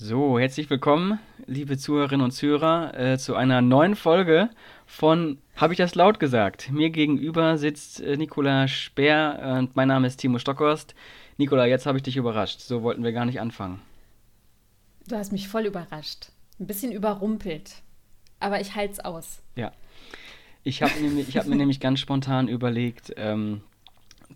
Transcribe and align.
So, 0.00 0.38
herzlich 0.38 0.70
willkommen, 0.70 1.18
liebe 1.48 1.76
Zuhörerinnen 1.76 2.22
und 2.22 2.30
Zuhörer, 2.30 2.96
äh, 2.96 3.18
zu 3.18 3.34
einer 3.34 3.60
neuen 3.62 3.96
Folge 3.96 4.48
von 4.86 5.38
Habe 5.56 5.72
ich 5.72 5.78
das 5.78 5.96
laut 5.96 6.20
gesagt? 6.20 6.70
Mir 6.70 6.90
gegenüber 6.90 7.58
sitzt 7.58 8.00
äh, 8.00 8.16
Nikola 8.16 8.68
Speer 8.68 9.56
und 9.58 9.74
mein 9.74 9.88
Name 9.88 10.06
ist 10.06 10.18
Timo 10.18 10.38
Stockhorst. 10.38 10.94
Nikola, 11.36 11.66
jetzt 11.66 11.84
habe 11.84 11.98
ich 11.98 12.04
dich 12.04 12.16
überrascht. 12.16 12.60
So 12.60 12.84
wollten 12.84 13.02
wir 13.02 13.10
gar 13.10 13.24
nicht 13.24 13.40
anfangen. 13.40 13.82
Du 15.08 15.16
hast 15.16 15.32
mich 15.32 15.48
voll 15.48 15.66
überrascht. 15.66 16.28
Ein 16.60 16.68
bisschen 16.68 16.92
überrumpelt. 16.92 17.82
Aber 18.38 18.60
ich 18.60 18.76
halte 18.76 18.92
es 18.92 19.00
aus. 19.00 19.42
Ja. 19.56 19.72
Ich 20.62 20.80
habe 20.80 20.92
hab 20.92 21.46
mir 21.48 21.56
nämlich 21.56 21.80
ganz 21.80 21.98
spontan 21.98 22.46
überlegt, 22.46 23.14
ähm, 23.16 23.62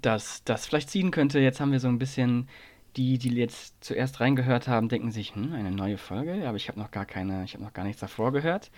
dass 0.01 0.43
das 0.43 0.67
vielleicht 0.67 0.91
ziehen 0.91 1.13
könnte. 1.13 1.39
Jetzt 1.39 1.61
haben 1.61 1.71
wir 1.71 1.79
so 1.79 1.87
ein 1.87 2.01
bisschen 2.01 2.49
die, 2.96 3.18
die 3.18 3.34
jetzt 3.34 3.82
zuerst 3.82 4.20
reingehört 4.20 4.68
haben, 4.68 4.88
denken 4.88 5.11
sich, 5.11 5.34
hm, 5.34 5.52
eine 5.52 5.70
neue 5.70 5.98
Folge, 5.98 6.34
ja, 6.37 6.48
aber 6.48 6.56
ich 6.56 6.69
habe 6.69 6.78
noch 6.78 6.91
gar 6.91 7.06
keine, 7.06 7.45
ich 7.45 7.55
habe 7.55 7.64
noch 7.64 7.73
gar 7.73 7.84
nichts 7.84 8.00
davor 8.00 8.33
gehört. 8.33 8.70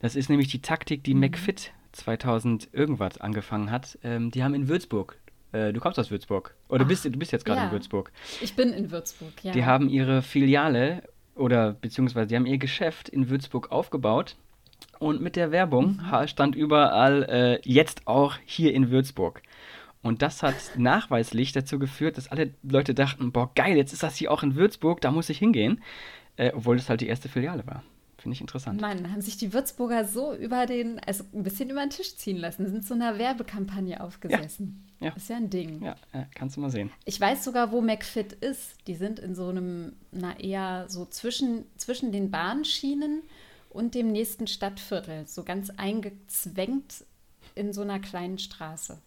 Das 0.00 0.16
ist 0.16 0.28
nämlich 0.28 0.48
die 0.48 0.60
Taktik, 0.60 1.04
die 1.04 1.14
mhm. 1.14 1.20
McFit 1.20 1.72
2000 1.92 2.68
irgendwas 2.72 3.18
angefangen 3.18 3.70
hat. 3.70 3.98
Ähm, 4.02 4.30
die 4.30 4.44
haben 4.44 4.54
in 4.54 4.68
Würzburg, 4.68 5.18
äh, 5.52 5.72
du 5.72 5.80
kommst 5.80 5.98
aus 5.98 6.10
Würzburg, 6.10 6.54
oder 6.68 6.80
du 6.80 6.88
bist, 6.88 7.04
du 7.04 7.10
bist 7.10 7.32
jetzt 7.32 7.44
gerade 7.44 7.60
ja. 7.60 7.66
in 7.66 7.72
Würzburg. 7.72 8.12
Ich 8.40 8.54
bin 8.54 8.72
in 8.72 8.90
Würzburg, 8.90 9.32
ja. 9.42 9.52
Die 9.52 9.64
haben 9.64 9.88
ihre 9.88 10.22
Filiale 10.22 11.02
oder 11.34 11.72
beziehungsweise 11.72 12.28
die 12.28 12.36
haben 12.36 12.46
ihr 12.46 12.58
Geschäft 12.58 13.08
in 13.08 13.28
Würzburg 13.28 13.72
aufgebaut 13.72 14.36
und 14.98 15.20
mit 15.20 15.36
der 15.36 15.50
Werbung 15.50 16.00
mhm. 16.02 16.28
stand 16.28 16.54
überall 16.54 17.22
äh, 17.24 17.60
jetzt 17.64 18.06
auch 18.06 18.36
hier 18.44 18.72
in 18.72 18.90
Würzburg. 18.90 19.42
Und 20.06 20.22
das 20.22 20.42
hat 20.42 20.54
nachweislich 20.76 21.52
dazu 21.52 21.78
geführt, 21.78 22.16
dass 22.16 22.28
alle 22.28 22.52
Leute 22.62 22.94
dachten, 22.94 23.32
boah, 23.32 23.50
geil, 23.54 23.76
jetzt 23.76 23.92
ist 23.92 24.02
das 24.02 24.16
hier 24.16 24.30
auch 24.30 24.42
in 24.42 24.54
Würzburg, 24.54 25.00
da 25.00 25.10
muss 25.10 25.28
ich 25.28 25.38
hingehen. 25.38 25.82
Äh, 26.36 26.52
obwohl 26.54 26.76
das 26.76 26.88
halt 26.88 27.00
die 27.00 27.08
erste 27.08 27.28
Filiale 27.28 27.66
war. 27.66 27.82
Finde 28.18 28.34
ich 28.34 28.40
interessant. 28.40 28.80
Mann, 28.80 29.10
haben 29.10 29.20
sich 29.20 29.36
die 29.36 29.52
Würzburger 29.52 30.04
so 30.04 30.34
über 30.34 30.66
den, 30.66 30.98
also 31.00 31.24
ein 31.32 31.42
bisschen 31.42 31.70
über 31.70 31.80
den 31.80 31.90
Tisch 31.90 32.16
ziehen 32.16 32.36
lassen, 32.36 32.68
sind 32.68 32.84
so 32.84 32.94
einer 32.94 33.18
Werbekampagne 33.18 34.02
aufgesessen. 34.02 34.84
Ja, 35.00 35.08
ja. 35.08 35.12
Ist 35.14 35.28
ja 35.28 35.36
ein 35.36 35.50
Ding. 35.50 35.82
Ja, 35.82 35.96
ja, 36.12 36.26
kannst 36.34 36.56
du 36.56 36.60
mal 36.60 36.70
sehen. 36.70 36.90
Ich 37.04 37.20
weiß 37.20 37.44
sogar, 37.44 37.72
wo 37.72 37.80
McFit 37.80 38.32
ist. 38.32 38.76
Die 38.86 38.94
sind 38.94 39.18
in 39.18 39.34
so 39.34 39.48
einem, 39.48 39.92
na 40.12 40.38
eher 40.38 40.86
so 40.88 41.06
zwischen, 41.06 41.66
zwischen 41.76 42.12
den 42.12 42.30
Bahnschienen 42.30 43.22
und 43.70 43.94
dem 43.94 44.10
nächsten 44.12 44.46
Stadtviertel, 44.46 45.26
so 45.26 45.44
ganz 45.44 45.70
eingezwängt 45.70 47.04
in 47.54 47.72
so 47.72 47.82
einer 47.82 48.00
kleinen 48.00 48.38
Straße. 48.38 48.98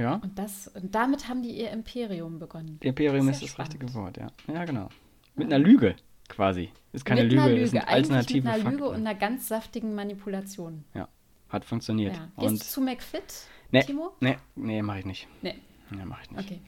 Ja. 0.00 0.14
Und, 0.14 0.38
das, 0.38 0.68
und 0.68 0.94
damit 0.94 1.28
haben 1.28 1.42
die 1.42 1.50
ihr 1.50 1.70
Imperium 1.70 2.38
begonnen. 2.38 2.78
Imperium 2.80 3.26
das 3.26 3.36
ist, 3.36 3.42
ist 3.42 3.58
das 3.58 3.66
richtige 3.66 3.92
Wort, 3.94 4.16
ja. 4.16 4.28
Ja, 4.52 4.64
genau. 4.64 4.88
Mit 5.34 5.52
einer 5.52 5.58
Lüge 5.58 5.94
quasi. 6.28 6.70
Ist 6.92 7.04
keine 7.04 7.22
mit 7.22 7.32
Lüge, 7.32 7.42
einer 7.42 7.50
Lüge. 7.52 7.62
ist 7.62 7.74
ein 7.74 7.82
alternativer 7.82 8.52
Mit 8.52 8.60
einer 8.60 8.70
Lüge 8.70 8.88
und 8.88 8.96
einer 8.96 9.14
ganz 9.14 9.48
saftigen 9.48 9.94
Manipulation. 9.94 10.84
Ja, 10.94 11.08
hat 11.48 11.64
funktioniert. 11.64 12.16
Ja. 12.16 12.28
Gehst 12.38 12.50
und 12.50 12.60
du 12.60 12.64
zu 12.64 12.80
McFit, 12.80 13.46
nee, 13.70 13.82
Timo? 13.82 14.12
Nee, 14.20 14.38
nee, 14.56 14.80
mach 14.80 14.96
ich 14.96 15.04
nicht. 15.04 15.28
Nee. 15.42 15.56
Nee, 15.90 16.04
mach 16.04 16.22
ich 16.22 16.30
nicht. 16.30 16.44
Okay. 16.44 16.60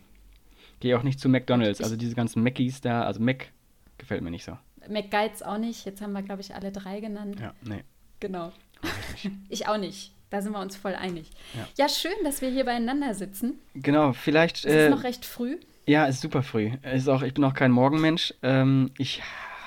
Gehe 0.80 0.98
auch 0.98 1.04
nicht 1.04 1.20
zu 1.20 1.28
McDonalds. 1.28 1.80
Also 1.80 1.96
diese 1.96 2.14
ganzen 2.14 2.42
Mackies 2.42 2.80
da, 2.80 3.04
also 3.04 3.20
Mac 3.20 3.52
gefällt 3.98 4.22
mir 4.22 4.30
nicht 4.30 4.44
so. 4.44 4.58
McGuides 4.88 5.42
auch 5.42 5.58
nicht. 5.58 5.86
Jetzt 5.86 6.02
haben 6.02 6.12
wir, 6.12 6.22
glaube 6.22 6.40
ich, 6.40 6.54
alle 6.54 6.72
drei 6.72 6.98
genannt. 7.00 7.38
Ja, 7.40 7.54
nee. 7.62 7.84
Genau. 8.20 8.52
Ich 9.48 9.68
auch 9.68 9.78
nicht. 9.78 10.12
Da 10.32 10.40
sind 10.40 10.52
wir 10.52 10.60
uns 10.60 10.76
voll 10.76 10.94
einig. 10.94 11.30
Ja, 11.52 11.68
ja 11.76 11.88
schön, 11.90 12.14
dass 12.24 12.40
wir 12.40 12.48
hier 12.48 12.64
beieinander 12.64 13.12
sitzen. 13.12 13.60
Genau, 13.74 14.14
vielleicht. 14.14 14.64
Es 14.64 14.64
ist 14.64 14.72
äh, 14.72 14.88
noch 14.88 15.04
recht 15.04 15.26
früh. 15.26 15.58
Ja, 15.86 16.06
ist 16.06 16.22
super 16.22 16.42
früh. 16.42 16.70
Ist 16.94 17.06
auch, 17.06 17.20
ich 17.20 17.34
bin 17.34 17.44
auch 17.44 17.52
kein 17.52 17.70
Morgenmensch. 17.70 18.32
Ähm, 18.42 18.92
ich 18.96 19.20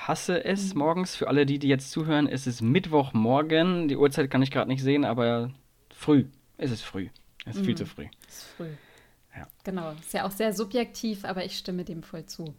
hasse 0.08 0.44
es 0.44 0.74
mhm. 0.74 0.80
morgens. 0.80 1.14
Für 1.14 1.28
alle, 1.28 1.46
die, 1.46 1.60
die 1.60 1.68
jetzt 1.68 1.92
zuhören, 1.92 2.26
es 2.26 2.48
ist 2.48 2.62
Mittwochmorgen. 2.62 3.86
Die 3.86 3.96
Uhrzeit 3.96 4.28
kann 4.28 4.42
ich 4.42 4.50
gerade 4.50 4.68
nicht 4.68 4.82
sehen, 4.82 5.04
aber 5.04 5.52
früh. 5.94 6.24
Es 6.58 6.72
ist 6.72 6.82
früh. 6.82 7.10
Es 7.44 7.54
ist 7.54 7.62
mhm. 7.62 7.66
viel 7.66 7.76
zu 7.76 7.86
früh. 7.86 8.06
Es 8.26 8.38
ist 8.38 8.46
früh. 8.56 8.70
Ja. 9.36 9.46
Genau. 9.62 9.92
Ist 9.92 10.14
ja 10.14 10.26
auch 10.26 10.32
sehr 10.32 10.52
subjektiv, 10.52 11.24
aber 11.24 11.44
ich 11.44 11.56
stimme 11.56 11.84
dem 11.84 12.02
voll 12.02 12.26
zu. 12.26 12.56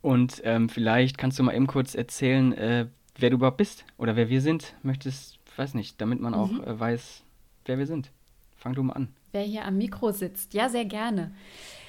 Und 0.00 0.42
ähm, 0.44 0.68
vielleicht 0.68 1.18
kannst 1.18 1.40
du 1.40 1.42
mal 1.42 1.56
eben 1.56 1.66
kurz 1.66 1.96
erzählen, 1.96 2.52
äh, 2.52 2.86
wer 3.18 3.30
du 3.30 3.36
überhaupt 3.36 3.56
bist 3.56 3.84
oder 3.98 4.14
wer 4.14 4.28
wir 4.28 4.40
sind. 4.40 4.74
Möchtest 4.84 5.39
weiß 5.58 5.74
nicht, 5.74 6.00
damit 6.00 6.20
man 6.20 6.34
auch 6.34 6.50
mhm. 6.50 6.64
äh, 6.64 6.78
weiß, 6.78 7.22
wer 7.66 7.78
wir 7.78 7.86
sind. 7.86 8.10
Fang 8.56 8.74
du 8.74 8.82
mal 8.82 8.94
an. 8.94 9.08
Wer 9.32 9.42
hier 9.42 9.64
am 9.64 9.78
Mikro 9.78 10.12
sitzt. 10.12 10.54
Ja, 10.54 10.68
sehr 10.68 10.84
gerne. 10.84 11.32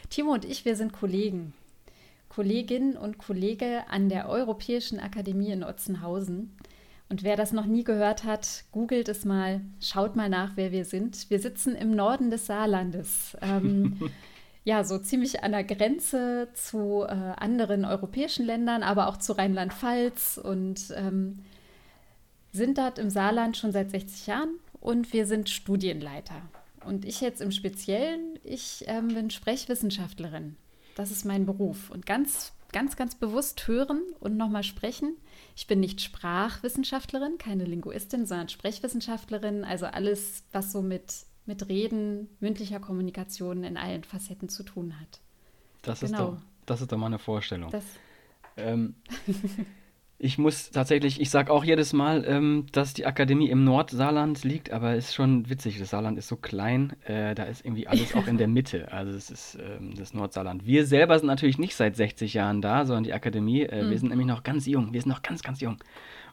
Timo 0.10 0.34
und 0.34 0.46
ich, 0.46 0.66
wir 0.66 0.76
sind 0.76 0.94
Kollegen. 0.94 1.54
Kolleginnen 2.30 2.96
und 2.96 3.18
Kollege 3.18 3.84
an 3.90 4.08
der 4.08 4.30
Europäischen 4.30 5.00
Akademie 5.00 5.52
in 5.52 5.64
Otzenhausen. 5.64 6.56
Und 7.10 7.24
wer 7.24 7.36
das 7.36 7.52
noch 7.52 7.66
nie 7.66 7.84
gehört 7.84 8.24
hat, 8.24 8.64
googelt 8.72 9.10
es 9.10 9.26
mal, 9.26 9.60
schaut 9.82 10.16
mal 10.16 10.30
nach, 10.30 10.54
wer 10.56 10.72
wir 10.72 10.86
sind. 10.86 11.30
Wir 11.30 11.40
sitzen 11.40 11.76
im 11.76 11.92
Norden 11.92 12.32
des 12.32 12.46
Saarlandes. 12.46 13.36
Ähm, 13.42 14.00
ja, 14.64 14.86
so 14.86 14.98
ziemlich 14.98 15.44
an 15.44 15.52
der 15.52 15.66
Grenze 15.66 16.48
zu 16.54 17.04
äh, 17.04 17.12
anderen 17.12 17.84
europäischen 17.84 18.46
Ländern, 18.46 18.82
aber 18.82 19.10
auch 19.10 19.18
zu 19.18 19.34
Rheinland-Pfalz 19.34 20.40
und 20.42 20.94
ähm, 20.96 21.40
sind 22.52 22.78
dort 22.78 23.00
im 23.00 23.10
Saarland 23.10 23.58
schon 23.58 23.72
seit 23.72 23.92
60 23.92 24.28
Jahren 24.28 24.60
und 24.80 25.14
wir 25.14 25.26
sind 25.26 25.50
Studienleiter. 25.50 26.42
Und 26.86 27.06
ich 27.06 27.22
jetzt 27.22 27.42
im 27.42 27.52
Speziellen, 27.52 28.40
ich 28.44 28.84
ähm, 28.88 29.10
bin 29.10 29.30
Sprechwissenschaftlerin. 29.30 30.56
Das 30.96 31.12
ist 31.12 31.26
mein 31.26 31.46
Beruf. 31.46 31.92
Und 31.92 32.06
ganz, 32.06 32.54
ganz, 32.72 32.96
ganz 32.96 33.16
bewusst 33.16 33.68
hören 33.68 34.02
und 34.20 34.36
nochmal 34.36 34.64
sprechen. 34.64 35.16
Ich 35.56 35.68
bin 35.68 35.80
nicht 35.80 36.02
Sprachwissenschaftlerin, 36.02 37.38
keine 37.38 37.66
Linguistin, 37.66 38.26
sondern 38.26 38.50
Sprechwissenschaftlerin. 38.50 39.64
Also 39.64 39.86
alles, 39.86 40.44
was 40.52 40.72
so 40.72 40.82
mit, 40.82 41.14
mit 41.46 41.70
Reden, 41.70 42.30
mündlicher 42.40 42.80
Kommunikation 42.80 43.64
in 43.64 43.78
allen 43.78 44.04
Facetten 44.04 44.50
zu 44.50 44.64
tun 44.64 45.00
hat. 45.00 45.20
Das, 45.84 46.02
genau. 46.02 46.12
ist, 46.12 46.20
doch, 46.20 46.42
das 46.66 46.82
ist 46.82 46.92
doch 46.92 46.98
mal 46.98 47.08
eine 47.08 47.20
Vorstellung. 47.20 47.72
Ähm, 48.58 48.96
Ich 50.24 50.38
muss 50.38 50.70
tatsächlich, 50.70 51.20
ich 51.20 51.32
sage 51.32 51.52
auch 51.52 51.64
jedes 51.64 51.94
Mal, 51.94 52.24
ähm, 52.28 52.68
dass 52.74 52.94
die 52.94 53.08
Akademie 53.08 53.50
im 53.50 53.64
Nordsaarland 53.64 54.44
liegt, 54.44 54.70
aber 54.70 54.94
es 54.94 55.08
ist 55.08 55.16
schon 55.16 55.50
witzig. 55.50 55.80
Das 55.80 55.90
Saarland 55.90 56.16
ist 56.20 56.28
so 56.28 56.36
klein, 56.36 56.94
äh, 57.06 57.34
da 57.34 57.46
ist 57.46 57.66
irgendwie 57.66 57.88
alles 57.88 58.14
auch 58.14 58.28
in 58.28 58.38
der 58.38 58.48
Mitte. 58.60 58.92
Also 58.92 59.18
es 59.18 59.32
ist 59.32 59.58
ähm, 59.60 59.96
das 59.98 60.14
Nordsaarland. 60.14 60.64
Wir 60.64 60.86
selber 60.86 61.18
sind 61.18 61.26
natürlich 61.26 61.58
nicht 61.58 61.76
seit 61.76 61.96
60 61.96 62.36
Jahren 62.36 62.62
da, 62.62 62.86
sondern 62.86 63.04
die 63.04 63.14
Akademie. 63.14 63.64
Äh, 63.64 63.82
mhm. 63.82 63.90
Wir 63.90 63.98
sind 63.98 64.10
nämlich 64.10 64.28
noch 64.28 64.44
ganz 64.44 64.68
jung. 64.68 64.94
Wir 64.94 65.02
sind 65.02 65.10
noch 65.10 65.24
ganz, 65.24 65.42
ganz 65.42 65.60
jung. 65.60 65.80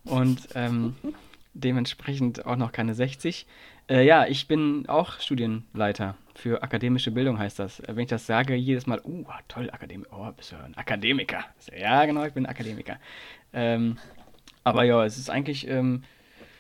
Und 0.05 0.49
ähm, 0.55 0.94
dementsprechend 1.55 2.44
auch 2.44 2.56
noch 2.56 2.72
keine 2.72 2.93
60. 2.93 3.47
Äh, 3.88 4.05
ja, 4.05 4.26
ich 4.26 4.49
bin 4.49 4.87
auch 4.87 5.19
Studienleiter 5.19 6.15
für 6.34 6.62
akademische 6.62 7.10
Bildung, 7.10 7.38
heißt 7.38 7.59
das. 7.59 7.81
Äh, 7.81 7.97
wenn 7.97 8.03
ich 8.03 8.10
das 8.10 8.26
sage, 8.26 8.55
jedes 8.55 8.87
Mal, 8.87 9.00
uh, 9.03 9.25
toll, 9.49 9.70
Akademie, 9.70 10.05
oh, 10.10 10.31
bist 10.37 10.53
du 10.53 10.56
ein 10.56 10.76
Akademiker. 10.76 11.44
Ja, 11.76 12.05
genau, 12.05 12.25
ich 12.25 12.34
bin 12.34 12.44
Akademiker. 12.44 12.99
Ähm, 13.53 13.97
aber 14.65 14.85
ja, 14.85 15.05
es 15.05 15.19
ist 15.19 15.31
eigentlich 15.31 15.69
ähm, 15.69 16.03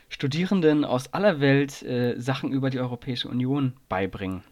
Studierenden 0.08 0.84
aus 0.84 1.12
aller 1.12 1.40
Welt 1.40 1.82
äh, 1.82 2.18
Sachen 2.18 2.52
über 2.52 2.70
die 2.70 2.80
Europäische 2.80 3.28
Union 3.28 3.74
beibringen. 3.88 4.42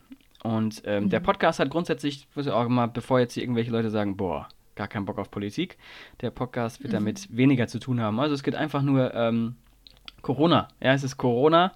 Und 0.42 0.82
ähm, 0.84 1.04
mhm. 1.04 1.10
der 1.10 1.20
Podcast 1.20 1.58
hat 1.58 1.70
grundsätzlich, 1.70 2.28
ich 2.36 2.50
auch 2.50 2.68
mal, 2.68 2.86
bevor 2.86 3.18
jetzt 3.18 3.34
hier 3.34 3.42
irgendwelche 3.42 3.70
Leute 3.70 3.90
sagen, 3.90 4.16
boah, 4.16 4.48
gar 4.74 4.86
keinen 4.86 5.06
Bock 5.06 5.18
auf 5.18 5.30
Politik, 5.30 5.78
der 6.20 6.30
Podcast 6.30 6.82
wird 6.82 6.92
mhm. 6.92 6.98
damit 6.98 7.36
weniger 7.36 7.66
zu 7.66 7.78
tun 7.78 8.00
haben. 8.00 8.20
Also 8.20 8.34
es 8.34 8.42
geht 8.42 8.54
einfach 8.54 8.82
nur 8.82 9.14
ähm, 9.14 9.56
Corona. 10.22 10.68
Ja, 10.80 10.92
es 10.92 11.02
ist 11.02 11.16
Corona. 11.16 11.72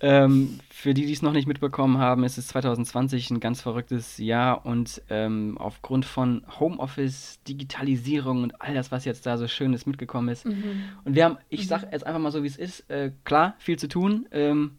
Ähm, 0.00 0.58
für 0.70 0.92
die, 0.92 1.06
die 1.06 1.12
es 1.12 1.22
noch 1.22 1.32
nicht 1.32 1.46
mitbekommen 1.46 1.98
haben, 1.98 2.24
ist 2.24 2.36
es 2.36 2.48
2020 2.48 3.30
ein 3.30 3.40
ganz 3.40 3.60
verrücktes 3.60 4.18
Jahr 4.18 4.66
und 4.66 5.00
ähm, 5.08 5.56
aufgrund 5.58 6.04
von 6.04 6.44
Homeoffice, 6.58 7.38
Digitalisierung 7.46 8.42
und 8.42 8.60
all 8.60 8.74
das, 8.74 8.90
was 8.90 9.04
jetzt 9.04 9.24
da 9.24 9.38
so 9.38 9.46
Schönes 9.46 9.86
mitgekommen 9.86 10.28
ist. 10.28 10.46
Mhm. 10.46 10.82
Und 11.04 11.14
wir 11.14 11.24
haben, 11.24 11.38
ich 11.48 11.62
mhm. 11.62 11.68
sage 11.68 11.88
jetzt 11.92 12.06
einfach 12.06 12.20
mal 12.20 12.32
so, 12.32 12.42
wie 12.42 12.48
es 12.48 12.56
ist, 12.56 12.90
äh, 12.90 13.12
klar, 13.24 13.54
viel 13.58 13.78
zu 13.78 13.88
tun, 13.88 14.26
ähm, 14.32 14.72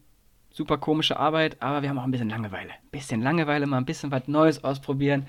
super 0.50 0.78
komische 0.78 1.18
Arbeit, 1.18 1.56
aber 1.60 1.82
wir 1.82 1.88
haben 1.88 1.98
auch 1.98 2.04
ein 2.04 2.10
bisschen 2.10 2.30
Langeweile. 2.30 2.70
Ein 2.70 2.90
bisschen 2.90 3.22
Langeweile, 3.22 3.66
mal 3.66 3.78
ein 3.78 3.86
bisschen 3.86 4.10
was 4.10 4.28
Neues 4.28 4.64
ausprobieren. 4.64 5.26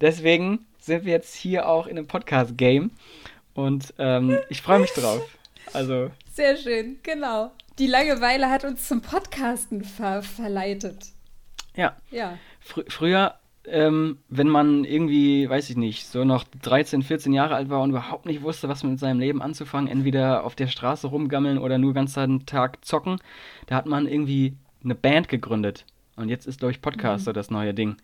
Deswegen 0.00 0.66
sind 0.78 1.04
wir 1.04 1.12
jetzt 1.12 1.34
hier 1.34 1.68
auch 1.68 1.86
in 1.86 1.96
einem 1.96 2.06
Podcast-Game 2.06 2.90
und 3.54 3.94
ähm, 3.98 4.38
ich 4.48 4.62
freue 4.62 4.80
mich 4.80 4.90
drauf. 4.92 5.38
Also. 5.72 6.10
Sehr 6.32 6.56
schön, 6.56 6.98
genau 7.02 7.52
die 7.78 7.86
Langeweile 7.86 8.50
hat 8.50 8.64
uns 8.64 8.88
zum 8.88 9.00
Podcasten 9.00 9.84
ver 9.84 10.22
verleitet. 10.22 11.12
Ja. 11.76 11.96
Ja. 12.10 12.38
Fr 12.60 12.82
früher, 12.88 13.34
ähm, 13.64 14.18
wenn 14.28 14.48
man 14.48 14.84
irgendwie, 14.84 15.48
weiß 15.48 15.70
ich 15.70 15.76
nicht, 15.76 16.06
so 16.06 16.24
noch 16.24 16.44
13, 16.62 17.02
14 17.02 17.32
Jahre 17.32 17.54
alt 17.54 17.68
war 17.68 17.82
und 17.82 17.90
überhaupt 17.90 18.26
nicht 18.26 18.42
wusste, 18.42 18.68
was 18.68 18.82
mit 18.82 18.98
seinem 18.98 19.20
Leben 19.20 19.42
anzufangen, 19.42 19.90
entweder 19.90 20.44
auf 20.44 20.54
der 20.54 20.68
Straße 20.68 21.06
rumgammeln 21.06 21.58
oder 21.58 21.78
nur 21.78 21.94
ganz 21.94 22.14
den 22.14 22.46
Tag 22.46 22.84
zocken, 22.84 23.18
da 23.66 23.76
hat 23.76 23.86
man 23.86 24.06
irgendwie 24.06 24.56
eine 24.82 24.94
Band 24.94 25.28
gegründet. 25.28 25.84
Und 26.16 26.28
jetzt 26.28 26.46
ist, 26.46 26.58
glaube 26.58 26.72
ich, 26.72 26.82
Podcast 26.82 27.22
mhm. 27.22 27.24
so 27.26 27.32
das 27.32 27.50
neue 27.50 27.74
Ding. 27.74 27.96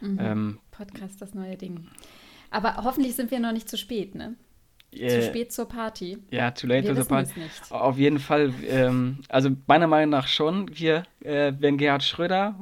Mhm. 0.00 0.18
Ähm, 0.20 0.58
Podcast 0.70 1.20
das 1.20 1.34
neue 1.34 1.56
Ding. 1.56 1.88
Aber 2.50 2.78
hoffentlich 2.82 3.14
sind 3.14 3.30
wir 3.30 3.38
noch 3.38 3.52
nicht 3.52 3.68
zu 3.68 3.76
spät, 3.76 4.14
ne? 4.14 4.34
Äh, 4.92 5.08
zu 5.08 5.22
spät 5.22 5.52
zur 5.52 5.68
Party. 5.68 6.18
Ja, 6.30 6.50
too 6.50 6.66
late 6.66 6.88
Wir 6.88 6.94
to 6.94 7.02
the 7.02 7.08
party. 7.08 7.40
Nicht. 7.40 7.70
Auf 7.70 7.96
jeden 7.96 8.18
Fall, 8.18 8.52
ähm, 8.68 9.18
also 9.28 9.50
meiner 9.66 9.86
Meinung 9.86 10.10
nach 10.10 10.26
schon. 10.26 10.68
Hier, 10.74 11.04
äh, 11.22 11.52
wenn 11.58 11.78
Gerhard 11.78 12.02
Schröder, 12.02 12.56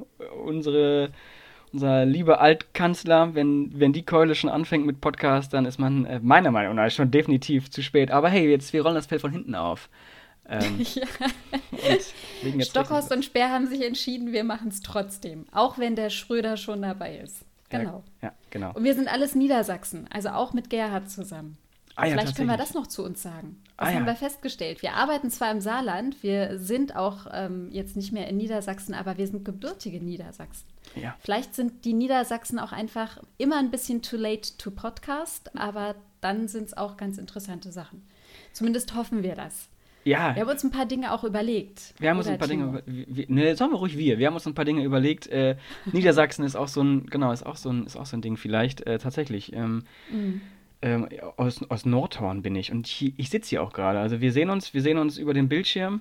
unsere, 0.45 1.11
unser 1.73 2.05
lieber 2.05 2.41
Altkanzler, 2.41 3.35
wenn, 3.35 3.71
wenn 3.79 3.93
die 3.93 4.05
Keule 4.05 4.35
schon 4.35 4.51
anfängt 4.51 4.85
mit 4.85 5.01
Podcast, 5.01 5.55
dann 5.55 5.65
ist 5.65 5.79
man 5.79 6.05
äh, 6.05 6.21
meiner 6.21 6.51
Meinung 6.51 6.77
nach 6.77 6.91
schon 6.91 7.11
definitiv 7.11 7.71
zu 7.71 7.83
spät. 7.83 8.11
Aber 8.11 8.29
hey, 8.29 8.51
jetzt, 8.51 8.73
wir 8.73 8.83
rollen 8.83 8.95
das 8.95 9.07
Feld 9.07 9.23
von 9.23 9.33
hinten 9.33 9.55
auf. 9.55 9.89
Ähm, 10.49 10.81
ja. 10.95 12.63
Stockhorst 12.63 13.13
und 13.13 13.25
Speer 13.25 13.51
haben 13.51 13.67
sich 13.67 13.85
entschieden, 13.85 14.33
wir 14.33 14.45
machen 14.45 14.69
es 14.69 14.81
trotzdem. 14.81 15.47
Auch 15.53 15.79
wenn 15.79 15.97
der 15.97 16.11
Schröder 16.11 16.57
schon 16.57 16.83
dabei 16.83 17.17
ist. 17.17 17.45
Genau. 17.71 18.03
Ja, 18.23 18.29
ja, 18.29 18.35
genau. 18.51 18.73
Und 18.73 18.85
wir 18.85 18.95
sind 18.95 19.13
alles 19.13 19.35
Niedersachsen, 19.35 20.07
also 20.11 20.31
auch 20.31 20.53
mit 20.53 20.71
Gerhard 20.71 21.11
zusammen. 21.11 21.59
Ah, 21.99 22.07
ja, 22.07 22.13
Vielleicht 22.13 22.37
können 22.37 22.49
wir 22.49 22.57
das 22.57 22.75
noch 22.75 22.87
zu 22.87 23.03
uns 23.03 23.21
sagen. 23.23 23.61
Das 23.77 23.89
ah, 23.89 23.93
haben 23.93 24.07
ja. 24.07 24.13
wir 24.13 24.15
festgestellt. 24.15 24.83
Wir 24.83 24.95
arbeiten 24.95 25.33
zwar 25.33 25.51
im 25.51 25.61
Saarland, 25.61 26.23
wir 26.23 26.57
sind 26.61 26.95
auch 26.95 27.27
ähm, 27.33 27.71
jetzt 27.73 27.97
nicht 27.97 28.13
mehr 28.13 28.29
in 28.29 28.37
Niedersachsen, 28.37 28.95
aber 28.95 29.19
wir 29.19 29.27
sind 29.27 29.45
gebürtige 29.45 29.99
Niedersachsen. 29.99 30.65
Ja. 30.95 31.17
Vielleicht 31.19 31.57
sind 31.57 31.85
die 31.85 31.95
Niedersachsen 31.95 32.61
auch 32.61 32.71
einfach 32.71 33.19
immer 33.37 33.59
ein 33.59 33.73
bisschen 33.73 34.01
too 34.01 34.17
late 34.17 34.57
to 34.59 34.71
podcast, 34.71 35.57
aber 35.59 35.97
dann 36.21 36.47
sind 36.47 36.69
es 36.69 36.77
auch 36.77 36.97
ganz 36.97 37.19
interessante 37.19 37.73
Sachen. 37.73 38.07
Zumindest 38.53 38.95
hoffen 38.95 39.25
wir 39.25 39.35
das. 39.35 39.69
Ja. 40.05 40.37
Wir 40.37 40.43
haben 40.43 40.51
uns 40.51 40.63
ein 40.63 40.71
paar 40.71 40.87
Dinge 40.87 41.13
auch 41.13 41.25
überlegt. 41.25 41.95
Wir 41.99 42.11
haben 42.11 42.19
uns 42.19 42.29
ein 42.29 42.39
paar 42.39 42.47
Timo? 42.47 42.79
Dinge, 42.87 43.27
ne, 43.29 43.57
sagen 43.57 43.73
wir 43.73 43.79
ruhig 43.79 43.99
wir. 43.99 44.19
Wir 44.19 44.29
haben 44.29 44.35
uns 44.35 44.47
ein 44.47 44.55
paar 44.55 44.65
Dinge 44.65 44.85
überlegt. 44.85 45.27
Äh, 45.27 45.57
Niedersachsen 45.93 46.45
ist 46.45 46.55
auch 46.55 46.69
so 46.69 46.81
ein, 46.81 47.07
genau, 47.07 47.33
ist 47.33 47.45
auch 47.45 47.57
so 47.57 47.71
ein, 47.71 47.87
ist 47.87 47.97
auch 47.97 48.07
so 48.07 48.17
ein 48.17 48.23
Ding 48.23 48.37
vielleicht 48.37 48.87
äh, 48.87 48.99
tatsächlich. 48.99 49.53
Ähm, 49.53 49.83
mhm 50.13 50.43
ähm, 50.83 51.09
aus, 51.37 51.61
aus 51.69 51.85
Nordhorn 51.85 52.43
bin 52.43 52.55
ich 52.55 52.71
und 52.71 52.87
ich, 52.87 53.19
ich 53.19 53.31
sitze 53.31 53.51
hier 53.51 53.63
auch 53.63 53.73
gerade. 53.73 53.99
Also 53.99 54.21
wir 54.21 54.33
sehen 54.33 54.51
uns, 54.51 54.75
wir 54.75 54.83
sehen 54.83 54.99
uns 54.99 55.19
über 55.19 55.35
den 55.35 55.49
Bildschirm, 55.49 56.01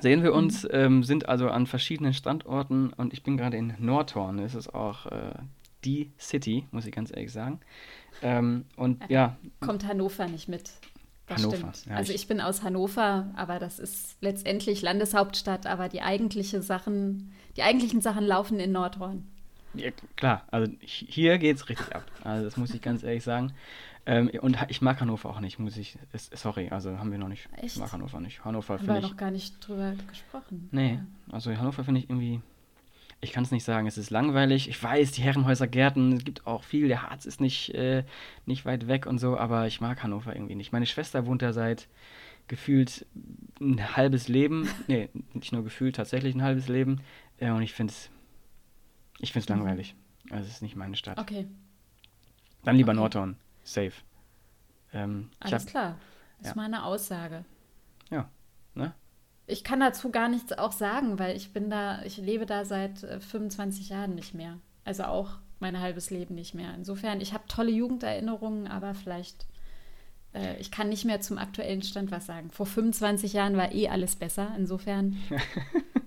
sehen 0.00 0.22
wir 0.22 0.32
uns, 0.32 0.64
mhm. 0.64 0.70
ähm, 0.72 1.04
sind 1.04 1.28
also 1.28 1.48
an 1.48 1.66
verschiedenen 1.66 2.14
Standorten 2.14 2.92
und 2.94 3.12
ich 3.12 3.22
bin 3.22 3.36
gerade 3.36 3.56
in 3.56 3.74
Nordhorn. 3.78 4.38
Das 4.38 4.54
ist 4.54 4.74
auch 4.74 5.06
äh, 5.06 5.34
die 5.84 6.10
City, 6.18 6.66
muss 6.70 6.86
ich 6.86 6.92
ganz 6.92 7.10
ehrlich 7.10 7.32
sagen. 7.32 7.60
Ähm, 8.22 8.64
und 8.76 9.02
ja. 9.08 9.36
Kommt 9.60 9.86
Hannover 9.86 10.26
nicht 10.26 10.48
mit. 10.48 10.72
Das 11.26 11.42
Hannover. 11.42 11.72
Ja, 11.86 11.96
also 11.96 12.12
ich, 12.12 12.22
ich 12.22 12.28
bin 12.28 12.40
aus 12.40 12.62
Hannover, 12.62 13.30
aber 13.36 13.58
das 13.58 13.78
ist 13.78 14.16
letztendlich 14.22 14.80
Landeshauptstadt, 14.80 15.66
aber 15.66 15.90
die 15.90 16.00
eigentliche 16.00 16.62
Sachen, 16.62 17.32
die 17.56 17.62
eigentlichen 17.62 18.00
Sachen 18.00 18.24
laufen 18.24 18.58
in 18.58 18.72
Nordhorn. 18.72 19.26
Ja, 19.74 19.90
klar, 20.16 20.44
also 20.50 20.72
hier 20.80 21.36
geht 21.36 21.56
es 21.56 21.68
richtig 21.68 21.94
ab. 21.94 22.04
Also 22.24 22.44
das 22.44 22.56
muss 22.56 22.72
ich 22.72 22.80
ganz 22.80 23.02
ehrlich 23.02 23.22
sagen. 23.22 23.52
Ähm, 24.06 24.30
und 24.40 24.56
ich 24.68 24.80
mag 24.80 25.00
Hannover 25.00 25.30
auch 25.30 25.40
nicht, 25.40 25.58
muss 25.58 25.76
ich. 25.76 25.98
Sorry, 26.14 26.68
also 26.70 26.98
haben 26.98 27.10
wir 27.10 27.18
noch 27.18 27.28
nicht. 27.28 27.48
Echt? 27.56 27.74
Ich 27.74 27.76
mag 27.76 27.92
Hannover 27.92 28.20
nicht. 28.20 28.44
Hannover 28.44 28.78
finde 28.78 28.98
ich. 28.98 29.02
noch 29.02 29.16
gar 29.16 29.30
nicht 29.30 29.66
drüber 29.66 29.94
gesprochen. 30.08 30.68
Nee, 30.72 31.00
also 31.30 31.54
Hannover 31.54 31.84
finde 31.84 32.00
ich 32.00 32.08
irgendwie. 32.08 32.40
Ich 33.20 33.32
kann 33.32 33.42
es 33.42 33.50
nicht 33.50 33.64
sagen, 33.64 33.88
es 33.88 33.98
ist 33.98 34.10
langweilig. 34.10 34.68
Ich 34.68 34.80
weiß, 34.80 35.10
die 35.10 35.22
Herrenhäuser 35.22 35.66
Gärten, 35.66 36.12
es 36.12 36.24
gibt 36.24 36.46
auch 36.46 36.62
viel. 36.62 36.86
Der 36.86 37.02
Harz 37.02 37.26
ist 37.26 37.40
nicht, 37.40 37.74
äh, 37.74 38.04
nicht 38.46 38.64
weit 38.64 38.86
weg 38.86 39.06
und 39.06 39.18
so, 39.18 39.36
aber 39.36 39.66
ich 39.66 39.80
mag 39.80 40.02
Hannover 40.04 40.34
irgendwie 40.34 40.54
nicht. 40.54 40.72
Meine 40.72 40.86
Schwester 40.86 41.26
wohnt 41.26 41.42
da 41.42 41.52
seit 41.52 41.88
gefühlt 42.46 43.06
ein 43.60 43.96
halbes 43.96 44.28
Leben. 44.28 44.68
nee, 44.86 45.08
nicht 45.34 45.52
nur 45.52 45.64
gefühlt, 45.64 45.96
tatsächlich 45.96 46.36
ein 46.36 46.42
halbes 46.42 46.68
Leben. 46.68 47.00
Äh, 47.38 47.50
und 47.50 47.62
ich 47.62 47.72
finde 47.72 47.92
es 47.92 48.08
ich 49.18 49.32
find's 49.32 49.48
mhm. 49.48 49.56
langweilig. 49.56 49.94
Also 50.30 50.44
es 50.44 50.54
ist 50.54 50.62
nicht 50.62 50.76
meine 50.76 50.96
Stadt. 50.96 51.18
Okay. 51.18 51.46
Dann 52.64 52.76
lieber 52.76 52.92
okay. 52.92 53.00
Nordhorn 53.00 53.36
safe. 53.72 53.92
Ähm, 54.92 55.30
Alles 55.40 55.64
hab, 55.64 55.70
klar. 55.70 55.98
Das 56.38 56.46
ja. 56.46 56.50
ist 56.50 56.56
meine 56.56 56.84
Aussage. 56.84 57.44
Ja, 58.10 58.28
ne? 58.74 58.94
Ich 59.46 59.64
kann 59.64 59.80
dazu 59.80 60.10
gar 60.10 60.28
nichts 60.28 60.52
auch 60.52 60.72
sagen, 60.72 61.18
weil 61.18 61.36
ich 61.36 61.52
bin 61.52 61.70
da, 61.70 62.02
ich 62.02 62.18
lebe 62.18 62.46
da 62.46 62.64
seit 62.64 62.98
25 62.98 63.90
äh, 63.90 63.94
Jahren 63.94 64.14
nicht 64.14 64.34
mehr. 64.34 64.58
Also 64.84 65.04
auch 65.04 65.38
mein 65.58 65.80
halbes 65.80 66.10
Leben 66.10 66.34
nicht 66.34 66.54
mehr. 66.54 66.74
Insofern, 66.74 67.20
ich 67.20 67.32
habe 67.32 67.44
tolle 67.48 67.70
Jugenderinnerungen, 67.70 68.68
aber 68.68 68.94
vielleicht, 68.94 69.46
äh, 70.34 70.58
ich 70.60 70.70
kann 70.70 70.90
nicht 70.90 71.04
mehr 71.04 71.20
zum 71.20 71.38
aktuellen 71.38 71.82
Stand 71.82 72.10
was 72.10 72.26
sagen. 72.26 72.50
Vor 72.50 72.66
25 72.66 73.32
Jahren 73.32 73.56
war 73.56 73.72
eh 73.72 73.88
alles 73.88 74.16
besser. 74.16 74.52
Insofern 74.56 75.16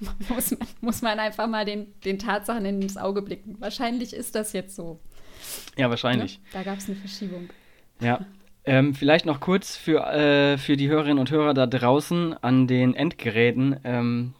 muss, 0.28 0.50
man, 0.50 0.68
muss 0.80 1.02
man 1.02 1.18
einfach 1.18 1.46
mal 1.46 1.64
den, 1.64 1.98
den 2.02 2.18
Tatsachen 2.18 2.64
ins 2.64 2.96
Auge 2.96 3.22
blicken. 3.22 3.56
Wahrscheinlich 3.60 4.12
ist 4.14 4.34
das 4.34 4.52
jetzt 4.52 4.76
so. 4.76 5.00
Ja, 5.76 5.90
wahrscheinlich. 5.90 6.40
Ja, 6.52 6.58
da 6.58 6.62
gab 6.62 6.78
es 6.78 6.86
eine 6.86 6.96
Verschiebung. 6.96 7.48
Ja. 8.00 8.24
Ähm, 8.64 8.94
vielleicht 8.94 9.26
noch 9.26 9.40
kurz 9.40 9.76
für, 9.76 10.06
äh, 10.06 10.56
für 10.56 10.76
die 10.76 10.88
Hörerinnen 10.88 11.18
und 11.18 11.30
Hörer 11.30 11.52
da 11.54 11.66
draußen 11.66 12.34
an 12.42 12.66
den 12.66 12.94
Endgeräten. 12.94 13.80
Ähm, 13.82 14.34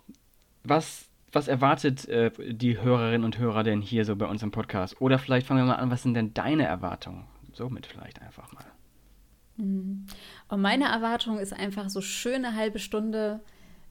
was, 0.62 1.08
was 1.32 1.48
erwartet 1.48 2.08
äh, 2.08 2.30
die 2.38 2.80
Hörerinnen 2.80 3.24
und 3.24 3.38
Hörer 3.38 3.64
denn 3.64 3.80
hier 3.80 4.04
so 4.04 4.14
bei 4.14 4.26
uns 4.26 4.42
im 4.42 4.52
Podcast? 4.52 5.00
Oder 5.00 5.18
vielleicht 5.18 5.46
fangen 5.46 5.60
wir 5.60 5.66
mal 5.66 5.74
an, 5.74 5.90
was 5.90 6.02
sind 6.02 6.14
denn 6.14 6.34
deine 6.34 6.66
Erwartungen? 6.66 7.24
Somit 7.52 7.86
vielleicht 7.86 8.22
einfach 8.22 8.52
mal. 8.52 8.64
Mhm. 9.56 10.06
Und 10.48 10.60
meine 10.60 10.84
Erwartung 10.84 11.38
ist 11.38 11.52
einfach 11.52 11.88
so 11.88 12.00
schöne 12.00 12.54
halbe 12.54 12.78
Stunde 12.78 13.40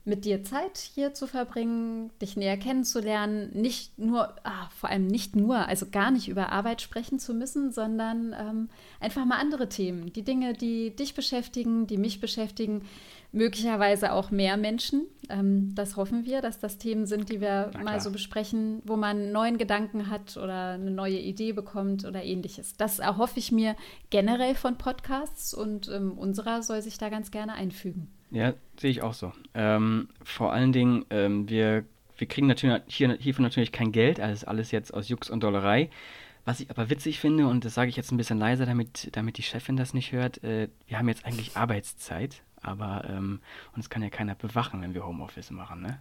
mit 0.04 0.24
dir 0.24 0.42
Zeit 0.42 0.78
hier 0.78 1.14
zu 1.14 1.26
verbringen, 1.26 2.10
dich 2.20 2.36
näher 2.36 2.56
kennenzulernen, 2.56 3.50
nicht 3.52 3.98
nur, 3.98 4.34
ah, 4.42 4.68
vor 4.76 4.90
allem 4.90 5.06
nicht 5.06 5.36
nur, 5.36 5.68
also 5.68 5.86
gar 5.90 6.10
nicht 6.10 6.28
über 6.28 6.50
Arbeit 6.50 6.82
sprechen 6.82 7.20
zu 7.20 7.34
müssen, 7.34 7.70
sondern 7.70 8.34
ähm, 8.38 8.68
einfach 8.98 9.24
mal 9.24 9.38
andere 9.38 9.68
Themen, 9.68 10.12
die 10.12 10.24
Dinge, 10.24 10.54
die 10.54 10.94
dich 10.96 11.14
beschäftigen, 11.14 11.86
die 11.86 11.98
mich 11.98 12.20
beschäftigen, 12.20 12.82
möglicherweise 13.30 14.12
auch 14.12 14.30
mehr 14.30 14.56
Menschen. 14.56 15.06
Ähm, 15.28 15.72
das 15.74 15.96
hoffen 15.96 16.24
wir, 16.24 16.42
dass 16.42 16.58
das 16.58 16.78
Themen 16.78 17.06
sind, 17.06 17.30
die 17.30 17.40
wir 17.40 17.70
mal 17.82 18.00
so 18.00 18.10
besprechen, 18.10 18.82
wo 18.84 18.96
man 18.96 19.18
einen 19.18 19.32
neuen 19.32 19.56
Gedanken 19.56 20.10
hat 20.10 20.36
oder 20.36 20.72
eine 20.72 20.90
neue 20.90 21.18
Idee 21.18 21.52
bekommt 21.52 22.04
oder 22.04 22.24
ähnliches. 22.24 22.76
Das 22.76 22.98
erhoffe 22.98 23.38
ich 23.38 23.52
mir 23.52 23.76
generell 24.10 24.56
von 24.56 24.78
Podcasts 24.78 25.54
und 25.54 25.88
ähm, 25.88 26.18
unserer 26.18 26.62
soll 26.62 26.82
sich 26.82 26.98
da 26.98 27.08
ganz 27.08 27.30
gerne 27.30 27.54
einfügen. 27.54 28.08
Ja, 28.32 28.54
sehe 28.80 28.90
ich 28.90 29.02
auch 29.02 29.14
so. 29.14 29.32
Ähm, 29.54 30.08
vor 30.24 30.52
allen 30.52 30.72
Dingen, 30.72 31.04
ähm, 31.10 31.48
wir, 31.48 31.84
wir 32.16 32.26
kriegen 32.26 32.46
natürlich 32.46 32.80
hier, 32.86 33.12
hierfür 33.18 33.42
natürlich 33.42 33.72
kein 33.72 33.92
Geld, 33.92 34.20
also 34.20 34.46
alles 34.46 34.70
jetzt 34.70 34.92
aus 34.92 35.08
Jux 35.08 35.30
und 35.30 35.42
Dollerei. 35.42 35.90
Was 36.44 36.58
ich 36.58 36.70
aber 36.70 36.90
witzig 36.90 37.20
finde, 37.20 37.46
und 37.46 37.64
das 37.64 37.74
sage 37.74 37.90
ich 37.90 37.96
jetzt 37.96 38.10
ein 38.10 38.16
bisschen 38.16 38.38
leiser, 38.38 38.66
damit, 38.66 39.10
damit 39.12 39.38
die 39.38 39.42
Chefin 39.42 39.76
das 39.76 39.94
nicht 39.94 40.12
hört, 40.12 40.42
äh, 40.42 40.68
wir 40.88 40.98
haben 40.98 41.08
jetzt 41.08 41.24
eigentlich 41.24 41.56
Arbeitszeit, 41.56 42.42
aber 42.62 43.04
ähm, 43.08 43.40
uns 43.76 43.90
kann 43.90 44.02
ja 44.02 44.08
keiner 44.08 44.34
bewachen, 44.34 44.80
wenn 44.80 44.94
wir 44.94 45.06
Homeoffice 45.06 45.50
machen, 45.50 45.82
ne? 45.82 46.00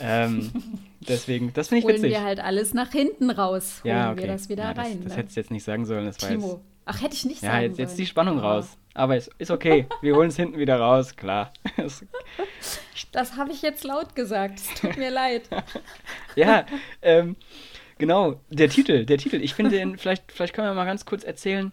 ähm, 0.00 0.50
deswegen, 1.00 1.52
das 1.52 1.68
finde 1.68 1.80
ich 1.80 1.84
holen 1.84 1.96
witzig. 1.96 2.14
Holen 2.14 2.22
wir 2.22 2.26
halt 2.26 2.40
alles 2.40 2.72
nach 2.72 2.92
hinten 2.92 3.30
raus, 3.30 3.82
holen 3.84 3.94
ja, 3.94 4.12
okay. 4.12 4.20
wir 4.20 4.26
das 4.28 4.48
wieder 4.48 4.62
ja, 4.64 4.74
das, 4.74 4.86
rein. 4.86 5.00
Das 5.02 5.12
ne? 5.12 5.18
hättest 5.18 5.36
du 5.36 5.40
jetzt 5.40 5.50
nicht 5.50 5.64
sagen 5.64 5.84
sollen. 5.84 6.06
Das 6.06 6.16
Timo. 6.18 6.42
War 6.42 6.48
jetzt, 6.50 6.60
Ach, 6.86 7.02
hätte 7.02 7.14
ich 7.14 7.24
nicht 7.26 7.42
ja, 7.42 7.50
sagen 7.50 7.64
jetzt, 7.66 7.78
jetzt 7.78 7.98
die 7.98 8.06
Spannung 8.06 8.38
raus. 8.38 8.78
Aber 8.98 9.14
es 9.14 9.30
ist 9.38 9.52
okay. 9.52 9.86
Wir 10.02 10.16
holen 10.16 10.28
es 10.28 10.34
hinten 10.34 10.58
wieder 10.58 10.80
raus, 10.80 11.14
klar. 11.14 11.52
das 13.12 13.36
habe 13.36 13.52
ich 13.52 13.62
jetzt 13.62 13.84
laut 13.84 14.16
gesagt. 14.16 14.58
Es 14.58 14.74
tut 14.74 14.96
mir 14.96 15.10
leid. 15.10 15.48
ja, 16.34 16.66
ähm, 17.00 17.36
genau. 17.98 18.40
Der 18.50 18.68
Titel, 18.68 19.06
der 19.06 19.18
Titel. 19.18 19.36
Ich 19.36 19.54
finde, 19.54 19.70
den, 19.70 19.98
vielleicht, 19.98 20.32
vielleicht 20.32 20.52
können 20.52 20.66
wir 20.66 20.74
mal 20.74 20.84
ganz 20.84 21.06
kurz 21.06 21.22
erzählen. 21.22 21.70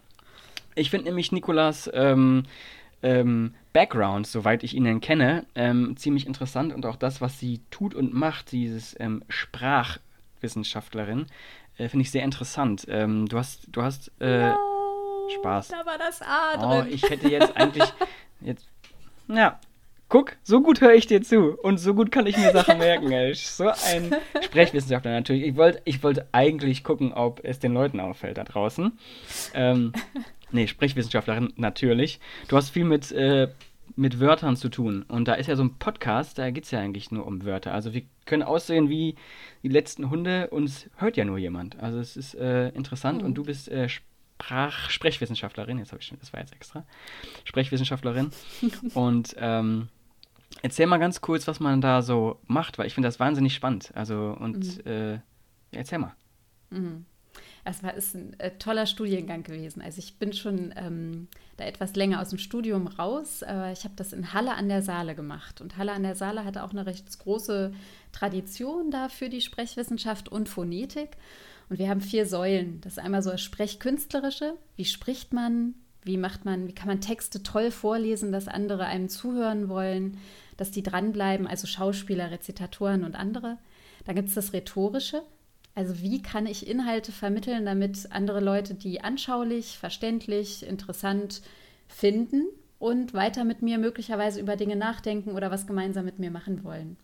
Ich 0.76 0.90
finde 0.90 1.06
nämlich 1.06 1.32
Nikolas 1.32 1.90
ähm, 1.92 2.44
ähm, 3.02 3.54
Background, 3.72 4.28
soweit 4.28 4.62
ich 4.62 4.76
ihn 4.76 5.00
kenne, 5.00 5.46
ähm, 5.56 5.96
ziemlich 5.96 6.28
interessant 6.28 6.72
und 6.72 6.86
auch 6.86 6.96
das, 6.96 7.20
was 7.20 7.40
sie 7.40 7.60
tut 7.72 7.96
und 7.96 8.14
macht, 8.14 8.52
dieses 8.52 8.94
ähm, 9.00 9.24
Sprachwissenschaftlerin, 9.28 11.26
äh, 11.76 11.88
finde 11.88 12.04
ich 12.04 12.12
sehr 12.12 12.22
interessant. 12.22 12.86
Ähm, 12.88 13.26
du 13.26 13.36
hast, 13.36 13.66
du 13.72 13.82
hast 13.82 14.12
äh, 14.20 14.50
no. 14.50 14.75
Spaß. 15.30 15.68
Da 15.68 15.86
war 15.86 15.98
das 15.98 16.22
A 16.22 16.56
drin. 16.56 16.86
Oh, 16.86 16.94
ich 16.94 17.02
hätte 17.08 17.28
jetzt 17.28 17.56
eigentlich. 17.56 17.84
Jetzt. 18.40 18.66
Ja. 19.28 19.60
Guck, 20.08 20.36
so 20.44 20.62
gut 20.62 20.80
höre 20.80 20.94
ich 20.94 21.08
dir 21.08 21.20
zu 21.20 21.58
und 21.60 21.78
so 21.78 21.92
gut 21.92 22.12
kann 22.12 22.28
ich 22.28 22.36
mir 22.36 22.52
Sachen 22.52 22.78
merken. 22.78 23.10
Ey. 23.10 23.34
So 23.34 23.68
ein 23.68 24.14
Sprechwissenschaftler 24.40 25.10
natürlich. 25.10 25.44
Ich 25.44 25.56
wollte 25.56 25.82
ich 25.84 26.00
wollt 26.04 26.26
eigentlich 26.30 26.84
gucken, 26.84 27.12
ob 27.12 27.40
es 27.42 27.58
den 27.58 27.74
Leuten 27.74 27.98
auffällt 27.98 28.38
da 28.38 28.44
draußen. 28.44 28.96
Ähm, 29.52 29.92
nee, 30.52 30.68
Sprechwissenschaftlerin 30.68 31.52
natürlich. 31.56 32.20
Du 32.46 32.56
hast 32.56 32.70
viel 32.70 32.84
mit, 32.84 33.10
äh, 33.10 33.48
mit 33.96 34.20
Wörtern 34.20 34.56
zu 34.56 34.68
tun. 34.68 35.04
Und 35.08 35.26
da 35.26 35.34
ist 35.34 35.48
ja 35.48 35.56
so 35.56 35.64
ein 35.64 35.76
Podcast, 35.78 36.38
da 36.38 36.50
geht 36.50 36.64
es 36.64 36.70
ja 36.70 36.78
eigentlich 36.78 37.10
nur 37.10 37.26
um 37.26 37.44
Wörter. 37.44 37.74
Also 37.74 37.92
wir 37.92 38.02
können 38.26 38.44
aussehen 38.44 38.88
wie 38.88 39.16
die 39.64 39.68
letzten 39.68 40.10
Hunde, 40.10 40.50
uns 40.50 40.88
hört 40.96 41.16
ja 41.16 41.24
nur 41.24 41.38
jemand. 41.38 41.80
Also 41.80 41.98
es 41.98 42.16
ist 42.16 42.34
äh, 42.34 42.68
interessant 42.68 43.22
mhm. 43.22 43.26
und 43.26 43.34
du 43.34 43.42
bist 43.42 43.68
äh, 43.68 43.88
Sprach 44.38 44.90
Sprechwissenschaftlerin, 44.90 45.78
jetzt 45.78 45.92
habe 45.92 46.02
ich 46.02 46.06
schon, 46.06 46.18
das 46.18 46.32
war 46.32 46.40
jetzt 46.40 46.52
extra, 46.52 46.84
Sprechwissenschaftlerin. 47.44 48.30
und 48.94 49.34
ähm, 49.38 49.88
erzähl 50.60 50.86
mal 50.86 50.98
ganz 50.98 51.22
kurz, 51.22 51.48
was 51.48 51.58
man 51.58 51.80
da 51.80 52.02
so 52.02 52.38
macht, 52.46 52.78
weil 52.78 52.86
ich 52.86 52.94
finde 52.94 53.08
das 53.08 53.18
wahnsinnig 53.18 53.54
spannend. 53.54 53.92
Also, 53.94 54.36
und 54.38 54.84
mhm. 54.84 54.92
äh, 54.92 55.18
erzähl 55.72 55.98
mal. 55.98 56.14
Mhm. 56.70 57.06
Es 57.64 57.82
war 57.82 57.94
ist 57.94 58.14
ein 58.14 58.38
äh, 58.38 58.52
toller 58.58 58.86
Studiengang 58.86 59.42
gewesen. 59.42 59.82
Also 59.82 59.98
ich 59.98 60.18
bin 60.18 60.32
schon 60.32 60.72
ähm, 60.76 61.26
da 61.56 61.64
etwas 61.64 61.96
länger 61.96 62.20
aus 62.20 62.28
dem 62.28 62.38
Studium 62.38 62.86
raus. 62.86 63.42
Äh, 63.42 63.72
ich 63.72 63.82
habe 63.84 63.94
das 63.96 64.12
in 64.12 64.32
Halle 64.32 64.54
an 64.54 64.68
der 64.68 64.82
Saale 64.82 65.16
gemacht. 65.16 65.60
Und 65.60 65.76
Halle 65.76 65.92
an 65.92 66.04
der 66.04 66.14
Saale 66.14 66.44
hatte 66.44 66.62
auch 66.62 66.70
eine 66.70 66.86
recht 66.86 67.18
große 67.18 67.72
Tradition 68.12 68.92
da 68.92 69.08
für 69.08 69.28
die 69.28 69.40
Sprechwissenschaft 69.40 70.28
und 70.28 70.48
Phonetik. 70.48 71.16
Und 71.68 71.78
wir 71.78 71.88
haben 71.88 72.00
vier 72.00 72.26
Säulen. 72.26 72.80
Das 72.82 72.94
ist 72.94 72.98
einmal 72.98 73.22
so 73.22 73.30
das 73.30 73.42
Sprechkünstlerische. 73.42 74.54
Wie 74.76 74.84
spricht 74.84 75.32
man? 75.32 75.74
Wie 76.02 76.16
macht 76.16 76.44
man, 76.44 76.68
wie 76.68 76.74
kann 76.74 76.86
man 76.86 77.00
Texte 77.00 77.42
toll 77.42 77.72
vorlesen, 77.72 78.30
dass 78.30 78.46
andere 78.46 78.84
einem 78.84 79.08
zuhören 79.08 79.68
wollen, 79.68 80.18
dass 80.56 80.70
die 80.70 80.84
dranbleiben, 80.84 81.48
also 81.48 81.66
Schauspieler, 81.66 82.30
Rezitatoren 82.30 83.02
und 83.02 83.16
andere. 83.16 83.58
Dann 84.04 84.14
gibt 84.14 84.28
es 84.28 84.34
das 84.34 84.52
Rhetorische. 84.52 85.22
Also 85.74 86.00
wie 86.00 86.22
kann 86.22 86.46
ich 86.46 86.68
Inhalte 86.68 87.12
vermitteln, 87.12 87.66
damit 87.66 88.10
andere 88.12 88.40
Leute 88.40 88.74
die 88.74 89.02
anschaulich, 89.02 89.78
verständlich, 89.78 90.64
interessant 90.64 91.42
finden 91.88 92.46
und 92.78 93.12
weiter 93.12 93.44
mit 93.44 93.62
mir 93.62 93.78
möglicherweise 93.78 94.40
über 94.40 94.56
Dinge 94.56 94.76
nachdenken 94.76 95.32
oder 95.32 95.50
was 95.50 95.66
gemeinsam 95.66 96.04
mit 96.04 96.18
mir 96.18 96.30
machen 96.30 96.64
wollen. 96.64 96.96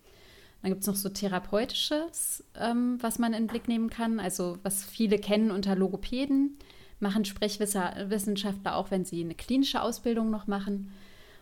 Dann 0.62 0.70
gibt 0.70 0.82
es 0.82 0.86
noch 0.86 0.96
so 0.96 1.08
therapeutisches, 1.08 2.44
ähm, 2.54 2.98
was 3.00 3.18
man 3.18 3.32
in 3.32 3.44
den 3.44 3.48
Blick 3.48 3.66
nehmen 3.66 3.90
kann, 3.90 4.20
also 4.20 4.58
was 4.62 4.84
viele 4.84 5.18
kennen 5.18 5.50
unter 5.50 5.74
Logopäden, 5.74 6.56
machen 7.00 7.24
Sprechwissenschaftler 7.24 8.76
auch, 8.76 8.90
wenn 8.92 9.04
sie 9.04 9.22
eine 9.22 9.34
klinische 9.34 9.82
Ausbildung 9.82 10.30
noch 10.30 10.46
machen. 10.46 10.92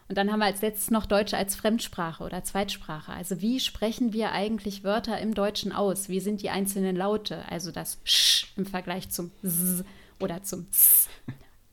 Und 0.09 0.17
dann 0.17 0.33
haben 0.33 0.41
wir 0.41 0.47
als 0.47 0.63
letztes 0.63 0.91
noch 0.91 1.07
Deutsch 1.07 1.35
als 1.35 1.55
Fremdsprache 1.55 2.25
oder 2.25 2.43
Zweitsprache. 2.43 3.13
Also 3.13 3.41
wie 3.43 3.61
sprechen 3.61 4.13
wir 4.13 4.33
eigentlich 4.33 4.83
Wörter 4.83 5.21
im 5.21 5.35
Deutschen 5.35 5.71
aus? 5.71 6.09
Wie 6.09 6.19
sind 6.19 6.43
die 6.43 6.51
einzelnen 6.51 6.97
Laute? 6.97 7.45
Also 7.49 7.71
das 7.71 8.01
Sch 8.03 8.49
im 8.57 8.67
Vergleich 8.67 9.11
zum 9.11 9.31
S 9.45 9.85
oder 10.19 10.43
zum 10.43 10.67
S. 10.73 11.09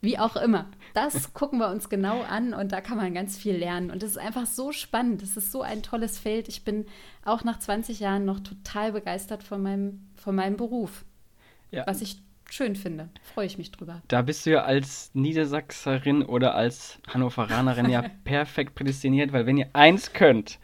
Wie 0.01 0.19
auch 0.19 0.35
immer. 0.35 0.69
Das 0.93 1.33
gucken 1.33 1.59
wir 1.59 1.69
uns 1.69 1.89
genau 1.89 2.21
an 2.21 2.53
und 2.53 2.71
da 2.71 2.81
kann 2.81 2.97
man 2.97 3.13
ganz 3.13 3.37
viel 3.37 3.55
lernen. 3.55 3.91
Und 3.91 4.03
es 4.03 4.11
ist 4.11 4.17
einfach 4.17 4.45
so 4.45 4.71
spannend. 4.71 5.21
Es 5.21 5.37
ist 5.37 5.51
so 5.51 5.61
ein 5.61 5.83
tolles 5.83 6.19
Feld. 6.19 6.47
Ich 6.47 6.63
bin 6.63 6.85
auch 7.23 7.43
nach 7.43 7.59
20 7.59 7.99
Jahren 7.99 8.25
noch 8.25 8.39
total 8.39 8.91
begeistert 8.91 9.43
von 9.43 9.61
meinem, 9.61 10.07
von 10.15 10.35
meinem 10.35 10.57
Beruf. 10.57 11.05
Ja. 11.71 11.85
Was 11.85 12.01
ich 12.01 12.21
schön 12.49 12.75
finde. 12.75 13.09
Freue 13.21 13.45
ich 13.45 13.57
mich 13.57 13.71
drüber. 13.71 14.01
Da 14.07 14.21
bist 14.21 14.45
du 14.45 14.51
ja 14.51 14.63
als 14.63 15.11
Niedersachserin 15.13 16.23
oder 16.23 16.55
als 16.55 16.99
Hannoveranerin 17.07 17.89
ja 17.89 18.03
perfekt 18.23 18.75
prädestiniert, 18.75 19.33
weil 19.33 19.45
wenn 19.45 19.57
ihr 19.57 19.69
eins 19.73 20.13
könnt, 20.13 20.59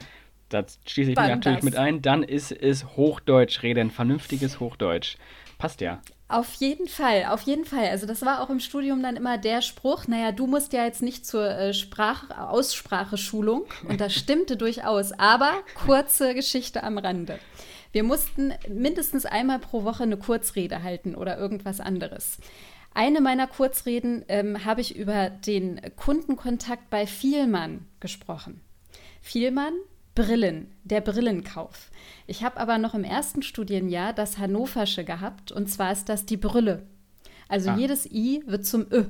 das 0.50 0.80
schließe 0.86 1.12
ich 1.12 1.18
mich 1.18 1.28
natürlich 1.28 1.60
das. 1.60 1.66
mit 1.66 1.76
ein, 1.76 2.02
dann 2.02 2.24
ist 2.24 2.52
es 2.52 2.96
Hochdeutsch 2.96 3.64
reden, 3.64 3.92
vernünftiges 3.92 4.60
Hochdeutsch. 4.60 5.18
Passt 5.58 5.82
ja. 5.82 6.02
Auf 6.34 6.56
jeden 6.56 6.88
Fall, 6.88 7.26
auf 7.30 7.44
jeden 7.44 7.64
Fall. 7.64 7.90
Also 7.90 8.08
das 8.08 8.26
war 8.26 8.42
auch 8.42 8.50
im 8.50 8.60
Studium 8.60 9.04
dann 9.04 9.18
immer 9.18 9.38
der 9.38 9.62
Spruch, 9.62 10.08
naja, 10.08 10.32
du 10.32 10.48
musst 10.48 10.74
ja 10.74 10.84
jetzt 10.84 11.04
nicht 11.04 11.28
zur 11.28 11.48
äh, 11.48 11.76
Sprach 11.76 12.32
Ausspracheschulung. 12.36 13.66
Und 13.88 14.02
das 14.02 14.16
stimmte 14.16 14.58
durchaus. 14.58 15.12
Aber 15.12 15.52
kurze 15.86 16.34
Geschichte 16.34 16.82
am 16.82 16.98
Rande. 16.98 17.38
Wir 17.92 18.02
mussten 18.02 18.52
mindestens 18.68 19.28
einmal 19.28 19.60
pro 19.60 19.84
Woche 19.84 20.02
eine 20.02 20.18
Kurzrede 20.18 20.82
halten 20.82 21.14
oder 21.14 21.38
irgendwas 21.38 21.80
anderes. 21.80 22.40
Eine 22.96 23.22
meiner 23.22 23.46
Kurzreden 23.46 24.26
ähm, 24.28 24.66
habe 24.66 24.82
ich 24.82 24.96
über 24.96 25.30
den 25.30 25.82
Kundenkontakt 25.96 26.90
bei 26.90 27.06
Vielmann 27.06 27.86
gesprochen. 28.00 28.60
Vielmann, 29.22 29.74
Brillen, 30.16 30.72
der 30.84 31.02
Brillenkauf. 31.02 31.90
Ich 32.28 32.44
habe 32.44 32.60
aber 32.60 32.78
noch 32.78 32.94
im 32.94 33.04
ersten 33.04 33.42
Studienjahr 33.42 34.14
das 34.14 34.38
Hannoversche 34.38 35.04
gehabt 35.04 35.52
und 35.52 35.68
zwar 35.70 35.92
ist 35.92 36.10
das 36.10 36.26
die 36.26 36.38
Brille. 36.38 36.84
Also 37.48 37.72
ah. 37.72 37.78
jedes 37.78 38.06
I 38.06 38.44
wird 38.46 38.66
zum 38.66 38.86
Ö. 38.92 39.06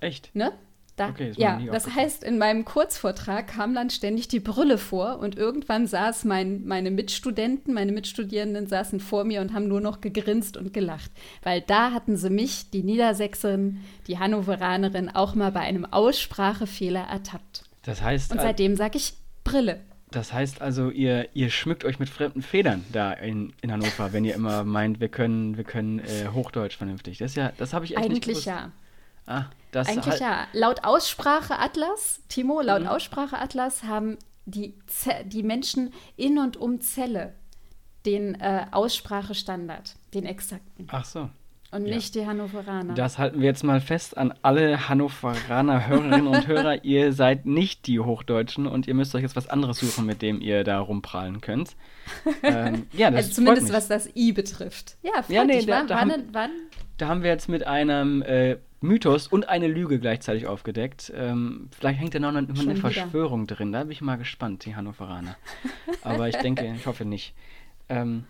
Echt? 0.00 0.34
Ne? 0.34 0.52
Da, 0.98 1.10
okay, 1.10 1.32
ja, 1.36 1.60
das 1.70 1.94
heißt, 1.94 2.24
in 2.24 2.38
meinem 2.38 2.64
Kurzvortrag 2.64 3.46
kam 3.46 3.72
dann 3.72 3.88
ständig 3.88 4.26
die 4.26 4.40
Brille 4.40 4.78
vor 4.78 5.20
und 5.20 5.36
irgendwann 5.36 5.86
saß 5.86 6.24
mein, 6.24 6.66
meine 6.66 6.90
Mitstudenten, 6.90 7.72
meine 7.72 7.92
Mitstudierenden 7.92 8.66
saßen 8.66 8.98
vor 8.98 9.22
mir 9.22 9.40
und 9.40 9.54
haben 9.54 9.68
nur 9.68 9.80
noch 9.80 10.00
gegrinst 10.00 10.56
und 10.56 10.74
gelacht, 10.74 11.12
weil 11.44 11.60
da 11.60 11.92
hatten 11.92 12.16
sie 12.16 12.30
mich, 12.30 12.70
die 12.70 12.82
Niedersächserin, 12.82 13.78
die 14.08 14.18
Hannoveranerin, 14.18 15.08
auch 15.08 15.36
mal 15.36 15.52
bei 15.52 15.60
einem 15.60 15.84
Aussprachefehler 15.84 17.02
ertappt. 17.02 17.62
Das 17.82 18.02
heißt. 18.02 18.32
Und 18.32 18.40
seitdem 18.40 18.74
sage 18.74 18.98
ich 18.98 19.14
Brille. 19.44 19.78
Das 20.10 20.32
heißt 20.32 20.62
also, 20.62 20.90
ihr, 20.90 21.28
ihr 21.34 21.50
schmückt 21.50 21.84
euch 21.84 21.98
mit 21.98 22.08
fremden 22.08 22.40
Federn 22.40 22.84
da 22.92 23.12
in, 23.12 23.52
in 23.60 23.70
Hannover, 23.70 24.12
wenn 24.12 24.24
ihr 24.24 24.34
immer 24.34 24.64
meint, 24.64 25.00
wir 25.00 25.08
können, 25.08 25.56
wir 25.56 25.64
können 25.64 25.98
äh, 25.98 26.28
Hochdeutsch 26.32 26.76
vernünftig. 26.76 27.18
Das 27.18 27.34
ja, 27.34 27.52
das 27.58 27.74
habe 27.74 27.84
ich 27.84 27.92
echt 27.92 27.98
Eigentlich 27.98 28.26
nicht 28.26 28.44
gewusst. 28.44 28.46
ja. 28.46 28.72
Ah, 29.26 29.44
das 29.72 29.88
Eigentlich 29.88 30.06
halt 30.06 30.20
ja. 30.20 30.46
Laut 30.54 30.84
Aussprache 30.84 31.58
Atlas, 31.58 32.22
Timo, 32.28 32.62
laut 32.62 32.82
mhm. 32.82 32.88
Aussprache 32.88 33.38
Atlas 33.38 33.84
haben 33.84 34.16
die, 34.46 34.74
die 35.26 35.42
Menschen 35.42 35.92
in 36.16 36.38
und 36.38 36.56
um 36.56 36.80
Zelle 36.80 37.34
den 38.06 38.40
äh, 38.40 38.66
Aussprachestandard, 38.70 39.96
den 40.14 40.24
exakten. 40.24 40.86
Ach 40.90 41.04
so. 41.04 41.28
Und 41.70 41.86
ja. 41.86 41.96
nicht 41.96 42.14
die 42.14 42.26
Hannoveraner. 42.26 42.94
Das 42.94 43.18
halten 43.18 43.40
wir 43.40 43.46
jetzt 43.46 43.62
mal 43.62 43.82
fest 43.82 44.16
an 44.16 44.32
alle 44.40 44.88
Hannoveraner 44.88 45.86
Hörerinnen 45.86 46.26
und 46.26 46.46
Hörer. 46.46 46.82
Ihr 46.84 47.12
seid 47.12 47.44
nicht 47.44 47.86
die 47.86 48.00
Hochdeutschen 48.00 48.66
und 48.66 48.88
ihr 48.88 48.94
müsst 48.94 49.14
euch 49.14 49.22
jetzt 49.22 49.36
was 49.36 49.48
anderes 49.48 49.78
suchen, 49.78 50.06
mit 50.06 50.22
dem 50.22 50.40
ihr 50.40 50.64
da 50.64 50.80
rumprallen 50.80 51.42
könnt. 51.42 51.76
ähm, 52.42 52.86
ja, 52.92 53.10
das 53.10 53.26
also 53.26 53.34
zumindest 53.34 53.70
was 53.70 53.86
das 53.86 54.08
I 54.16 54.32
betrifft. 54.32 54.96
Ja, 55.02 55.22
ja 55.28 55.44
nee, 55.44 55.62
da, 55.62 55.84
da, 55.84 55.96
wann, 55.96 56.12
haben, 56.12 56.22
wann? 56.32 56.50
da 56.96 57.08
haben 57.08 57.22
wir 57.22 57.30
jetzt 57.30 57.50
mit 57.50 57.66
einem 57.66 58.22
äh, 58.22 58.56
Mythos 58.80 59.26
und 59.26 59.48
eine 59.50 59.66
Lüge 59.66 59.98
gleichzeitig 59.98 60.46
aufgedeckt. 60.46 61.12
Ähm, 61.14 61.68
vielleicht 61.78 62.00
hängt 62.00 62.14
da 62.14 62.18
noch 62.18 62.28
eine, 62.28 62.48
eine 62.48 62.76
Verschwörung 62.76 63.46
drin. 63.46 63.72
Da 63.72 63.82
bin 63.82 63.92
ich 63.92 64.00
mal 64.00 64.16
gespannt, 64.16 64.64
die 64.64 64.74
Hannoveraner. 64.74 65.36
Aber 66.02 66.28
ich 66.28 66.36
denke, 66.36 66.72
ich 66.74 66.86
hoffe 66.86 67.04
nicht. 67.04 67.34
Ähm, 67.90 68.24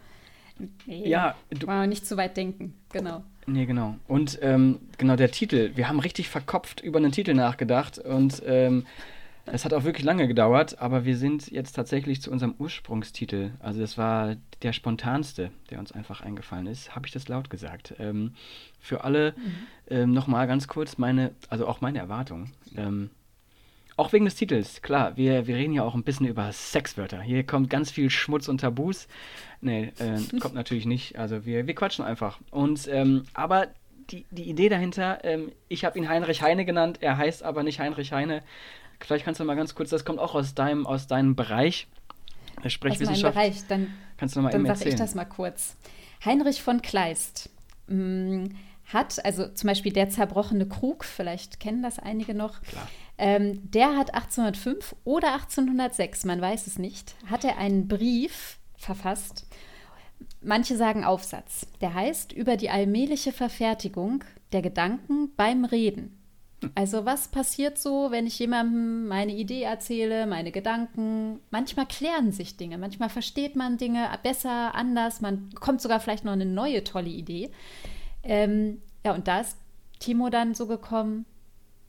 nee, 0.87 1.09
ja, 1.09 1.35
du, 1.51 1.67
man 1.67 1.89
nicht 1.89 2.07
zu 2.07 2.17
weit 2.17 2.37
denken, 2.37 2.75
genau. 2.91 3.23
Nee, 3.47 3.67
genau. 3.67 3.97
Und 4.07 4.39
ähm, 4.43 4.79
genau 4.99 5.17
der 5.17 5.31
Titel. 5.31 5.73
Wir 5.75 5.89
haben 5.89 6.01
richtig 6.01 6.29
verkopft 6.29 6.81
über 6.81 6.99
einen 6.99 7.13
Titel 7.13 7.35
nachgedacht 7.35 7.99
und 7.99 8.43
ähm, 8.47 8.85
es 9.53 9.65
hat 9.65 9.73
auch 9.73 9.85
wirklich 9.85 10.05
lange 10.05 10.29
gedauert, 10.29 10.81
aber 10.81 11.05
wir 11.05 11.17
sind 11.17 11.51
jetzt 11.51 11.73
tatsächlich 11.73 12.21
zu 12.21 12.31
unserem 12.31 12.55
Ursprungstitel. 12.59 13.53
Also 13.61 13.81
das 13.81 13.97
war 13.97 14.37
der 14.63 14.73
spontanste, 14.73 15.51
der 15.71 15.79
uns 15.79 15.93
einfach 15.93 16.21
eingefallen 16.21 16.67
ist. 16.67 16.95
Habe 16.95 17.07
ich 17.07 17.13
das 17.13 17.29
laut 17.29 17.49
gesagt? 17.49 17.95
Ähm, 17.99 18.35
für 18.81 19.05
alle 19.05 19.33
mhm. 19.37 19.55
ähm, 19.89 20.13
nochmal 20.13 20.47
ganz 20.47 20.69
kurz 20.69 20.99
meine, 20.99 21.33
also 21.49 21.67
auch 21.67 21.81
meine 21.81 21.99
Erwartung. 21.99 22.51
Ähm, 22.77 23.11
auch 23.99 24.13
wegen 24.13 24.25
des 24.25 24.37
Titels, 24.37 24.81
klar, 24.81 25.17
wir, 25.17 25.49
wir 25.49 25.57
reden 25.57 25.73
ja 25.73 25.83
auch 25.83 25.95
ein 25.95 26.05
bisschen 26.05 26.27
über 26.27 26.53
Sexwörter. 26.53 27.21
Hier 27.21 27.45
kommt 27.45 27.69
ganz 27.69 27.91
viel 27.91 28.11
Schmutz 28.11 28.47
und 28.47 28.61
Tabus. 28.61 29.09
Nee, 29.61 29.93
äh, 29.99 30.39
kommt 30.41 30.55
natürlich 30.55 30.87
nicht. 30.87 31.19
Also 31.19 31.45
wir, 31.45 31.67
wir 31.67 31.75
quatschen 31.75 32.05
einfach. 32.05 32.39
Und 32.53 32.89
ähm, 32.89 33.25
aber 33.35 33.67
die, 34.11 34.25
die 34.31 34.45
Idee 34.45 34.69
dahinter, 34.69 35.19
ähm, 35.25 35.51
ich 35.69 35.85
habe 35.85 35.99
ihn 35.99 36.09
Heinrich 36.09 36.43
Heine 36.43 36.65
genannt, 36.65 36.99
er 37.01 37.17
heißt 37.17 37.43
aber 37.43 37.65
nicht 37.65 37.81
Heinrich 37.81 38.13
Heine. 38.13 38.43
Vielleicht 39.01 39.25
kannst 39.25 39.41
du 39.41 39.45
mal 39.45 39.57
ganz 39.57 39.75
kurz, 39.75 39.91
das 39.91 40.05
kommt 40.05 40.21
auch 40.21 40.37
aus 40.37 40.55
deinem, 40.55 40.87
aus 40.87 41.09
deinem 41.09 41.35
Bereich, 41.35 41.89
Sprechwissenschaft. 42.67 43.37
Aus 43.37 43.43
meinem 43.43 43.51
Bereich, 43.51 43.67
dann, 43.69 43.95
kannst 44.17 44.37
du 44.37 44.41
noch 44.41 44.45
mal 44.45 44.51
dann 44.53 44.77
sage 44.77 44.91
ich 44.91 44.95
das 44.95 45.17
mal 45.17 45.25
kurz. 45.25 45.77
Heinrich 46.25 46.63
von 46.63 46.83
Kleist 46.83 47.51
mh, 47.89 47.97
mm, 47.97 48.51
hat, 48.93 49.25
also 49.25 49.49
zum 49.49 49.69
Beispiel 49.69 49.93
der 49.93 50.09
zerbrochene 50.11 50.67
Krug, 50.67 51.05
vielleicht 51.05 51.61
kennen 51.61 51.83
das 51.83 51.99
einige 51.99 52.35
noch, 52.35 52.61
ähm, 53.19 53.71
der 53.71 53.97
hat 53.97 54.15
1805 54.15 54.97
oder 55.05 55.35
1806, 55.35 56.25
man 56.25 56.41
weiß 56.41 56.67
es 56.67 56.79
nicht, 56.79 57.15
hat 57.27 57.45
er 57.45 57.59
einen 57.59 57.89
Brief 57.89 58.59
verfasst. 58.77 59.47
Manche 60.41 60.77
sagen 60.77 61.05
Aufsatz. 61.05 61.67
Der 61.81 61.95
heißt 61.95 62.33
über 62.33 62.57
die 62.57 62.71
allmähliche 62.71 63.33
Verfertigung 63.33 64.25
der 64.53 64.63
Gedanken 64.63 65.35
beim 65.37 65.65
Reden. 65.65 66.15
Also 66.75 67.05
was 67.05 67.29
passiert 67.29 67.79
so, 67.79 68.11
wenn 68.11 68.27
ich 68.27 68.39
jemandem 68.39 69.07
meine 69.07 69.33
Idee 69.33 69.63
erzähle, 69.63 70.27
meine 70.27 70.51
Gedanken? 70.51 71.41
Manchmal 71.51 71.87
klären 71.87 72.33
sich 72.33 72.57
Dinge, 72.57 72.79
manchmal 72.79 73.11
versteht 73.11 73.55
man 73.55 73.79
Dinge 73.79 74.09
besser, 74.25 74.75
anders, 74.75 75.21
man 75.21 75.51
kommt 75.55 75.81
sogar 75.81 76.01
vielleicht 76.01 76.25
noch 76.25 76.33
eine 76.33 76.47
neue 76.47 76.83
tolle 76.83 77.11
Idee. 77.11 77.51
Ähm, 78.23 78.83
ja, 79.05 79.13
und 79.13 79.29
da 79.29 79.41
ist 79.41 79.57
Timo 79.99 80.31
dann 80.31 80.55
so 80.55 80.67
gekommen, 80.67 81.25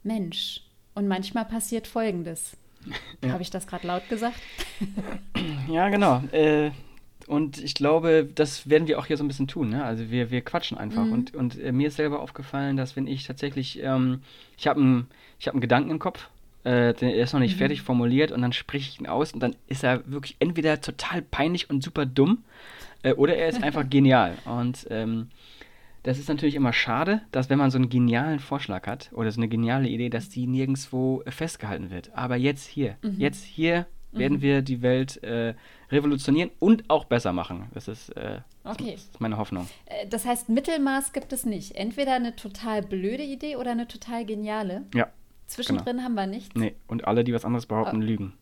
Mensch, 0.04 0.62
und 0.96 1.08
manchmal 1.08 1.46
passiert 1.46 1.88
Folgendes. 1.88 2.58
Ja. 3.22 3.34
Habe 3.34 3.42
ich 3.42 3.50
das 3.50 3.68
gerade 3.68 3.86
laut 3.86 4.08
gesagt? 4.08 4.40
ja, 5.68 5.90
genau. 5.90 6.24
Äh, 6.32 6.72
und 7.28 7.62
ich 7.62 7.76
glaube, 7.76 8.28
das 8.34 8.70
werden 8.70 8.88
wir 8.88 8.98
auch 8.98 9.06
hier 9.06 9.18
so 9.18 9.24
ein 9.26 9.28
bisschen 9.28 9.50
tun. 9.50 9.70
Ne? 9.70 9.84
Also 9.84 10.10
wir, 10.10 10.32
wir 10.32 10.42
quatschen 10.42 10.78
einfach. 10.78 11.04
Mhm. 11.04 11.12
Und, 11.12 11.36
und 11.36 11.60
äh, 11.60 11.74
mir 11.74 11.90
ist 11.90 11.98
selber 11.98 12.22
aufgefallen, 12.22 12.78
dass 12.78 12.96
wenn 12.96 13.06
ich 13.06 13.28
tatsächlich, 13.28 13.84
ähm, 13.84 14.22
ich 14.58 14.68
habe 14.68 14.80
einen 14.80 15.08
hab 15.46 15.60
Gedanken 15.60 15.92
im 15.92 16.00
Kopf, 16.00 16.30
äh, 16.64 16.94
der 16.94 17.16
ist 17.16 17.34
noch 17.34 17.40
nicht 17.40 17.56
mhm. 17.56 17.60
fertig 17.60 17.82
formuliert 17.82 18.32
und 18.32 18.42
dann 18.42 18.54
spreche 18.54 18.90
ich 18.90 19.00
ihn 19.00 19.08
aus 19.08 19.34
und 19.34 19.42
dann 19.42 19.56
ist 19.68 19.84
er 19.84 20.10
wirklich 20.10 20.38
entweder 20.40 20.82
total 20.82 21.22
peinlich 21.22 21.70
und 21.70 21.84
super 21.84 22.06
dumm 22.06 22.44
äh, 23.04 23.14
oder 23.14 23.36
er 23.36 23.50
ist 23.50 23.62
einfach 23.64 23.88
genial. 23.90 24.38
Und 24.46 24.88
ähm, 24.90 25.30
das 26.04 26.18
ist 26.18 26.30
natürlich 26.30 26.56
immer 26.56 26.74
schade, 26.74 27.22
dass 27.32 27.50
wenn 27.50 27.58
man 27.58 27.72
so 27.72 27.78
einen 27.78 27.90
genialen 27.90 28.40
Vorschlag 28.40 28.88
hat 28.88 29.12
oder 29.14 29.32
so 29.32 29.40
eine 29.40 29.50
geniale 29.50 29.90
Idee, 29.90 30.10
dass 30.10 30.30
die 30.30 30.48
nirgendwo 30.48 31.24
festgehalten 31.28 31.92
wird. 31.92 32.12
Aber 32.14 32.36
jetzt 32.36 32.68
hier, 32.68 32.98
mhm. 33.02 33.16
jetzt 33.18 33.44
hier 33.44 33.86
werden 34.12 34.38
mhm. 34.38 34.42
wir 34.42 34.62
die 34.62 34.82
Welt 34.82 35.22
äh, 35.24 35.54
revolutionieren 35.92 36.52
und 36.60 36.90
auch 36.90 37.06
besser 37.06 37.34
machen. 37.34 37.68
Das 37.74 37.88
ist, 37.88 38.10
äh, 38.18 38.42
okay. 38.64 38.94
das 38.94 39.04
ist 39.04 39.22
meine 39.22 39.38
Hoffnung. 39.38 39.68
Äh, 39.86 40.08
das 40.08 40.26
heißt, 40.26 40.50
Mittelmaß 40.50 41.14
gibt 41.14 41.34
es 41.34 41.46
nicht. 41.46 41.76
Entweder 41.76 42.16
eine 42.16 42.36
total 42.36 42.82
blöde 42.82 43.24
Idee 43.24 43.56
oder 43.58 43.72
eine 43.72 43.88
total 43.88 44.26
geniale. 44.26 44.86
Ja. 44.94 45.08
Zwischendrin 45.46 45.98
genau. 45.98 46.04
haben 46.04 46.14
wir 46.14 46.28
nichts. 46.28 46.56
Nee, 46.56 46.76
und 46.88 47.08
alle, 47.08 47.24
die 47.24 47.34
was 47.34 47.44
anderes 47.44 47.66
behaupten, 47.66 47.98
oh. 47.98 48.06
lügen. 48.06 48.34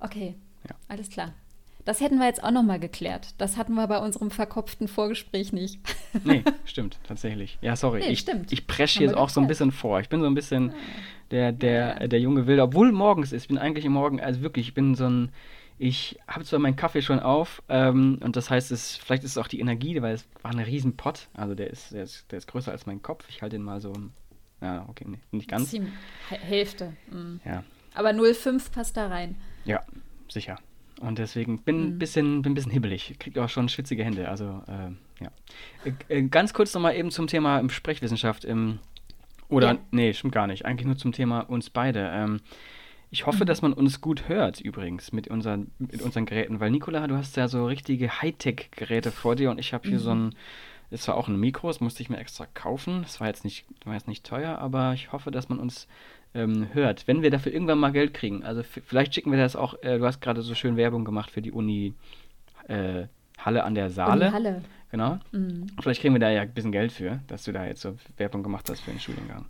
Okay, 0.00 0.34
ja. 0.68 0.74
alles 0.88 1.10
klar. 1.10 1.34
Das 1.84 2.00
hätten 2.00 2.18
wir 2.18 2.26
jetzt 2.26 2.42
auch 2.42 2.50
noch 2.50 2.62
mal 2.62 2.80
geklärt. 2.80 3.34
Das 3.38 3.56
hatten 3.56 3.74
wir 3.74 3.86
bei 3.86 3.98
unserem 3.98 4.30
verkopften 4.30 4.88
Vorgespräch 4.88 5.52
nicht. 5.52 5.80
nee, 6.24 6.42
stimmt, 6.64 6.98
tatsächlich. 7.06 7.58
Ja, 7.60 7.76
sorry. 7.76 8.00
Nee, 8.00 8.12
ich, 8.12 8.20
stimmt. 8.20 8.52
Ich 8.52 8.66
presche 8.66 9.02
jetzt 9.02 9.14
auch 9.14 9.28
so 9.28 9.40
ein 9.40 9.46
bisschen 9.46 9.70
vor. 9.70 10.00
Ich 10.00 10.08
bin 10.08 10.20
so 10.20 10.26
ein 10.26 10.34
bisschen 10.34 10.70
ah. 10.70 10.74
der, 11.30 11.52
der, 11.52 12.00
ja. 12.00 12.06
der 12.06 12.20
junge 12.20 12.46
Wilde, 12.46 12.62
obwohl 12.62 12.90
morgens 12.90 13.32
ist. 13.32 13.42
Ich 13.42 13.48
bin 13.48 13.58
eigentlich 13.58 13.84
im 13.84 13.92
Morgen, 13.92 14.20
also 14.20 14.40
wirklich, 14.40 14.68
ich 14.68 14.74
bin 14.74 14.94
so 14.94 15.06
ein. 15.06 15.32
Ich 15.76 16.20
habe 16.28 16.44
zwar 16.44 16.60
meinen 16.60 16.76
Kaffee 16.76 17.02
schon 17.02 17.18
auf 17.18 17.60
ähm, 17.68 18.20
und 18.22 18.36
das 18.36 18.48
heißt, 18.48 18.70
es, 18.70 18.96
vielleicht 18.96 19.24
ist 19.24 19.32
es 19.32 19.38
auch 19.38 19.48
die 19.48 19.58
Energie, 19.58 20.00
weil 20.00 20.14
es 20.14 20.24
war 20.40 20.52
ein 20.52 20.60
riesen 20.60 20.96
Pott. 20.96 21.28
Also 21.34 21.56
der 21.56 21.68
ist, 21.68 21.92
der 21.92 22.04
ist, 22.04 22.30
der 22.30 22.38
ist 22.38 22.46
größer 22.46 22.70
als 22.70 22.86
mein 22.86 23.02
Kopf. 23.02 23.24
Ich 23.28 23.42
halte 23.42 23.56
ihn 23.56 23.62
mal 23.62 23.80
so. 23.80 23.92
Ja, 24.62 24.86
okay, 24.88 25.04
nee, 25.08 25.18
nicht 25.32 25.50
ganz. 25.50 25.74
Hälfte. 26.28 26.92
Mhm. 27.10 27.40
Ja. 27.44 27.64
Aber 27.92 28.10
0,5 28.10 28.70
passt 28.70 28.96
da 28.96 29.08
rein. 29.08 29.34
Ja, 29.64 29.82
sicher. 30.28 30.60
Und 31.04 31.18
deswegen 31.18 31.58
bin 31.58 31.80
ein 31.80 31.94
mhm. 31.94 31.98
bisschen, 31.98 32.42
bin 32.42 32.52
ein 32.52 32.54
bisschen 32.54 32.72
hibbelig. 32.72 33.14
Kriege 33.18 33.44
auch 33.44 33.48
schon 33.48 33.68
schwitzige 33.68 34.04
Hände. 34.04 34.28
Also, 34.28 34.62
äh, 34.66 35.22
ja. 35.24 35.30
Äh, 35.84 36.18
äh 36.18 36.22
ganz 36.22 36.54
kurz 36.54 36.72
nochmal 36.74 36.96
eben 36.96 37.10
zum 37.10 37.26
Thema 37.26 37.62
Sprechwissenschaft. 37.68 38.44
Im, 38.44 38.78
oder, 39.48 39.74
ja. 39.74 39.78
nee, 39.90 40.12
stimmt 40.14 40.34
gar 40.34 40.46
nicht. 40.46 40.64
Eigentlich 40.64 40.86
nur 40.86 40.96
zum 40.96 41.12
Thema 41.12 41.40
uns 41.40 41.70
beide. 41.70 42.10
Ähm, 42.12 42.40
ich 43.10 43.26
hoffe, 43.26 43.44
mhm. 43.44 43.46
dass 43.46 43.62
man 43.62 43.72
uns 43.72 44.00
gut 44.00 44.28
hört 44.28 44.60
übrigens 44.60 45.12
mit 45.12 45.28
unseren, 45.28 45.70
mit 45.78 46.02
unseren 46.02 46.26
Geräten, 46.26 46.58
weil 46.58 46.70
Nicola, 46.70 47.06
du 47.06 47.16
hast 47.16 47.36
ja 47.36 47.48
so 47.48 47.66
richtige 47.66 48.22
Hightech-Geräte 48.22 49.10
vor 49.10 49.36
dir 49.36 49.50
und 49.50 49.58
ich 49.58 49.72
habe 49.72 49.86
hier 49.86 49.98
mhm. 49.98 50.02
so 50.02 50.14
ein, 50.14 50.34
es 50.90 51.06
war 51.06 51.16
auch 51.16 51.28
ein 51.28 51.38
Mikro, 51.38 51.68
das 51.68 51.80
musste 51.80 52.02
ich 52.02 52.08
mir 52.08 52.18
extra 52.18 52.46
kaufen. 52.46 53.02
Das 53.02 53.20
war 53.20 53.26
jetzt 53.26 53.44
nicht, 53.44 53.66
war 53.84 53.94
jetzt 53.94 54.08
nicht 54.08 54.24
teuer, 54.24 54.58
aber 54.58 54.94
ich 54.94 55.12
hoffe, 55.12 55.30
dass 55.30 55.48
man 55.48 55.58
uns 55.58 55.86
ähm, 56.34 56.68
hört, 56.72 57.06
wenn 57.06 57.22
wir 57.22 57.30
dafür 57.30 57.52
irgendwann 57.52 57.78
mal 57.78 57.92
Geld 57.92 58.12
kriegen. 58.12 58.44
Also 58.44 58.62
vielleicht 58.62 59.14
schicken 59.14 59.30
wir 59.30 59.38
das 59.38 59.56
auch, 59.56 59.74
äh, 59.82 59.98
du 59.98 60.04
hast 60.04 60.20
gerade 60.20 60.42
so 60.42 60.54
schön 60.54 60.76
Werbung 60.76 61.04
gemacht 61.04 61.30
für 61.30 61.42
die 61.42 61.52
Uni 61.52 61.94
äh, 62.68 63.04
Halle 63.38 63.64
an 63.64 63.74
der 63.74 63.90
Saale. 63.90 64.26
Uni 64.26 64.32
Halle. 64.32 64.62
Genau. 64.90 65.18
Mhm. 65.32 65.66
Vielleicht 65.82 66.02
kriegen 66.02 66.14
wir 66.14 66.20
da 66.20 66.30
ja 66.30 66.42
ein 66.42 66.52
bisschen 66.52 66.70
Geld 66.70 66.92
für, 66.92 67.18
dass 67.26 67.42
du 67.42 67.50
da 67.50 67.66
jetzt 67.66 67.80
so 67.80 67.96
Werbung 68.16 68.44
gemacht 68.44 68.70
hast 68.70 68.80
für 68.80 68.92
den 68.92 69.00
Studiengang. 69.00 69.46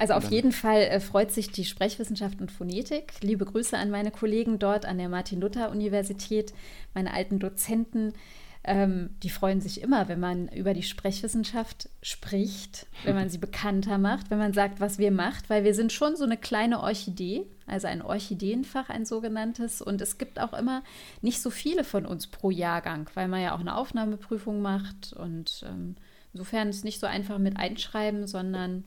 Also 0.00 0.14
auf 0.14 0.28
jeden 0.32 0.50
Fall 0.50 0.80
äh, 0.80 0.98
freut 0.98 1.30
sich 1.30 1.52
die 1.52 1.64
Sprechwissenschaft 1.64 2.40
und 2.40 2.50
Phonetik. 2.50 3.12
Liebe 3.22 3.44
Grüße 3.44 3.78
an 3.78 3.90
meine 3.90 4.10
Kollegen 4.10 4.58
dort 4.58 4.86
an 4.86 4.98
der 4.98 5.08
Martin-Luther-Universität, 5.08 6.52
meine 6.92 7.14
alten 7.14 7.38
Dozenten. 7.38 8.14
Ähm, 8.62 9.10
die 9.22 9.30
freuen 9.30 9.62
sich 9.62 9.80
immer, 9.80 10.08
wenn 10.08 10.20
man 10.20 10.48
über 10.48 10.74
die 10.74 10.82
Sprechwissenschaft 10.82 11.88
spricht, 12.02 12.86
wenn 13.04 13.14
man 13.14 13.30
sie 13.30 13.38
bekannter 13.38 13.96
macht, 13.96 14.30
wenn 14.30 14.38
man 14.38 14.52
sagt, 14.52 14.80
was 14.80 14.98
wir 14.98 15.10
macht, 15.10 15.48
weil 15.48 15.64
wir 15.64 15.74
sind 15.74 15.92
schon 15.92 16.14
so 16.14 16.24
eine 16.24 16.36
kleine 16.36 16.80
Orchidee, 16.80 17.46
also 17.66 17.86
ein 17.86 18.02
Orchideenfach, 18.02 18.90
ein 18.90 19.06
sogenanntes. 19.06 19.80
Und 19.80 20.02
es 20.02 20.18
gibt 20.18 20.38
auch 20.38 20.52
immer 20.52 20.82
nicht 21.22 21.40
so 21.40 21.48
viele 21.48 21.84
von 21.84 22.04
uns 22.04 22.26
pro 22.26 22.50
Jahrgang, 22.50 23.08
weil 23.14 23.28
man 23.28 23.40
ja 23.40 23.54
auch 23.54 23.60
eine 23.60 23.76
Aufnahmeprüfung 23.76 24.60
macht. 24.60 25.14
Und 25.14 25.64
ähm, 25.66 25.96
insofern 26.34 26.68
ist 26.68 26.76
es 26.76 26.84
nicht 26.84 27.00
so 27.00 27.06
einfach 27.06 27.38
mit 27.38 27.56
einschreiben, 27.56 28.26
sondern 28.26 28.84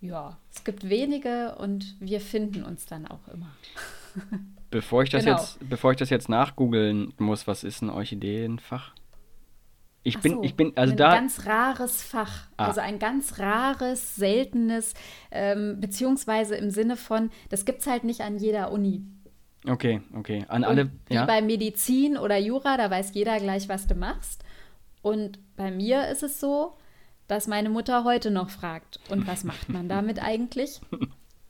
ja, 0.00 0.38
es 0.52 0.64
gibt 0.64 0.88
wenige 0.88 1.54
und 1.56 1.96
wir 2.00 2.20
finden 2.20 2.64
uns 2.64 2.86
dann 2.86 3.06
auch 3.06 3.28
immer. 3.28 3.50
Bevor 4.70 5.02
ich 5.02 5.10
das 5.10 5.24
genau. 5.24 5.38
jetzt, 5.38 5.58
bevor 5.66 5.92
ich 5.92 5.96
das 5.96 6.10
jetzt 6.10 6.28
nachgoogeln 6.28 7.14
muss, 7.16 7.46
was 7.46 7.64
ist 7.64 7.80
ein 7.80 7.88
Orchideenfach? 7.88 8.92
Ich 10.02 10.16
Ach 10.16 10.22
bin, 10.22 10.32
so, 10.34 10.42
ich 10.42 10.54
bin, 10.54 10.72
also 10.76 10.92
ein 10.92 10.96
da. 10.96 11.10
Ein 11.10 11.14
ganz 11.22 11.46
rares 11.46 12.02
Fach. 12.02 12.46
Ah. 12.56 12.66
Also 12.66 12.80
ein 12.80 12.98
ganz 12.98 13.38
rares, 13.38 14.16
seltenes, 14.16 14.94
ähm, 15.30 15.80
beziehungsweise 15.80 16.54
im 16.56 16.70
Sinne 16.70 16.96
von, 16.96 17.30
das 17.50 17.64
gibt 17.64 17.80
es 17.80 17.86
halt 17.86 18.04
nicht 18.04 18.20
an 18.20 18.38
jeder 18.38 18.70
Uni. 18.72 19.02
Okay, 19.66 20.00
okay. 20.14 20.44
An 20.48 20.64
alle. 20.64 20.82
Und 20.82 20.92
wie 21.08 21.14
ja? 21.14 21.26
bei 21.26 21.42
Medizin 21.42 22.16
oder 22.16 22.38
Jura, 22.38 22.76
da 22.76 22.90
weiß 22.90 23.12
jeder 23.14 23.38
gleich, 23.38 23.68
was 23.68 23.86
du 23.86 23.94
machst. 23.94 24.44
Und 25.02 25.38
bei 25.56 25.70
mir 25.70 26.08
ist 26.08 26.22
es 26.22 26.40
so, 26.40 26.76
dass 27.26 27.46
meine 27.46 27.68
Mutter 27.68 28.04
heute 28.04 28.30
noch 28.30 28.50
fragt. 28.50 29.00
Und 29.10 29.26
was 29.26 29.44
macht 29.44 29.68
man 29.68 29.88
damit 29.88 30.22
eigentlich? 30.22 30.80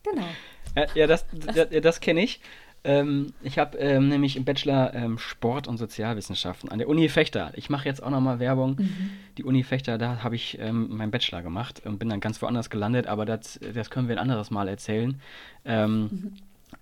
Genau. 0.04 0.28
Ja, 0.76 0.86
ja 0.94 1.06
das, 1.08 1.26
das, 1.32 1.68
das 1.82 2.00
kenne 2.00 2.22
ich. 2.22 2.40
Ähm, 2.84 3.32
ich 3.42 3.58
habe 3.58 3.76
ähm, 3.78 4.08
nämlich 4.08 4.36
im 4.36 4.44
Bachelor 4.44 4.94
ähm, 4.94 5.18
Sport 5.18 5.66
und 5.66 5.78
Sozialwissenschaften 5.78 6.70
an 6.70 6.78
der 6.78 6.88
Uni 6.88 7.08
Fechter. 7.08 7.52
Ich 7.54 7.70
mache 7.70 7.88
jetzt 7.88 8.02
auch 8.02 8.10
nochmal 8.10 8.38
Werbung. 8.38 8.76
Mhm. 8.78 9.10
Die 9.36 9.44
Uni 9.44 9.64
Fechter, 9.64 9.98
da 9.98 10.22
habe 10.22 10.36
ich 10.36 10.58
ähm, 10.60 10.96
meinen 10.96 11.10
Bachelor 11.10 11.42
gemacht 11.42 11.82
und 11.84 11.98
bin 11.98 12.08
dann 12.08 12.20
ganz 12.20 12.40
woanders 12.40 12.70
gelandet, 12.70 13.06
aber 13.06 13.26
das, 13.26 13.58
das 13.74 13.90
können 13.90 14.08
wir 14.08 14.16
ein 14.16 14.22
anderes 14.22 14.50
Mal 14.50 14.68
erzählen. 14.68 15.20
Ähm, 15.64 16.00
mhm. 16.00 16.32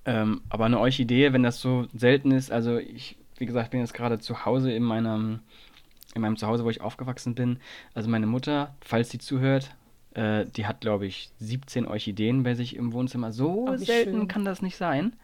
Ähm, 0.04 0.40
aber 0.48 0.66
eine 0.66 0.78
Orchidee, 0.78 1.32
wenn 1.32 1.42
das 1.42 1.60
so 1.60 1.86
selten 1.94 2.30
ist, 2.30 2.52
also 2.52 2.78
ich, 2.78 3.16
wie 3.38 3.46
gesagt, 3.46 3.70
bin 3.70 3.80
jetzt 3.80 3.94
gerade 3.94 4.18
zu 4.18 4.44
Hause 4.44 4.72
in 4.72 4.82
meinem, 4.82 5.40
in 6.14 6.22
meinem 6.22 6.36
Zuhause, 6.36 6.64
wo 6.64 6.70
ich 6.70 6.80
aufgewachsen 6.80 7.34
bin. 7.34 7.58
Also 7.94 8.08
meine 8.08 8.26
Mutter, 8.26 8.74
falls 8.80 9.10
sie 9.10 9.18
zuhört, 9.18 9.74
äh, 10.14 10.44
die 10.46 10.66
hat, 10.66 10.80
glaube 10.80 11.06
ich, 11.06 11.30
17 11.38 11.86
Orchideen 11.86 12.42
bei 12.42 12.54
sich 12.54 12.76
im 12.76 12.92
Wohnzimmer. 12.92 13.32
So 13.32 13.68
oh, 13.68 13.76
selten 13.76 14.18
schön. 14.18 14.28
kann 14.28 14.44
das 14.44 14.62
nicht 14.62 14.76
sein. 14.76 15.14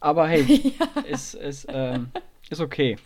Aber 0.00 0.26
hey, 0.26 0.74
ja. 0.78 1.02
ist, 1.02 1.34
ist, 1.34 1.66
ähm, 1.70 2.10
ist 2.50 2.60
okay. 2.60 2.96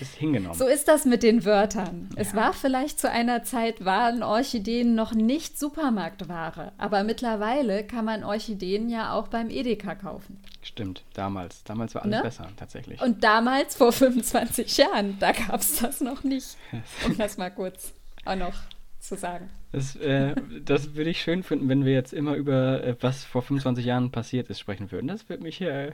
Ist 0.00 0.14
hingenommen. 0.14 0.56
So 0.56 0.66
ist 0.66 0.88
das 0.88 1.04
mit 1.04 1.22
den 1.22 1.44
Wörtern. 1.44 2.08
Ja. 2.14 2.22
Es 2.22 2.34
war 2.34 2.54
vielleicht 2.54 2.98
zu 2.98 3.10
einer 3.10 3.44
Zeit, 3.44 3.84
waren 3.84 4.22
Orchideen 4.22 4.94
noch 4.94 5.12
nicht 5.12 5.58
Supermarktware. 5.58 6.72
Aber 6.78 7.04
mittlerweile 7.04 7.84
kann 7.84 8.06
man 8.06 8.24
Orchideen 8.24 8.88
ja 8.88 9.12
auch 9.12 9.28
beim 9.28 9.50
Edeka 9.50 9.94
kaufen. 9.94 10.40
Stimmt, 10.62 11.02
damals. 11.12 11.64
Damals 11.64 11.94
war 11.94 12.02
alles 12.02 12.16
ne? 12.16 12.22
besser, 12.22 12.48
tatsächlich. 12.56 13.02
Und 13.02 13.22
damals, 13.24 13.76
vor 13.76 13.92
25 13.92 14.78
Jahren, 14.78 15.18
da 15.20 15.32
gab 15.32 15.60
es 15.60 15.80
das 15.80 16.00
noch 16.00 16.24
nicht. 16.24 16.56
Um 17.04 17.18
das 17.18 17.36
mal 17.36 17.50
kurz 17.50 17.92
auch 18.24 18.36
noch 18.36 18.54
zu 19.00 19.16
sagen. 19.16 19.50
Das, 19.72 19.96
äh, 19.96 20.34
das 20.64 20.94
würde 20.94 21.10
ich 21.10 21.20
schön 21.20 21.42
finden, 21.42 21.68
wenn 21.68 21.84
wir 21.84 21.92
jetzt 21.92 22.14
immer 22.14 22.36
über 22.36 22.82
äh, 22.82 22.96
was 23.00 23.24
vor 23.24 23.42
25 23.42 23.84
Jahren 23.84 24.10
passiert 24.10 24.48
ist 24.48 24.60
sprechen 24.60 24.90
würden. 24.90 25.08
Das 25.08 25.28
würde 25.28 25.42
mich 25.42 25.60
äh, 25.60 25.92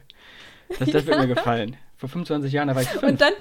das, 0.79 0.91
das 0.91 1.05
ja. 1.05 1.07
wird 1.07 1.19
mir 1.19 1.35
gefallen. 1.35 1.77
Vor 1.97 2.09
25 2.09 2.53
Jahren, 2.53 2.69
da 2.69 2.75
war 2.75 2.83
ich 2.83 2.89
fünf. 2.89 3.03
Und 3.03 3.21
dann, 3.21 3.33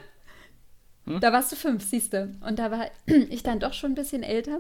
hm? 1.06 1.20
da 1.20 1.32
warst 1.32 1.52
du 1.52 1.56
fünf, 1.56 1.84
siehst 1.84 2.14
du. 2.14 2.36
Und 2.46 2.60
da 2.60 2.72
war 2.72 2.88
ich 3.06 3.44
dann 3.44 3.60
doch 3.60 3.74
schon 3.74 3.92
ein 3.92 3.96
bisschen 3.96 4.24
älter. 4.24 4.60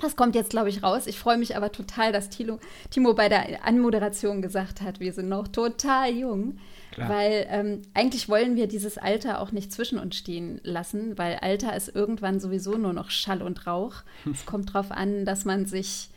Das 0.00 0.16
kommt 0.16 0.34
jetzt, 0.34 0.50
glaube 0.50 0.70
ich, 0.70 0.82
raus. 0.82 1.06
Ich 1.06 1.18
freue 1.18 1.36
mich 1.36 1.54
aber 1.56 1.70
total, 1.70 2.12
dass 2.12 2.30
Tilo, 2.30 2.58
Timo 2.90 3.12
bei 3.12 3.28
der 3.28 3.64
Anmoderation 3.64 4.40
gesagt 4.40 4.80
hat, 4.80 5.00
wir 5.00 5.12
sind 5.12 5.28
noch 5.28 5.48
total 5.48 6.10
jung. 6.10 6.58
Klar. 6.92 7.08
Weil 7.08 7.46
ähm, 7.50 7.82
eigentlich 7.94 8.28
wollen 8.28 8.56
wir 8.56 8.68
dieses 8.68 8.98
Alter 8.98 9.40
auch 9.40 9.52
nicht 9.52 9.72
zwischen 9.72 9.98
uns 9.98 10.16
stehen 10.16 10.60
lassen, 10.62 11.16
weil 11.18 11.36
Alter 11.36 11.74
ist 11.74 11.94
irgendwann 11.94 12.40
sowieso 12.40 12.76
nur 12.76 12.92
noch 12.92 13.10
Schall 13.10 13.42
und 13.42 13.66
Rauch. 13.66 14.02
es 14.32 14.46
kommt 14.46 14.70
darauf 14.70 14.90
an, 14.90 15.24
dass 15.24 15.44
man 15.44 15.66
sich 15.66 16.08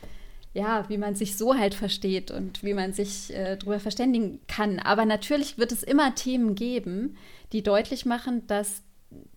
ja, 0.55 0.87
wie 0.87 0.97
man 0.97 1.15
sich 1.15 1.37
so 1.37 1.53
halt 1.53 1.75
versteht 1.75 2.31
und 2.31 2.63
wie 2.63 2.73
man 2.73 2.93
sich 2.93 3.31
äh, 3.33 3.57
darüber 3.57 3.79
verständigen 3.79 4.39
kann. 4.47 4.79
Aber 4.79 5.05
natürlich 5.05 5.57
wird 5.57 5.73
es 5.73 5.83
immer 5.83 6.15
Themen 6.15 6.55
geben, 6.55 7.17
die 7.51 7.61
deutlich 7.61 8.05
machen, 8.05 8.47
dass 8.47 8.81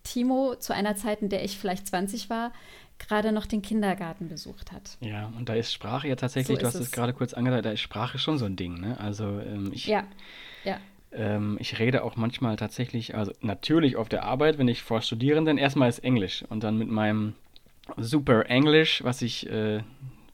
Timo 0.03 0.55
zu 0.55 0.73
einer 0.73 0.95
Zeit, 0.95 1.21
in 1.21 1.27
der 1.27 1.43
ich 1.43 1.57
vielleicht 1.57 1.87
20 1.87 2.29
war, 2.29 2.53
gerade 2.99 3.33
noch 3.33 3.45
den 3.45 3.61
Kindergarten 3.61 4.29
besucht 4.29 4.71
hat. 4.71 4.97
Ja, 5.01 5.31
und 5.37 5.49
da 5.49 5.55
ist 5.55 5.73
Sprache 5.73 6.07
ja 6.07 6.15
tatsächlich, 6.15 6.57
so 6.57 6.61
du 6.61 6.67
hast 6.67 6.75
es 6.75 6.91
gerade 6.91 7.13
kurz 7.13 7.33
angedeutet, 7.33 7.65
da 7.65 7.71
ist 7.71 7.81
Sprache 7.81 8.17
schon 8.17 8.37
so 8.37 8.45
ein 8.45 8.55
Ding. 8.55 8.79
Ne? 8.79 8.97
Also 8.97 9.25
ähm, 9.25 9.71
ich, 9.73 9.87
ja, 9.87 10.05
ja. 10.63 10.79
Ähm, 11.11 11.57
ich 11.59 11.79
rede 11.79 12.03
auch 12.03 12.15
manchmal 12.15 12.55
tatsächlich, 12.55 13.15
also 13.15 13.33
natürlich 13.41 13.97
auf 13.97 14.07
der 14.07 14.23
Arbeit, 14.23 14.57
wenn 14.57 14.69
ich 14.69 14.83
vor 14.83 15.01
Studierenden, 15.01 15.57
erstmal 15.57 15.89
ist 15.89 15.99
Englisch 15.99 16.45
und 16.47 16.63
dann 16.63 16.77
mit 16.77 16.87
meinem 16.87 17.33
super 17.97 18.45
Englisch, 18.49 19.03
was 19.03 19.21
ich 19.21 19.49
äh, 19.49 19.81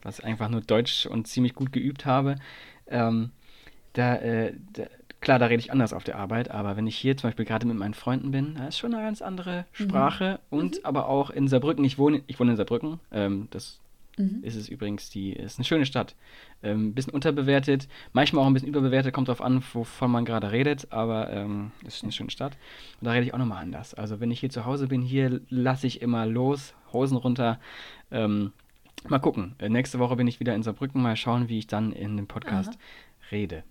was 0.06 0.20
einfach 0.20 0.48
nur 0.48 0.60
Deutsch 0.60 1.06
und 1.06 1.26
ziemlich 1.26 1.54
gut 1.54 1.72
geübt 1.72 2.06
habe. 2.06 2.36
Ähm, 2.86 3.30
da, 3.92 4.16
äh, 4.16 4.54
da, 4.72 4.84
klar, 5.20 5.38
da 5.38 5.46
rede 5.46 5.60
ich 5.60 5.72
anders 5.72 5.92
auf 5.92 6.04
der 6.04 6.16
Arbeit, 6.16 6.50
aber 6.50 6.76
wenn 6.76 6.86
ich 6.86 6.96
hier 6.96 7.16
zum 7.16 7.28
Beispiel 7.28 7.44
gerade 7.44 7.66
mit 7.66 7.76
meinen 7.76 7.94
Freunden 7.94 8.30
bin, 8.30 8.54
da 8.54 8.68
ist 8.68 8.78
schon 8.78 8.94
eine 8.94 9.02
ganz 9.02 9.20
andere 9.20 9.66
mhm. 9.78 9.84
Sprache 9.84 10.40
mhm. 10.50 10.58
und 10.58 10.74
mhm. 10.76 10.84
aber 10.84 11.08
auch 11.08 11.30
in 11.30 11.48
Saarbrücken. 11.48 11.84
Ich 11.84 11.98
wohne, 11.98 12.22
ich 12.26 12.38
wohne 12.38 12.52
in 12.52 12.56
Saarbrücken. 12.56 13.00
Ähm, 13.10 13.48
das 13.50 13.80
mhm. 14.16 14.38
ist 14.42 14.54
es 14.54 14.68
übrigens 14.68 15.10
die, 15.10 15.32
ist 15.32 15.58
eine 15.58 15.64
schöne 15.64 15.86
Stadt. 15.86 16.14
Ähm, 16.62 16.94
bisschen 16.94 17.12
unterbewertet, 17.12 17.88
manchmal 18.12 18.44
auch 18.44 18.46
ein 18.46 18.54
bisschen 18.54 18.68
überbewertet, 18.68 19.12
kommt 19.12 19.28
darauf 19.28 19.42
an, 19.42 19.62
wovon 19.72 20.10
man 20.10 20.24
gerade 20.24 20.52
redet, 20.52 20.92
aber 20.92 21.32
ähm, 21.32 21.72
ist 21.84 22.04
eine 22.04 22.12
schöne 22.12 22.30
Stadt. 22.30 22.56
Und 23.00 23.06
da 23.06 23.10
rede 23.10 23.26
ich 23.26 23.34
auch 23.34 23.38
nochmal 23.38 23.62
anders. 23.62 23.94
Also 23.94 24.20
wenn 24.20 24.30
ich 24.30 24.38
hier 24.40 24.50
zu 24.50 24.64
Hause 24.64 24.86
bin, 24.86 25.02
hier 25.02 25.40
lasse 25.48 25.88
ich 25.88 26.00
immer 26.00 26.26
los, 26.26 26.74
Hosen 26.92 27.16
runter. 27.16 27.58
Ähm, 28.12 28.52
mal 29.08 29.18
gucken. 29.18 29.54
Äh, 29.58 29.68
nächste 29.68 29.98
Woche 29.98 30.16
bin 30.16 30.26
ich 30.26 30.40
wieder 30.40 30.54
in 30.54 30.62
Saarbrücken, 30.62 31.02
mal 31.02 31.16
schauen, 31.16 31.48
wie 31.48 31.58
ich 31.58 31.66
dann 31.66 31.92
in 31.92 32.16
dem 32.16 32.26
Podcast 32.26 32.70
Aha. 32.70 32.78
rede. 33.30 33.64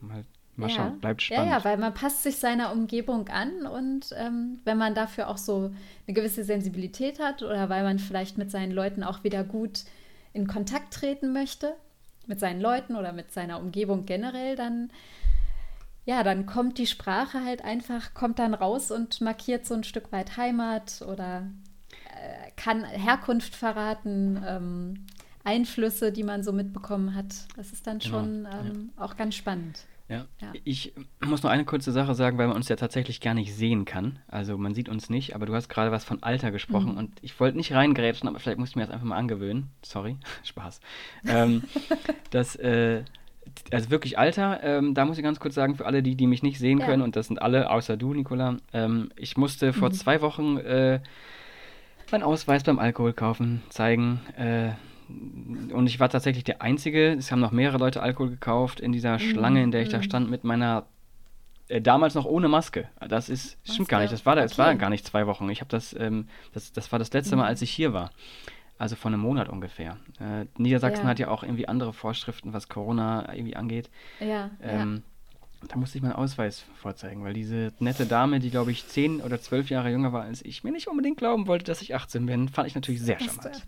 Mal 0.00 0.24
Mal 0.56 0.68
ja. 0.68 0.76
schauen, 0.76 1.00
bleibt 1.00 1.22
spannend. 1.22 1.50
Ja, 1.50 1.58
ja, 1.58 1.64
weil 1.64 1.78
man 1.78 1.94
passt 1.94 2.22
sich 2.22 2.36
seiner 2.36 2.70
Umgebung 2.72 3.28
an 3.28 3.66
und 3.66 4.14
ähm, 4.16 4.60
wenn 4.64 4.78
man 4.78 4.94
dafür 4.94 5.28
auch 5.28 5.36
so 5.36 5.72
eine 6.06 6.14
gewisse 6.14 6.44
Sensibilität 6.44 7.18
hat 7.18 7.42
oder 7.42 7.68
weil 7.68 7.82
man 7.82 7.98
vielleicht 7.98 8.38
mit 8.38 8.50
seinen 8.50 8.70
Leuten 8.70 9.02
auch 9.02 9.24
wieder 9.24 9.42
gut 9.42 9.84
in 10.32 10.46
Kontakt 10.46 10.94
treten 10.94 11.32
möchte, 11.32 11.74
mit 12.26 12.38
seinen 12.38 12.60
Leuten 12.60 12.94
oder 12.94 13.12
mit 13.12 13.32
seiner 13.32 13.58
Umgebung 13.58 14.06
generell, 14.06 14.54
dann 14.54 14.90
ja, 16.06 16.22
dann 16.22 16.44
kommt 16.44 16.76
die 16.78 16.86
Sprache 16.86 17.42
halt 17.42 17.64
einfach, 17.64 18.12
kommt 18.12 18.38
dann 18.38 18.52
raus 18.52 18.90
und 18.90 19.22
markiert 19.22 19.64
so 19.66 19.74
ein 19.74 19.84
Stück 19.84 20.12
weit 20.12 20.36
Heimat 20.36 21.02
oder 21.02 21.46
kann 22.56 22.84
Herkunft 22.84 23.54
verraten, 23.54 24.42
ähm, 24.46 25.06
Einflüsse, 25.44 26.10
die 26.10 26.22
man 26.22 26.42
so 26.42 26.52
mitbekommen 26.52 27.14
hat. 27.14 27.26
Das 27.56 27.72
ist 27.72 27.86
dann 27.86 27.98
genau, 27.98 28.18
schon 28.18 28.48
ähm, 28.50 28.90
ja. 28.96 29.04
auch 29.04 29.16
ganz 29.16 29.34
spannend. 29.34 29.84
Ja. 30.08 30.26
ja. 30.40 30.52
Ich 30.64 30.92
muss 31.24 31.42
noch 31.42 31.50
eine 31.50 31.64
kurze 31.64 31.90
Sache 31.90 32.14
sagen, 32.14 32.36
weil 32.36 32.46
man 32.46 32.56
uns 32.56 32.68
ja 32.68 32.76
tatsächlich 32.76 33.20
gar 33.20 33.32
nicht 33.32 33.54
sehen 33.54 33.84
kann. 33.86 34.18
Also 34.28 34.58
man 34.58 34.74
sieht 34.74 34.88
uns 34.88 35.08
nicht, 35.08 35.34
aber 35.34 35.46
du 35.46 35.54
hast 35.54 35.68
gerade 35.68 35.90
was 35.92 36.04
von 36.04 36.22
Alter 36.22 36.50
gesprochen 36.50 36.92
mhm. 36.92 36.98
und 36.98 37.12
ich 37.22 37.38
wollte 37.40 37.56
nicht 37.56 37.72
reingrätschen, 37.72 38.28
aber 38.28 38.38
vielleicht 38.38 38.58
muss 38.58 38.70
ich 38.70 38.76
mir 38.76 38.82
das 38.82 38.90
einfach 38.90 39.06
mal 39.06 39.16
angewöhnen. 39.16 39.70
Sorry, 39.82 40.16
Spaß. 40.44 40.80
ähm, 41.26 41.62
das, 42.30 42.56
äh, 42.56 43.02
also 43.70 43.90
wirklich 43.90 44.18
Alter, 44.18 44.62
ähm, 44.62 44.94
da 44.94 45.04
muss 45.06 45.16
ich 45.16 45.24
ganz 45.24 45.40
kurz 45.40 45.54
sagen, 45.54 45.76
für 45.76 45.86
alle, 45.86 46.02
die, 46.02 46.16
die 46.16 46.26
mich 46.26 46.42
nicht 46.42 46.58
sehen 46.58 46.78
ja. 46.78 46.86
können, 46.86 47.02
und 47.02 47.16
das 47.16 47.28
sind 47.28 47.40
alle, 47.40 47.70
außer 47.70 47.96
du, 47.96 48.12
Nicola, 48.12 48.58
ähm, 48.72 49.10
ich 49.16 49.36
musste 49.38 49.72
vor 49.72 49.88
mhm. 49.88 49.94
zwei 49.94 50.20
Wochen 50.20 50.58
äh, 50.58 51.00
meinen 52.14 52.22
Ausweis 52.22 52.62
beim 52.62 52.78
Alkohol 52.78 53.12
kaufen, 53.12 53.62
zeigen. 53.70 54.20
Äh, 54.36 54.70
und 55.74 55.86
ich 55.86 55.98
war 55.98 56.08
tatsächlich 56.08 56.44
der 56.44 56.62
Einzige. 56.62 57.12
Es 57.12 57.32
haben 57.32 57.40
noch 57.40 57.50
mehrere 57.50 57.78
Leute 57.78 58.02
Alkohol 58.02 58.30
gekauft 58.30 58.78
in 58.80 58.92
dieser 58.92 59.18
Schlange, 59.18 59.62
in 59.62 59.72
der 59.72 59.82
ich 59.82 59.88
da 59.88 59.98
mhm. 59.98 60.02
stand 60.02 60.30
mit 60.30 60.44
meiner 60.44 60.86
äh, 61.68 61.80
damals 61.80 62.14
noch 62.14 62.24
ohne 62.24 62.46
Maske. 62.48 62.88
Das 63.08 63.28
ist 63.28 63.58
Maske. 63.58 63.72
stimmt 63.72 63.88
gar 63.88 64.00
nicht. 64.00 64.12
Das 64.12 64.24
war 64.24 64.36
da, 64.36 64.44
okay. 64.44 64.58
war 64.58 64.74
gar 64.76 64.90
nicht 64.90 65.04
zwei 65.04 65.26
Wochen. 65.26 65.48
Ich 65.50 65.60
habe 65.60 65.70
das, 65.70 65.94
ähm, 65.98 66.28
das, 66.52 66.72
das 66.72 66.92
war 66.92 67.00
das 67.00 67.12
letzte 67.12 67.34
Mal, 67.34 67.42
mhm. 67.42 67.48
als 67.48 67.62
ich 67.62 67.70
hier 67.70 67.92
war. 67.92 68.10
Also 68.78 68.94
vor 68.94 69.10
einem 69.10 69.20
Monat 69.20 69.48
ungefähr. 69.48 69.96
Äh, 70.20 70.46
Niedersachsen 70.56 71.04
ja. 71.04 71.10
hat 71.10 71.18
ja 71.18 71.28
auch 71.28 71.42
irgendwie 71.42 71.66
andere 71.66 71.92
Vorschriften, 71.92 72.52
was 72.52 72.68
Corona 72.68 73.34
irgendwie 73.34 73.56
angeht. 73.56 73.90
Ja, 74.20 74.50
ähm, 74.62 74.94
ja. 74.96 75.13
Da 75.68 75.76
musste 75.76 75.98
ich 75.98 76.02
meinen 76.02 76.12
Ausweis 76.12 76.64
vorzeigen, 76.80 77.24
weil 77.24 77.34
diese 77.34 77.72
nette 77.78 78.06
Dame, 78.06 78.40
die 78.40 78.50
glaube 78.50 78.72
ich 78.72 78.86
zehn 78.88 79.20
oder 79.20 79.40
zwölf 79.40 79.70
Jahre 79.70 79.90
jünger 79.90 80.12
war 80.12 80.22
als 80.22 80.42
ich, 80.44 80.64
mir 80.64 80.72
nicht 80.72 80.88
unbedingt 80.88 81.18
glauben 81.18 81.46
wollte, 81.46 81.64
dass 81.64 81.82
ich 81.82 81.94
18 81.94 82.26
bin, 82.26 82.48
fand 82.48 82.68
ich 82.68 82.74
natürlich 82.74 83.02
sehr 83.02 83.18
charmant. 83.18 83.62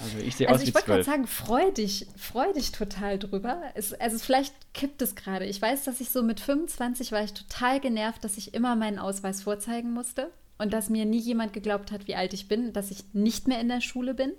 Also 0.00 0.18
ich 0.18 0.34
sehe 0.34 0.48
also 0.48 0.60
aus 0.60 0.68
ich 0.68 0.74
wollte 0.74 0.86
gerade 0.88 1.04
sagen, 1.04 1.26
freu 1.26 1.70
dich, 1.70 2.06
freu 2.16 2.52
dich 2.52 2.72
total 2.72 3.18
drüber. 3.18 3.62
Es, 3.74 3.92
also 3.94 4.18
vielleicht 4.18 4.54
kippt 4.74 5.00
es 5.02 5.14
gerade. 5.14 5.46
Ich 5.46 5.62
weiß, 5.62 5.84
dass 5.84 6.00
ich 6.00 6.10
so 6.10 6.22
mit 6.22 6.40
25 6.40 7.12
war 7.12 7.22
ich 7.22 7.32
total 7.32 7.80
genervt, 7.80 8.24
dass 8.24 8.36
ich 8.36 8.54
immer 8.54 8.74
meinen 8.74 8.98
Ausweis 8.98 9.42
vorzeigen 9.42 9.92
musste 9.92 10.30
und 10.58 10.72
dass 10.72 10.90
mir 10.90 11.04
nie 11.04 11.20
jemand 11.20 11.52
geglaubt 11.52 11.92
hat, 11.92 12.08
wie 12.08 12.16
alt 12.16 12.32
ich 12.32 12.48
bin, 12.48 12.72
dass 12.72 12.90
ich 12.90 13.04
nicht 13.12 13.46
mehr 13.46 13.60
in 13.60 13.68
der 13.68 13.80
Schule 13.80 14.14
bin. 14.14 14.32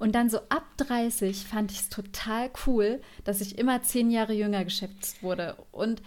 Und 0.00 0.14
dann 0.14 0.30
so 0.30 0.38
ab 0.48 0.64
30 0.78 1.44
fand 1.44 1.70
ich 1.70 1.80
es 1.80 1.88
total 1.90 2.50
cool, 2.66 3.02
dass 3.22 3.42
ich 3.42 3.58
immer 3.58 3.82
zehn 3.82 4.10
Jahre 4.10 4.32
jünger 4.32 4.64
geschätzt 4.64 5.22
wurde. 5.22 5.56
Und 5.72 6.00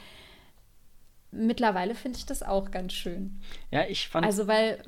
mittlerweile 1.32 1.94
finde 1.94 2.18
ich 2.18 2.26
das 2.26 2.42
auch 2.42 2.72
ganz 2.72 2.94
schön. 2.94 3.40
Ja, 3.70 3.86
ich 3.88 4.10
fand. 4.10 4.26
Also, 4.26 4.48
weil 4.48 4.84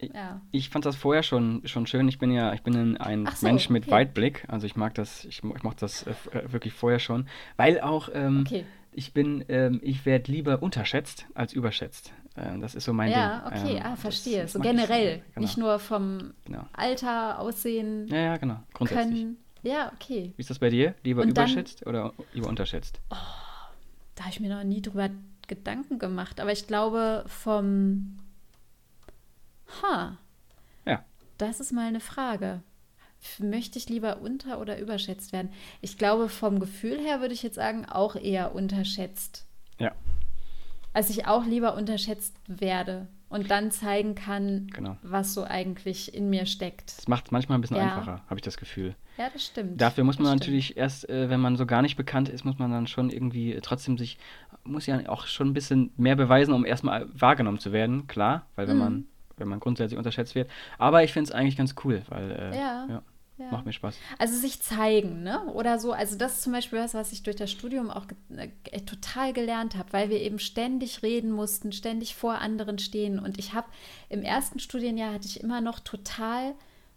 ja. 0.00 0.42
Ich 0.50 0.68
fand 0.68 0.84
das 0.84 0.96
vorher 0.96 1.22
schon, 1.22 1.66
schon 1.66 1.86
schön. 1.86 2.06
Ich 2.08 2.18
bin 2.18 2.30
ja, 2.30 2.52
ich 2.52 2.62
bin 2.62 2.98
ein 2.98 3.26
so, 3.34 3.46
Mensch 3.46 3.70
mit 3.70 3.84
okay. 3.84 3.92
Weitblick. 3.92 4.44
Also 4.48 4.66
ich 4.66 4.76
mag 4.76 4.94
das, 4.94 5.24
ich, 5.24 5.42
ich 5.42 5.62
mache 5.62 5.76
das 5.78 6.02
äh, 6.02 6.10
äh, 6.32 6.52
wirklich 6.52 6.74
vorher 6.74 6.98
schon. 6.98 7.28
Weil 7.56 7.80
auch 7.80 8.10
ähm, 8.12 8.44
okay. 8.46 8.66
ich 8.92 9.14
bin, 9.14 9.42
ähm, 9.48 9.80
ich 9.82 10.04
werde 10.04 10.30
lieber 10.30 10.62
unterschätzt 10.62 11.26
als 11.34 11.54
überschätzt. 11.54 12.12
Äh, 12.36 12.58
das 12.58 12.74
ist 12.74 12.84
so 12.84 12.92
mein 12.92 13.10
ja, 13.10 13.16
Ding. 13.16 13.56
Ja, 13.56 13.62
okay, 13.62 13.76
ähm, 13.76 13.82
ah, 13.84 13.96
verstehe. 13.96 14.42
Das, 14.42 14.52
das 14.52 14.62
so 14.62 14.68
generell. 14.68 15.22
Genau. 15.34 15.40
Nicht 15.40 15.58
nur 15.58 15.78
vom 15.78 16.34
genau. 16.44 16.66
Alter, 16.72 17.38
Aussehen. 17.40 18.06
Ja, 18.08 18.18
ja, 18.18 18.36
genau. 18.36 18.60
Grundsätzlich. 18.74 19.22
Können. 19.22 19.36
Ja, 19.62 19.92
okay. 19.94 20.32
Wie 20.36 20.40
ist 20.40 20.50
das 20.50 20.58
bei 20.58 20.70
dir? 20.70 20.94
Lieber 21.02 21.22
Und 21.22 21.30
überschätzt 21.30 21.82
dann, 21.82 21.88
oder 21.88 22.12
lieber 22.32 22.48
unterschätzt? 22.48 23.00
Oh, 23.10 23.16
da 24.14 24.24
habe 24.24 24.32
ich 24.32 24.40
mir 24.40 24.54
noch 24.54 24.62
nie 24.64 24.82
drüber 24.82 25.10
Gedanken 25.48 25.98
gemacht. 25.98 26.40
Aber 26.40 26.52
ich 26.52 26.66
glaube, 26.66 27.24
vom 27.26 28.18
Ha. 29.82 30.18
Ja. 30.84 31.04
Das 31.38 31.60
ist 31.60 31.72
mal 31.72 31.86
eine 31.86 32.00
Frage. 32.00 32.62
Möchte 33.38 33.78
ich 33.78 33.88
lieber 33.88 34.20
unter- 34.20 34.60
oder 34.60 34.78
überschätzt 34.78 35.32
werden? 35.32 35.52
Ich 35.80 35.98
glaube, 35.98 36.28
vom 36.28 36.60
Gefühl 36.60 36.98
her 37.00 37.20
würde 37.20 37.34
ich 37.34 37.42
jetzt 37.42 37.56
sagen, 37.56 37.86
auch 37.86 38.14
eher 38.14 38.54
unterschätzt. 38.54 39.46
Ja. 39.78 39.92
Also 40.96 41.10
ich 41.10 41.26
auch 41.26 41.44
lieber 41.44 41.74
unterschätzt 41.74 42.34
werde 42.48 43.06
und 43.28 43.50
dann 43.50 43.70
zeigen 43.70 44.14
kann, 44.14 44.68
genau. 44.72 44.96
was 45.02 45.34
so 45.34 45.44
eigentlich 45.44 46.14
in 46.14 46.30
mir 46.30 46.46
steckt. 46.46 46.96
Das 46.96 47.06
macht 47.06 47.26
es 47.26 47.32
manchmal 47.32 47.58
ein 47.58 47.60
bisschen 47.60 47.76
ja. 47.76 47.82
einfacher, 47.82 48.22
habe 48.30 48.36
ich 48.36 48.42
das 48.42 48.56
Gefühl. 48.56 48.94
Ja, 49.18 49.28
das 49.30 49.44
stimmt. 49.44 49.78
Dafür 49.78 50.04
muss 50.04 50.18
man 50.18 50.28
das 50.28 50.36
natürlich 50.36 50.68
stimmt. 50.68 50.78
erst, 50.78 51.06
äh, 51.10 51.28
wenn 51.28 51.40
man 51.40 51.56
so 51.56 51.66
gar 51.66 51.82
nicht 51.82 51.96
bekannt 51.96 52.30
ist, 52.30 52.46
muss 52.46 52.58
man 52.58 52.70
dann 52.70 52.86
schon 52.86 53.10
irgendwie 53.10 53.52
äh, 53.52 53.60
trotzdem 53.60 53.98
sich, 53.98 54.16
muss 54.64 54.86
ja 54.86 55.06
auch 55.10 55.26
schon 55.26 55.48
ein 55.48 55.52
bisschen 55.52 55.90
mehr 55.98 56.16
beweisen, 56.16 56.54
um 56.54 56.64
erstmal 56.64 57.06
wahrgenommen 57.12 57.58
zu 57.58 57.72
werden, 57.72 58.06
klar, 58.06 58.46
weil 58.56 58.66
wenn 58.66 58.76
mhm. 58.76 58.82
man 58.82 59.04
wenn 59.36 59.48
man 59.48 59.60
grundsätzlich 59.60 59.98
unterschätzt 59.98 60.34
wird. 60.34 60.50
Aber 60.78 61.04
ich 61.04 61.12
finde 61.12 61.28
es 61.28 61.34
eigentlich 61.34 61.58
ganz 61.58 61.74
cool, 61.84 62.00
weil 62.08 62.30
äh, 62.30 62.56
ja. 62.58 62.86
ja. 62.88 63.02
Ja. 63.38 63.50
Macht 63.50 63.66
mir 63.66 63.72
Spaß. 63.72 63.96
Also 64.18 64.34
sich 64.34 64.62
zeigen, 64.62 65.22
ne? 65.22 65.44
Oder 65.52 65.78
so. 65.78 65.92
Also 65.92 66.16
das 66.16 66.34
ist 66.34 66.42
zum 66.42 66.52
Beispiel 66.52 66.78
was, 66.78 66.94
was 66.94 67.12
ich 67.12 67.22
durch 67.22 67.36
das 67.36 67.50
Studium 67.50 67.90
auch 67.90 68.06
äh, 68.34 68.80
total 68.80 69.34
gelernt 69.34 69.76
habe, 69.76 69.92
weil 69.92 70.08
wir 70.08 70.20
eben 70.20 70.38
ständig 70.38 71.02
reden 71.02 71.30
mussten, 71.30 71.72
ständig 71.72 72.14
vor 72.14 72.38
anderen 72.38 72.78
stehen. 72.78 73.18
Und 73.18 73.38
ich 73.38 73.52
habe 73.52 73.68
im 74.08 74.22
ersten 74.22 74.58
Studienjahr 74.58 75.12
hatte 75.12 75.26
ich 75.26 75.40
immer 75.40 75.60
noch 75.60 75.80
total 75.80 76.54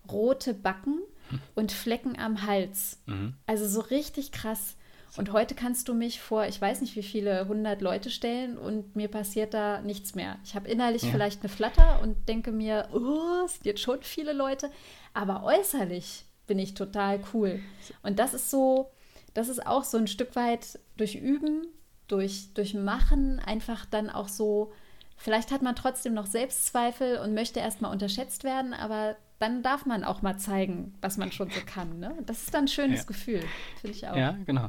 rote 0.10 0.54
Backen 0.54 1.00
hm. 1.30 1.40
und 1.56 1.74
Flecken 1.74 2.18
am 2.18 2.46
Hals. 2.46 3.00
Mhm. 3.06 3.34
Also 3.46 3.68
so 3.68 3.82
richtig 3.82 4.32
krass. 4.32 4.78
Und 5.18 5.34
heute 5.34 5.56
kannst 5.56 5.90
du 5.90 5.94
mich 5.94 6.22
vor, 6.22 6.46
ich 6.46 6.62
weiß 6.62 6.82
nicht 6.82 6.96
wie 6.96 7.04
viele 7.04 7.48
hundert 7.48 7.82
Leute 7.82 8.10
stellen 8.10 8.58
und 8.58 8.96
mir 8.96 9.10
passiert 9.10 9.54
da 9.54 9.82
nichts 9.82 10.16
mehr. 10.16 10.38
Ich 10.46 10.56
habe 10.56 10.70
innerlich 10.70 11.02
ja. 11.02 11.10
vielleicht 11.10 11.42
eine 11.42 11.50
Flatter 11.50 12.00
und 12.02 12.30
denke 12.30 12.52
mir, 12.52 12.88
oh, 12.94 13.44
es 13.46 13.56
sind 13.56 13.66
jetzt 13.66 13.82
schon 13.82 14.02
viele 14.04 14.34
Leute. 14.34 14.72
Aber 15.14 15.44
äußerlich 15.44 16.26
bin 16.50 16.60
ich 16.60 16.74
total 16.74 17.22
cool. 17.34 17.62
Und 18.02 18.20
das 18.20 18.34
ist 18.34 18.50
so, 18.50 18.92
das 19.36 19.48
ist 19.48 19.66
auch 19.66 19.86
so 19.86 19.98
ein 19.98 20.08
Stück 20.08 20.36
weit 20.36 20.80
durch 20.98 21.16
Üben, 21.16 21.68
durch, 22.08 22.54
durch 22.56 22.74
Machen, 22.74 23.40
einfach 23.40 23.86
dann 23.86 24.10
auch 24.10 24.28
so, 24.28 24.74
vielleicht 25.16 25.52
hat 25.52 25.62
man 25.62 25.76
trotzdem 25.76 26.16
noch 26.16 26.26
Selbstzweifel 26.26 27.20
und 27.20 27.36
möchte 27.36 27.60
erstmal 27.60 27.92
unterschätzt 27.92 28.44
werden, 28.44 28.74
aber 28.74 29.16
dann 29.38 29.62
darf 29.62 29.86
man 29.86 30.04
auch 30.04 30.24
mal 30.24 30.38
zeigen, 30.38 30.96
was 31.02 31.18
man 31.18 31.32
schon 31.32 31.52
so 31.52 31.62
kann. 31.66 32.00
Ne? 32.00 32.18
Das 32.26 32.42
ist 32.44 32.54
dann 32.54 32.66
ein 32.66 32.68
schönes 32.68 33.02
ja. 33.02 33.06
Gefühl, 33.06 33.44
finde 33.80 33.96
ich 33.96 34.08
auch. 34.08 34.18
Ja, 34.18 34.36
genau. 34.46 34.68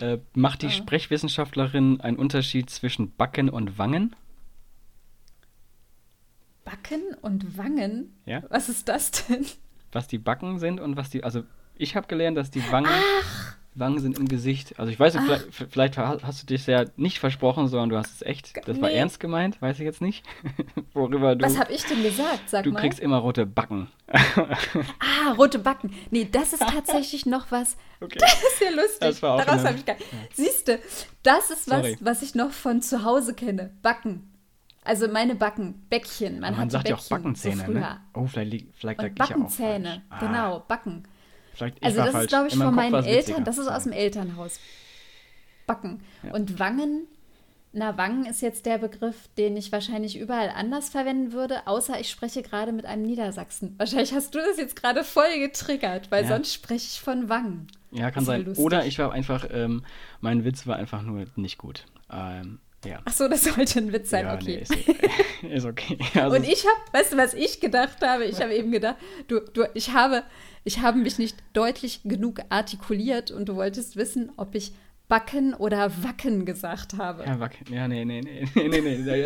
Ja. 0.00 0.14
Äh, 0.14 0.20
macht 0.34 0.62
die 0.62 0.66
ja. 0.66 0.72
Sprechwissenschaftlerin 0.72 2.00
einen 2.00 2.16
Unterschied 2.16 2.70
zwischen 2.70 3.14
Backen 3.14 3.50
und 3.50 3.76
Wangen? 3.78 4.16
Backen 6.64 7.14
und 7.20 7.58
Wangen? 7.58 8.16
Ja. 8.24 8.42
Was 8.48 8.70
ist 8.70 8.88
das 8.88 9.10
denn? 9.10 9.44
Was 9.92 10.08
die 10.08 10.18
Backen 10.18 10.58
sind 10.58 10.80
und 10.80 10.96
was 10.96 11.10
die. 11.10 11.24
Also, 11.24 11.42
ich 11.76 11.96
habe 11.96 12.06
gelernt, 12.06 12.36
dass 12.36 12.50
die 12.50 12.62
Wangen. 12.70 12.90
Ach! 12.90 13.56
Wangen 13.74 14.00
sind 14.00 14.18
im 14.18 14.26
Gesicht. 14.26 14.78
Also 14.78 14.90
ich 14.90 14.98
weiß 14.98 15.14
nicht, 15.14 15.26
vielleicht, 15.26 15.72
vielleicht, 15.72 15.98
hast 15.98 16.42
du 16.42 16.46
dich 16.46 16.66
ja 16.66 16.86
nicht 16.96 17.20
versprochen, 17.20 17.68
sondern 17.68 17.88
du 17.90 17.96
hast 17.96 18.14
es 18.14 18.22
echt. 18.22 18.56
Das 18.66 18.76
nee. 18.76 18.82
war 18.82 18.90
ernst 18.90 19.20
gemeint, 19.20 19.62
weiß 19.62 19.78
ich 19.78 19.84
jetzt 19.84 20.00
nicht. 20.00 20.24
Worüber 20.92 21.36
du. 21.36 21.44
Was 21.44 21.58
habe 21.58 21.72
ich 21.72 21.84
denn 21.84 22.02
gesagt? 22.02 22.48
Sag 22.50 22.64
du 22.64 22.72
mal. 22.72 22.80
kriegst 22.80 22.98
immer 22.98 23.18
rote 23.18 23.46
Backen. 23.46 23.88
ah, 24.08 25.32
rote 25.36 25.60
Backen. 25.60 25.94
Nee, 26.10 26.28
das 26.30 26.52
ist 26.52 26.60
tatsächlich 26.60 27.26
noch 27.26 27.50
was. 27.50 27.76
Okay. 28.02 28.16
Das 28.18 28.32
ist 28.32 28.60
ja 28.62 28.70
lustig. 28.70 28.98
Das 29.00 29.22
war 29.22 29.34
auch 29.34 29.44
Daraus 29.44 29.62
habe 29.62 29.76
ich 29.76 29.84
gar. 29.84 29.94
Ja. 29.94 30.04
Siehst 30.32 30.68
du, 30.68 30.78
das 31.22 31.50
ist 31.50 31.68
was, 31.68 31.82
Sorry. 31.82 31.98
was 32.00 32.22
ich 32.22 32.34
noch 32.34 32.50
von 32.50 32.80
zu 32.80 33.04
Hause 33.04 33.34
kenne. 33.34 33.74
Backen. 33.82 34.29
Also 34.82 35.08
meine 35.08 35.34
Backen, 35.34 35.74
Bäckchen. 35.90 36.40
Man, 36.40 36.56
man 36.56 36.70
sagt 36.70 36.88
ja 36.88 36.96
auch 36.96 37.08
Backenzähne, 37.08 37.66
so 37.66 37.72
ne? 37.72 38.00
Oh, 38.14 38.26
vielleicht, 38.26 38.66
vielleicht 38.74 39.02
lag 39.02 39.14
Backenzähne, 39.14 40.02
ich 40.04 40.10
ja 40.10 40.16
auch 40.16 40.20
genau, 40.20 40.64
Backen. 40.66 41.04
Vielleicht 41.52 41.82
also 41.82 42.02
das 42.02 42.14
ist, 42.14 42.28
glaube 42.28 42.48
ich, 42.48 42.56
von 42.56 42.74
meinen 42.74 43.04
Eltern, 43.04 43.44
das 43.44 43.58
ist 43.58 43.68
aus 43.68 43.82
dem 43.82 43.92
Elternhaus. 43.92 44.58
Backen. 45.66 46.00
Ja. 46.22 46.32
Und 46.32 46.58
Wangen, 46.58 47.06
Na, 47.72 47.96
Wangen 47.98 48.24
ist 48.24 48.40
jetzt 48.40 48.66
der 48.66 48.78
Begriff, 48.78 49.28
den 49.36 49.56
ich 49.56 49.70
wahrscheinlich 49.70 50.18
überall 50.18 50.48
anders 50.48 50.88
verwenden 50.88 51.32
würde, 51.32 51.66
außer 51.66 52.00
ich 52.00 52.08
spreche 52.08 52.42
gerade 52.42 52.72
mit 52.72 52.86
einem 52.86 53.02
Niedersachsen. 53.02 53.74
Wahrscheinlich 53.78 54.14
hast 54.14 54.34
du 54.34 54.38
das 54.38 54.56
jetzt 54.56 54.74
gerade 54.74 55.04
voll 55.04 55.38
getriggert, 55.38 56.10
weil 56.10 56.24
ja. 56.24 56.30
sonst 56.30 56.54
spreche 56.54 56.86
ich 56.86 57.00
von 57.00 57.28
Wangen. 57.28 57.68
Ja, 57.92 58.10
kann 58.10 58.24
sein. 58.24 58.44
Lustig. 58.44 58.64
Oder 58.64 58.86
ich 58.86 58.98
war 58.98 59.12
einfach, 59.12 59.46
ähm, 59.50 59.84
mein 60.20 60.44
Witz 60.44 60.66
war 60.66 60.76
einfach 60.76 61.02
nur 61.02 61.26
nicht 61.36 61.58
gut. 61.58 61.84
Ähm, 62.10 62.58
ja. 62.84 63.00
Ach 63.04 63.12
so, 63.12 63.28
das 63.28 63.44
sollte 63.44 63.78
ein 63.78 63.92
Witz 63.92 64.10
sein, 64.10 64.26
ja, 64.26 64.34
okay. 64.34 64.64
Nee, 64.68 65.46
ist, 65.48 65.52
ist, 65.54 65.64
okay. 65.66 65.98
Also 66.14 66.36
Und 66.36 66.48
ich 66.48 66.64
habe, 66.66 66.78
weißt 66.92 67.12
du, 67.12 67.16
was 67.16 67.34
ich 67.34 67.60
gedacht 67.60 67.98
habe? 68.02 68.24
Ich 68.24 68.40
habe 68.40 68.54
eben 68.54 68.70
gedacht, 68.72 68.96
du, 69.28 69.40
du, 69.40 69.64
ich 69.74 69.92
habe, 69.92 70.22
ich 70.64 70.80
habe 70.80 70.98
mich 70.98 71.18
nicht 71.18 71.36
deutlich 71.52 72.00
genug 72.04 72.40
artikuliert 72.48 73.30
und 73.30 73.48
du 73.48 73.56
wolltest 73.56 73.96
wissen, 73.96 74.32
ob 74.36 74.54
ich 74.54 74.72
Backen 75.08 75.54
oder 75.54 75.90
Wacken 76.04 76.46
gesagt 76.46 76.94
habe. 76.96 77.24
Ja, 77.24 77.40
Wacken. 77.40 77.72
Ja, 77.72 77.88
nee, 77.88 78.04
nee, 78.04 78.20
nee, 78.20 78.48
nee, 78.54 78.80
nee. 78.80 78.98
nee. 78.98 79.24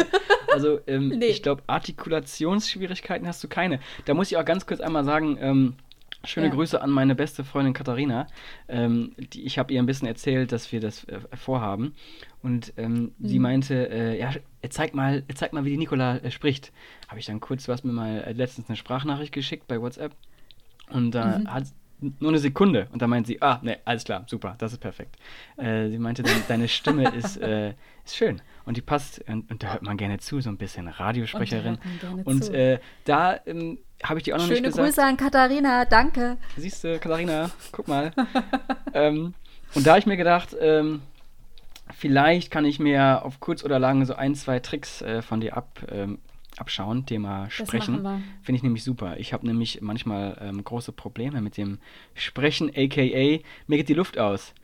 Also, 0.53 0.81
ähm, 0.87 1.09
nee. 1.09 1.27
ich 1.27 1.43
glaube, 1.43 1.63
Artikulationsschwierigkeiten 1.67 3.29
hast 3.29 3.45
du 3.45 3.49
keine. 3.49 3.81
Da 4.07 4.15
muss 4.15 4.33
ich 4.33 4.37
auch 4.39 4.45
ganz 4.45 4.67
kurz 4.67 4.81
einmal 4.81 5.05
sagen, 5.05 5.37
ähm, 5.41 5.75
Schöne 6.25 6.49
ja. 6.49 6.53
Grüße 6.53 6.81
an 6.81 6.91
meine 6.91 7.15
beste 7.15 7.45
Freundin 7.45 7.73
Katharina. 7.73 8.27
Ähm, 8.69 9.13
die, 9.17 9.45
ich 9.45 9.59
habe 9.59 9.73
ihr 9.73 9.81
ein 9.81 9.87
bisschen 9.87 10.09
erzählt, 10.09 10.53
dass 10.53 10.73
wir 10.73 10.81
das 10.81 11.05
äh, 11.05 11.21
vorhaben. 11.35 11.95
Und 12.43 12.73
ähm, 12.77 13.13
mhm. 13.19 13.29
sie 13.29 13.39
meinte, 13.39 13.91
äh, 13.91 14.19
ja, 14.19 14.33
zeig 14.71 14.95
mal, 14.95 15.23
zeig 15.35 15.53
mal, 15.53 15.65
wie 15.65 15.71
die 15.71 15.79
Nicola 15.79 16.17
äh, 16.17 16.31
spricht. 16.31 16.73
Habe 17.09 17.21
ich 17.21 17.27
dann 17.27 17.41
kurz, 17.41 17.69
was 17.69 17.85
mir 17.85 17.93
mal 17.93 18.23
äh, 18.23 18.33
letztens 18.33 18.69
eine 18.69 18.77
Sprachnachricht 18.77 19.33
geschickt 19.33 19.67
bei 19.69 19.81
WhatsApp. 19.81 20.15
Und 20.91 21.13
da 21.13 21.39
mhm. 21.39 21.53
hat 21.53 21.65
nur 22.21 22.31
eine 22.31 22.39
Sekunde. 22.39 22.89
Und 22.93 23.03
da 23.03 23.07
meint 23.07 23.27
sie, 23.27 23.41
ah, 23.41 23.61
ne, 23.63 23.79
alles 23.85 24.05
klar, 24.05 24.25
super, 24.27 24.55
das 24.59 24.73
ist 24.73 24.79
perfekt. 24.79 25.17
Äh, 25.57 25.89
sie 25.89 25.99
meinte, 25.99 26.23
deine, 26.23 26.43
deine 26.49 26.69
Stimme 26.69 27.09
ist, 27.17 27.37
äh, 27.39 27.75
ist 28.05 28.17
schön 28.17 28.41
und 28.65 28.77
die 28.77 28.83
passt. 28.83 29.21
Und, 29.29 29.51
und, 29.51 29.63
da 29.63 29.73
hört 29.73 29.83
man 29.83 29.97
gerne 29.97 30.19
zu, 30.19 30.41
so 30.41 30.51
ein 30.51 30.57
bisschen 30.57 30.89
Radiosprecherin. 30.89 31.79
Und, 32.25 32.27
und 32.27 32.51
äh, 32.51 32.79
da 33.05 33.39
ähm, 33.47 33.79
habe 34.03 34.19
ich 34.19 34.25
die 34.25 34.33
auch 34.33 34.39
noch 34.39 34.45
Schöne 34.45 34.61
nicht 34.61 34.77
gesagt. 34.77 34.77
Schöne 34.77 34.89
Grüße 34.89 35.05
an 35.05 35.17
Katharina, 35.17 35.85
danke. 35.85 36.37
Siehst 36.57 36.85
du, 36.85 36.99
Katharina, 36.99 37.51
guck 37.73 37.89
mal. 37.89 38.13
ähm, 38.95 39.35
und 39.75 39.87
da 39.87 39.93
habe 39.93 40.01
ich 40.01 40.07
mir 40.07 40.17
gedacht, 40.17 40.57
ähm, 40.61 41.03
vielleicht 41.93 42.51
kann 42.51 42.65
ich 42.65 42.79
mir 42.79 43.25
auf 43.25 43.41
kurz 43.41 43.65
oder 43.65 43.79
lang 43.79 44.05
so 44.05 44.15
ein, 44.15 44.35
zwei 44.35 44.61
Tricks 44.61 45.03
äh, 45.03 45.23
von 45.23 45.41
dir 45.41 45.57
ab 45.57 45.85
ähm, 45.91 46.19
abschauen, 46.57 47.07
Thema 47.07 47.51
Sprechen. 47.51 48.05
Finde 48.43 48.57
ich 48.57 48.63
nämlich 48.63 48.85
super. 48.85 49.17
Ich 49.19 49.33
habe 49.33 49.47
nämlich 49.47 49.81
manchmal 49.81 50.39
ähm, 50.41 50.63
große 50.63 50.93
Probleme 50.93 51.41
mit 51.41 51.57
dem 51.57 51.79
Sprechen, 52.15 52.71
aka 52.71 53.41
mir 53.67 53.77
geht 53.77 53.89
die 53.89 53.95
Luft 53.95 54.19
aus. 54.19 54.55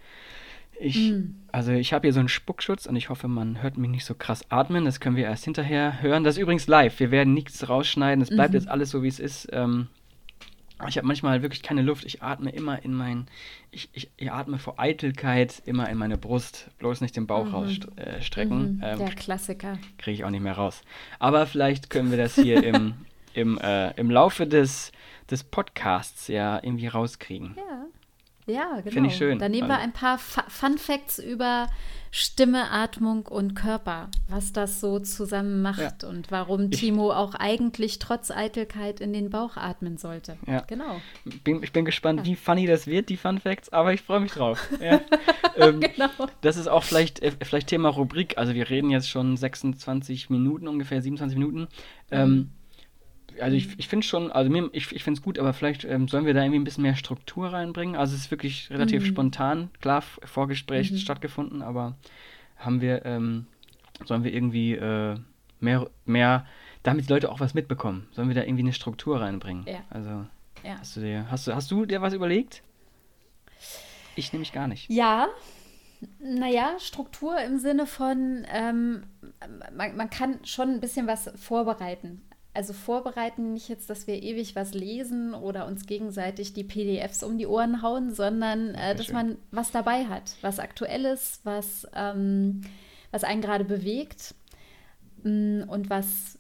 Ich, 0.81 1.11
mm. 1.11 1.35
Also 1.53 1.73
ich 1.73 1.93
habe 1.93 2.07
hier 2.07 2.13
so 2.13 2.21
einen 2.21 2.29
Spuckschutz 2.29 2.87
und 2.87 2.97
ich 2.97 3.11
hoffe, 3.11 3.29
man 3.29 3.63
hört 3.63 3.77
mich 3.77 3.91
nicht 3.91 4.05
so 4.05 4.15
krass 4.15 4.51
atmen. 4.51 4.85
Das 4.85 5.01
können 5.01 5.17
wir 5.17 5.25
erst 5.25 5.45
hinterher 5.45 6.01
hören. 6.01 6.25
Das 6.25 6.37
ist 6.37 6.43
übrigens 6.43 6.67
live. 6.67 6.99
Wir 7.01 7.11
werden 7.11 7.35
nichts 7.35 7.69
rausschneiden. 7.69 8.23
Es 8.23 8.31
bleibt 8.31 8.53
mhm. 8.53 8.61
jetzt 8.61 8.69
alles 8.69 8.91
so, 8.91 9.03
wie 9.03 9.09
es 9.09 9.21
ist. 9.21 9.49
Ähm, 9.53 9.89
ich 10.89 10.97
habe 10.97 11.07
manchmal 11.07 11.43
wirklich 11.43 11.63
keine 11.63 11.83
Luft. 11.83 12.05
Ich 12.07 12.23
atme 12.23 12.51
immer 12.51 12.83
in 12.83 12.95
mein, 12.95 13.27
ich, 13.71 13.91
ich, 13.93 14.11
ich, 14.17 14.33
atme 14.33 14.59
vor 14.59 14.79
Eitelkeit 14.79 15.63
immer 15.67 15.89
in 15.91 15.99
meine 15.99 16.17
Brust, 16.17 16.71
bloß 16.79 17.03
nicht 17.03 17.17
den 17.17 17.27
Bauch 17.27 17.47
mhm. 17.47 17.55
rausstrecken. 17.55 18.77
Mhm. 18.77 18.83
Ähm, 18.83 18.99
Der 18.99 19.11
Klassiker. 19.11 19.79
Kriege 19.99 20.15
ich 20.15 20.25
auch 20.25 20.31
nicht 20.31 20.43
mehr 20.43 20.55
raus. 20.55 20.83
Aber 21.19 21.47
vielleicht 21.47 21.91
können 21.91 22.11
wir 22.11 22.19
das 22.19 22.35
hier 22.35 22.65
im, 22.65 22.95
im, 23.35 23.59
äh, 23.59 23.91
im 23.99 24.11
Laufe 24.11 24.47
des, 24.47 24.93
des 25.31 25.45
Podcasts 25.45 26.29
ja 26.29 26.63
irgendwie 26.63 26.87
rauskriegen. 26.87 27.57
Ja. 27.57 27.87
Ja, 28.47 28.81
genau. 28.81 28.91
Finde 28.91 29.11
ich 29.11 29.17
schön. 29.17 29.39
Dann 29.39 29.53
nehmen 29.53 29.69
wir 29.69 29.77
also 29.77 29.85
ein 29.85 29.93
paar 29.93 30.19
Fun 30.19 30.79
Facts 30.79 31.19
über 31.19 31.69
Stimme, 32.13 32.73
Atmung 32.73 33.27
und 33.27 33.55
Körper, 33.55 34.09
was 34.29 34.53
das 34.53 34.81
so 34.81 34.99
zusammen 34.99 35.63
macht 35.63 36.03
ja. 36.03 36.09
und 36.09 36.33
warum 36.33 36.73
Timo 36.73 37.13
auch 37.13 37.37
eigentlich 37.37 38.01
trotz 38.01 38.33
Eitelkeit 38.33 39.01
in 39.01 39.13
den 39.13 39.31
Bauch 39.31 39.57
atmen 39.57 39.97
sollte. 39.97 40.37
Ja. 40.49 40.63
Genau. 40.63 41.01
Bin, 41.45 41.63
ich 41.63 41.73
bin 41.73 41.85
gespannt, 41.85 42.21
ja. 42.21 42.27
wie 42.27 42.35
funny 42.35 42.67
das 42.67 42.89
wird, 42.89 43.11
die 43.11 43.17
Fun 43.17 43.39
Facts, 43.39 43.69
aber 43.73 43.93
ich 43.93 44.03
freue 44.03 44.21
mich 44.21 44.33
drauf. 44.33 44.69
Ja. 44.81 45.01
ähm, 45.57 45.81
genau. 45.81 46.09
Das 46.41 46.57
ist 46.57 46.67
auch 46.67 46.83
vielleicht, 46.83 47.23
äh, 47.23 47.33
vielleicht 47.43 47.69
Thema 47.69 47.91
Rubrik. 47.91 48.39
Also 48.39 48.55
wir 48.55 48.71
reden 48.71 48.89
jetzt 48.91 49.11
schon 49.11 49.37
26 49.37 50.31
Minuten, 50.31 50.69
ungefähr 50.69 51.03
27 51.03 51.39
Minuten. 51.39 51.69
Ähm, 52.11 52.31
mhm. 52.31 52.51
Also 53.41 53.57
ich, 53.57 53.79
ich 53.79 53.89
finde 53.89 54.07
schon, 54.07 54.31
also 54.33 54.51
mir, 54.51 54.69
ich, 54.73 54.93
ich 54.93 55.05
finde 55.05 55.19
es 55.19 55.23
gut, 55.23 55.39
aber 55.39 55.53
vielleicht 55.53 55.85
ähm, 55.85 56.09
sollen 56.09 56.27
wir 56.27 56.35
da 56.35 56.43
irgendwie 56.43 56.61
ein 56.61 56.65
bisschen 56.65 56.83
mehr 56.83 56.97
Struktur 56.97 57.53
reinbringen. 57.53 57.97
Also 57.97 58.15
es 58.15 58.23
ist 58.23 58.31
wirklich 58.31 58.71
relativ 58.71 59.03
mhm. 59.03 59.07
spontan, 59.07 59.71
klar, 59.81 60.03
Vorgespräch 60.03 60.91
mhm. 60.91 60.97
stattgefunden, 60.97 61.63
aber 61.63 61.97
haben 62.57 62.81
wir, 62.81 63.05
ähm, 63.05 63.47
sollen 64.05 64.25
wir 64.25 64.33
irgendwie 64.33 64.75
äh, 64.75 65.17
mehr, 65.61 65.91
mehr, 66.05 66.47
damit 66.83 67.09
die 67.09 67.13
Leute 67.13 67.31
auch 67.31 67.41
was 67.41 67.55
mitbekommen, 67.55 68.09
sollen 68.13 68.29
wir 68.29 68.35
da 68.35 68.43
irgendwie 68.43 68.63
eine 68.63 68.73
Struktur 68.73 69.21
reinbringen? 69.21 69.65
Ja. 69.67 69.85
Also 69.91 70.27
ja. 70.63 70.79
hast 70.79 70.97
du 70.97 71.01
dir, 71.01 71.27
hast 71.31 71.47
du, 71.47 71.55
hast 71.55 71.71
du 71.71 71.87
dir 71.87 72.03
was 72.03 72.15
überlegt? 72.15 72.63
Ich 74.17 74.33
nämlich 74.33 74.53
gar 74.53 74.69
nicht. 74.69 74.91
Ja, 74.91 75.29
naja, 76.19 76.79
Struktur 76.79 77.39
im 77.41 77.59
Sinne 77.59 77.87
von, 77.87 78.47
ähm, 78.51 79.05
man, 79.75 79.97
man, 79.97 80.11
kann 80.11 80.45
schon 80.45 80.71
ein 80.71 80.81
bisschen 80.81 81.07
was 81.07 81.31
vorbereiten 81.37 82.23
also 82.53 82.73
vorbereiten 82.73 83.53
nicht 83.53 83.69
jetzt, 83.69 83.89
dass 83.91 84.07
wir 84.07 84.23
ewig 84.23 84.57
was 84.57 84.75
lesen 84.75 85.35
oder 85.35 85.67
uns 85.67 85.87
gegenseitig 85.87 86.53
die 86.53 86.65
PDFs 86.65 87.23
um 87.23 87.39
die 87.39 87.47
Ohren 87.47 87.83
hauen, 87.83 88.13
sondern 88.13 88.75
äh, 88.75 88.95
dass 88.95 89.07
schön. 89.07 89.15
man 89.15 89.37
was 89.51 89.71
dabei 89.71 90.07
hat, 90.07 90.35
was 90.41 90.59
aktuelles, 90.59 91.41
was, 91.45 91.87
ähm, 91.95 92.63
was 93.13 93.25
einen 93.25 93.41
gerade 93.41 93.65
bewegt 93.65 94.35
mh, 95.23 95.65
mm, 95.65 95.69
und 95.69 95.91
was 95.91 96.39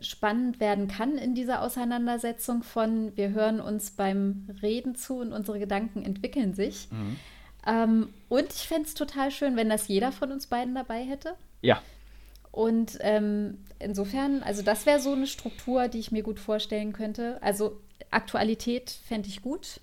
spannend 0.00 0.60
werden 0.60 0.88
kann 0.88 1.16
in 1.16 1.34
dieser 1.34 1.62
Auseinandersetzung 1.62 2.62
von 2.62 3.16
wir 3.16 3.30
hören 3.30 3.60
uns 3.60 3.92
beim 3.92 4.48
Reden 4.60 4.94
zu 4.94 5.18
und 5.18 5.32
unsere 5.32 5.58
Gedanken 5.58 6.02
entwickeln 6.04 6.54
sich. 6.54 6.88
Mhm. 6.90 7.16
Ähm, 7.66 8.08
und 8.28 8.52
ich 8.52 8.68
fände 8.68 8.88
es 8.88 8.94
total 8.94 9.30
schön, 9.30 9.56
wenn 9.56 9.70
das 9.70 9.88
jeder 9.88 10.12
von 10.12 10.32
uns 10.32 10.48
beiden 10.48 10.74
dabei 10.74 11.02
hätte. 11.02 11.34
Ja, 11.62 11.80
und 12.54 12.98
ähm, 13.00 13.58
insofern, 13.80 14.44
also 14.44 14.62
das 14.62 14.86
wäre 14.86 15.00
so 15.00 15.12
eine 15.12 15.26
Struktur, 15.26 15.88
die 15.88 15.98
ich 15.98 16.12
mir 16.12 16.22
gut 16.22 16.38
vorstellen 16.38 16.92
könnte. 16.92 17.42
Also 17.42 17.80
Aktualität 18.12 18.90
fände 18.90 19.28
ich 19.28 19.42
gut. 19.42 19.80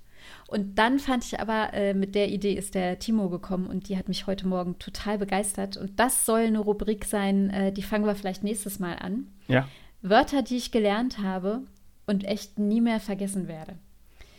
Und 0.47 0.75
dann 0.75 0.99
fand 0.99 1.25
ich 1.25 1.41
aber, 1.41 1.73
äh, 1.73 1.93
mit 1.93 2.15
der 2.15 2.29
Idee 2.29 2.53
ist 2.53 2.73
der 2.73 2.97
Timo 2.97 3.27
gekommen 3.27 3.67
und 3.67 3.89
die 3.89 3.97
hat 3.97 4.07
mich 4.07 4.25
heute 4.25 4.47
Morgen 4.47 4.79
total 4.79 5.17
begeistert. 5.17 5.75
Und 5.75 5.99
das 5.99 6.25
soll 6.25 6.41
eine 6.41 6.59
Rubrik 6.59 7.03
sein, 7.03 7.49
äh, 7.49 7.73
die 7.73 7.83
fangen 7.83 8.05
wir 8.05 8.15
vielleicht 8.15 8.45
nächstes 8.45 8.79
Mal 8.79 8.95
an. 8.95 9.27
Ja. 9.49 9.67
Wörter, 10.01 10.41
die 10.41 10.55
ich 10.55 10.71
gelernt 10.71 11.17
habe 11.17 11.63
und 12.07 12.23
echt 12.23 12.57
nie 12.57 12.79
mehr 12.79 13.01
vergessen 13.01 13.49
werde. 13.49 13.73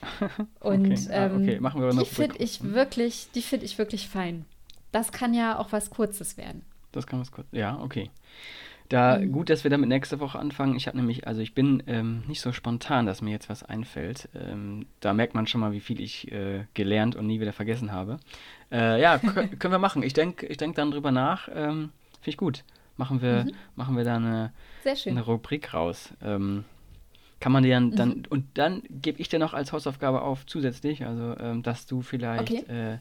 Und 0.60 0.90
okay. 0.90 1.12
Ah, 1.12 1.26
okay. 1.26 1.60
Machen 1.60 1.80
wir 1.82 1.90
ähm, 1.90 1.98
die 1.98 2.06
finde 2.06 2.38
ich 2.38 2.64
wirklich, 2.64 3.28
die 3.34 3.42
finde 3.42 3.66
ich 3.66 3.78
wirklich 3.78 4.08
fein. 4.08 4.46
Das 4.90 5.12
kann 5.12 5.32
ja 5.32 5.58
auch 5.58 5.70
was 5.70 5.90
Kurzes 5.90 6.36
werden. 6.36 6.64
Das 6.92 7.06
kann 7.06 7.20
was 7.20 7.32
kurz. 7.32 7.46
Ja, 7.52 7.78
okay. 7.80 8.10
Da 8.88 9.18
mhm. 9.18 9.32
gut, 9.32 9.48
dass 9.48 9.64
wir 9.64 9.70
damit 9.70 9.88
nächste 9.88 10.20
Woche 10.20 10.38
anfangen. 10.38 10.76
Ich 10.76 10.86
habe 10.86 10.98
nämlich, 10.98 11.26
also 11.26 11.40
ich 11.40 11.54
bin 11.54 11.82
ähm, 11.86 12.22
nicht 12.28 12.42
so 12.42 12.52
spontan, 12.52 13.06
dass 13.06 13.22
mir 13.22 13.30
jetzt 13.30 13.48
was 13.48 13.62
einfällt. 13.62 14.28
Ähm, 14.34 14.86
da 15.00 15.14
merkt 15.14 15.34
man 15.34 15.46
schon 15.46 15.62
mal, 15.62 15.72
wie 15.72 15.80
viel 15.80 16.00
ich 16.00 16.30
äh, 16.30 16.66
gelernt 16.74 17.16
und 17.16 17.26
nie 17.26 17.40
wieder 17.40 17.54
vergessen 17.54 17.90
habe. 17.92 18.18
Äh, 18.70 19.00
ja, 19.00 19.18
können 19.18 19.72
wir 19.72 19.78
machen. 19.78 20.02
Ich 20.02 20.12
denke 20.12 20.46
ich 20.46 20.58
denk 20.58 20.76
dann 20.76 20.90
drüber 20.90 21.10
nach. 21.10 21.48
Ähm, 21.48 21.90
Finde 22.20 22.30
ich 22.30 22.36
gut. 22.36 22.64
Machen 22.98 23.22
wir, 23.22 23.44
mhm. 23.44 23.52
machen 23.74 23.96
wir 23.96 24.04
da 24.04 24.16
eine, 24.16 24.52
eine 25.06 25.22
Rubrik 25.22 25.72
raus. 25.72 26.12
Ähm, 26.22 26.64
kann 27.40 27.50
man 27.50 27.62
dir 27.62 27.74
dann, 27.74 27.96
dann 27.96 28.08
mhm. 28.08 28.24
und 28.28 28.46
dann 28.54 28.82
gebe 28.88 29.20
ich 29.20 29.28
dir 29.28 29.38
noch 29.38 29.54
als 29.54 29.72
Hausaufgabe 29.72 30.22
auf 30.22 30.46
zusätzlich, 30.46 31.04
also 31.04 31.34
ähm, 31.40 31.62
dass 31.62 31.86
du 31.86 32.02
vielleicht 32.02 32.52
okay. 32.52 32.64
äh, 32.68 32.98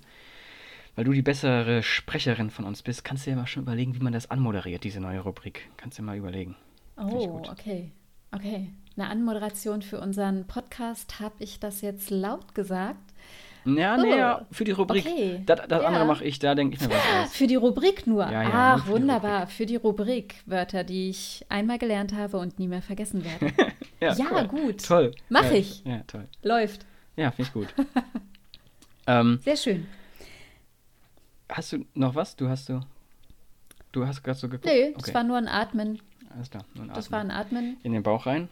weil 0.95 1.05
du 1.05 1.13
die 1.13 1.21
bessere 1.21 1.83
Sprecherin 1.83 2.49
von 2.49 2.65
uns 2.65 2.81
bist, 2.81 3.03
kannst 3.03 3.25
du 3.25 3.29
ja 3.29 3.35
mal 3.35 3.47
schon 3.47 3.63
überlegen, 3.63 3.95
wie 3.95 4.03
man 4.03 4.13
das 4.13 4.29
anmoderiert, 4.29 4.83
diese 4.83 4.99
neue 4.99 5.19
Rubrik. 5.21 5.69
Kannst 5.77 5.99
du 5.99 6.03
mal 6.03 6.17
überlegen. 6.17 6.55
Oh, 6.97 7.41
okay. 7.49 7.91
Okay. 8.31 8.69
Eine 8.97 9.09
Anmoderation 9.09 9.81
für 9.81 9.99
unseren 9.99 10.45
Podcast. 10.47 11.19
Habe 11.19 11.35
ich 11.39 11.59
das 11.59 11.81
jetzt 11.81 12.09
laut 12.09 12.53
gesagt? 12.55 12.99
Ja, 13.65 13.95
oh. 13.97 14.01
nee, 14.01 14.17
ja, 14.17 14.45
für 14.51 14.63
die 14.63 14.71
Rubrik. 14.71 15.05
Okay. 15.05 15.41
Das, 15.45 15.61
das 15.67 15.81
ja. 15.81 15.87
andere 15.87 16.05
mache 16.05 16.23
ich, 16.23 16.39
da 16.39 16.55
denke 16.55 16.75
ich 16.75 16.81
mir 16.81 16.89
was 16.89 17.25
aus. 17.25 17.35
Für 17.35 17.47
die 17.47 17.55
Rubrik 17.55 18.07
nur? 18.07 18.23
Ja, 18.23 18.43
ja, 18.43 18.49
Ach, 18.51 18.85
nur 18.85 18.95
wunderbar. 18.95 19.47
Für 19.47 19.65
die 19.65 19.75
Rubrik. 19.75 20.35
Wörter, 20.45 20.83
die 20.83 21.09
ich 21.09 21.45
einmal 21.49 21.77
gelernt 21.77 22.13
habe 22.13 22.37
und 22.37 22.57
nie 22.57 22.67
mehr 22.67 22.81
vergessen 22.81 23.23
werde. 23.23 23.53
ja, 23.99 24.15
cool. 24.31 24.47
gut. 24.47 24.85
Toll. 24.85 25.11
Mach 25.29 25.51
ich. 25.51 25.83
Ja, 25.85 26.01
toll. 26.07 26.27
Läuft. 26.41 26.85
Ja, 27.15 27.31
finde 27.31 27.49
ich 27.49 27.53
gut. 27.53 27.67
ähm, 29.07 29.39
Sehr 29.43 29.57
schön. 29.57 29.87
Hast 31.51 31.73
du 31.73 31.85
noch 31.93 32.15
was? 32.15 32.35
Du 32.35 32.47
hast 32.47 32.65
so. 32.65 32.81
Du 33.91 34.07
hast 34.07 34.23
gerade 34.23 34.39
so 34.39 34.47
geguckt. 34.47 34.65
Nee, 34.65 34.89
okay. 34.89 34.95
das 34.97 35.13
war 35.13 35.23
nur 35.23 35.37
ein 35.37 35.47
Atmen. 35.47 36.01
Alles 36.33 36.49
klar, 36.49 36.63
nur 36.73 36.85
ein 36.85 36.89
Atmen. 36.89 36.95
Das 36.95 37.11
war 37.11 37.19
ein 37.19 37.31
Atmen. 37.31 37.77
In 37.83 37.91
den 37.91 38.03
Bauch 38.03 38.25
rein. 38.25 38.47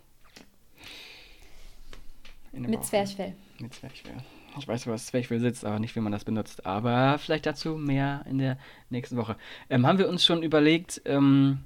Den 2.52 2.64
Mit 2.64 2.82
Bauch 2.82 2.82
Zwerchfell. 2.82 3.28
Rein. 3.28 3.36
Mit 3.60 3.74
Zwerchfell. 3.74 4.18
Ich 4.58 4.68
weiß, 4.68 4.88
was 4.88 5.06
Zwerchfell 5.06 5.40
sitzt, 5.40 5.64
aber 5.64 5.80
nicht, 5.80 5.96
wie 5.96 6.02
man 6.02 6.12
das 6.12 6.26
benutzt. 6.26 6.66
Aber 6.66 7.18
vielleicht 7.20 7.46
dazu 7.46 7.78
mehr 7.78 8.26
in 8.30 8.40
der 8.40 8.58
nächsten 8.90 9.16
Woche. 9.16 9.38
Ähm, 9.70 9.88
haben 9.88 10.00
wir 10.00 10.10
uns 10.10 10.26
schon 10.26 10.44
überlegt, 10.44 11.02
ähm, 11.06 11.60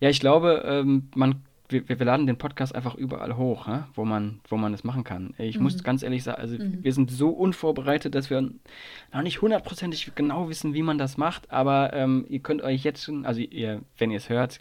ja, 0.00 0.10
ich 0.10 0.20
glaube, 0.20 0.62
ähm, 0.66 1.08
man 1.14 1.42
wir, 1.68 1.88
wir, 1.88 1.96
laden 2.04 2.26
den 2.26 2.38
Podcast 2.38 2.74
einfach 2.74 2.94
überall 2.94 3.36
hoch, 3.36 3.66
hä? 3.66 3.84
wo 3.94 4.04
man 4.04 4.40
wo 4.48 4.56
man 4.56 4.72
das 4.72 4.84
machen 4.84 5.04
kann. 5.04 5.34
Ich 5.38 5.56
mhm. 5.56 5.64
muss 5.64 5.82
ganz 5.82 6.02
ehrlich 6.02 6.22
sagen, 6.22 6.40
also 6.40 6.56
mhm. 6.56 6.82
wir 6.82 6.92
sind 6.92 7.10
so 7.10 7.30
unvorbereitet, 7.30 8.14
dass 8.14 8.30
wir 8.30 8.40
noch 8.40 9.22
nicht 9.22 9.42
hundertprozentig 9.42 10.12
genau 10.14 10.48
wissen, 10.48 10.74
wie 10.74 10.82
man 10.82 10.98
das 10.98 11.16
macht, 11.16 11.50
aber 11.50 11.92
ähm, 11.92 12.26
ihr 12.28 12.40
könnt 12.40 12.62
euch 12.62 12.84
jetzt 12.84 13.04
schon, 13.04 13.26
also 13.26 13.40
ihr, 13.40 13.82
wenn 13.98 14.10
ihr 14.10 14.18
es 14.18 14.28
hört, 14.28 14.60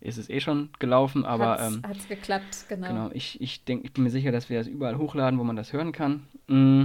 ist 0.00 0.18
es 0.18 0.28
eh 0.28 0.40
schon 0.40 0.68
gelaufen, 0.78 1.24
aber 1.24 1.52
hat's, 1.52 1.74
ähm, 1.74 1.82
hat's 1.86 2.08
geklappt, 2.08 2.66
genau. 2.68 2.88
Genau, 2.88 3.10
ich, 3.12 3.40
ich 3.40 3.64
denke, 3.64 3.86
ich 3.86 3.92
bin 3.92 4.04
mir 4.04 4.10
sicher, 4.10 4.32
dass 4.32 4.50
wir 4.50 4.58
das 4.58 4.68
überall 4.68 4.98
hochladen, 4.98 5.38
wo 5.38 5.44
man 5.44 5.56
das 5.56 5.72
hören 5.72 5.92
kann. 5.92 6.26
Mm, 6.46 6.84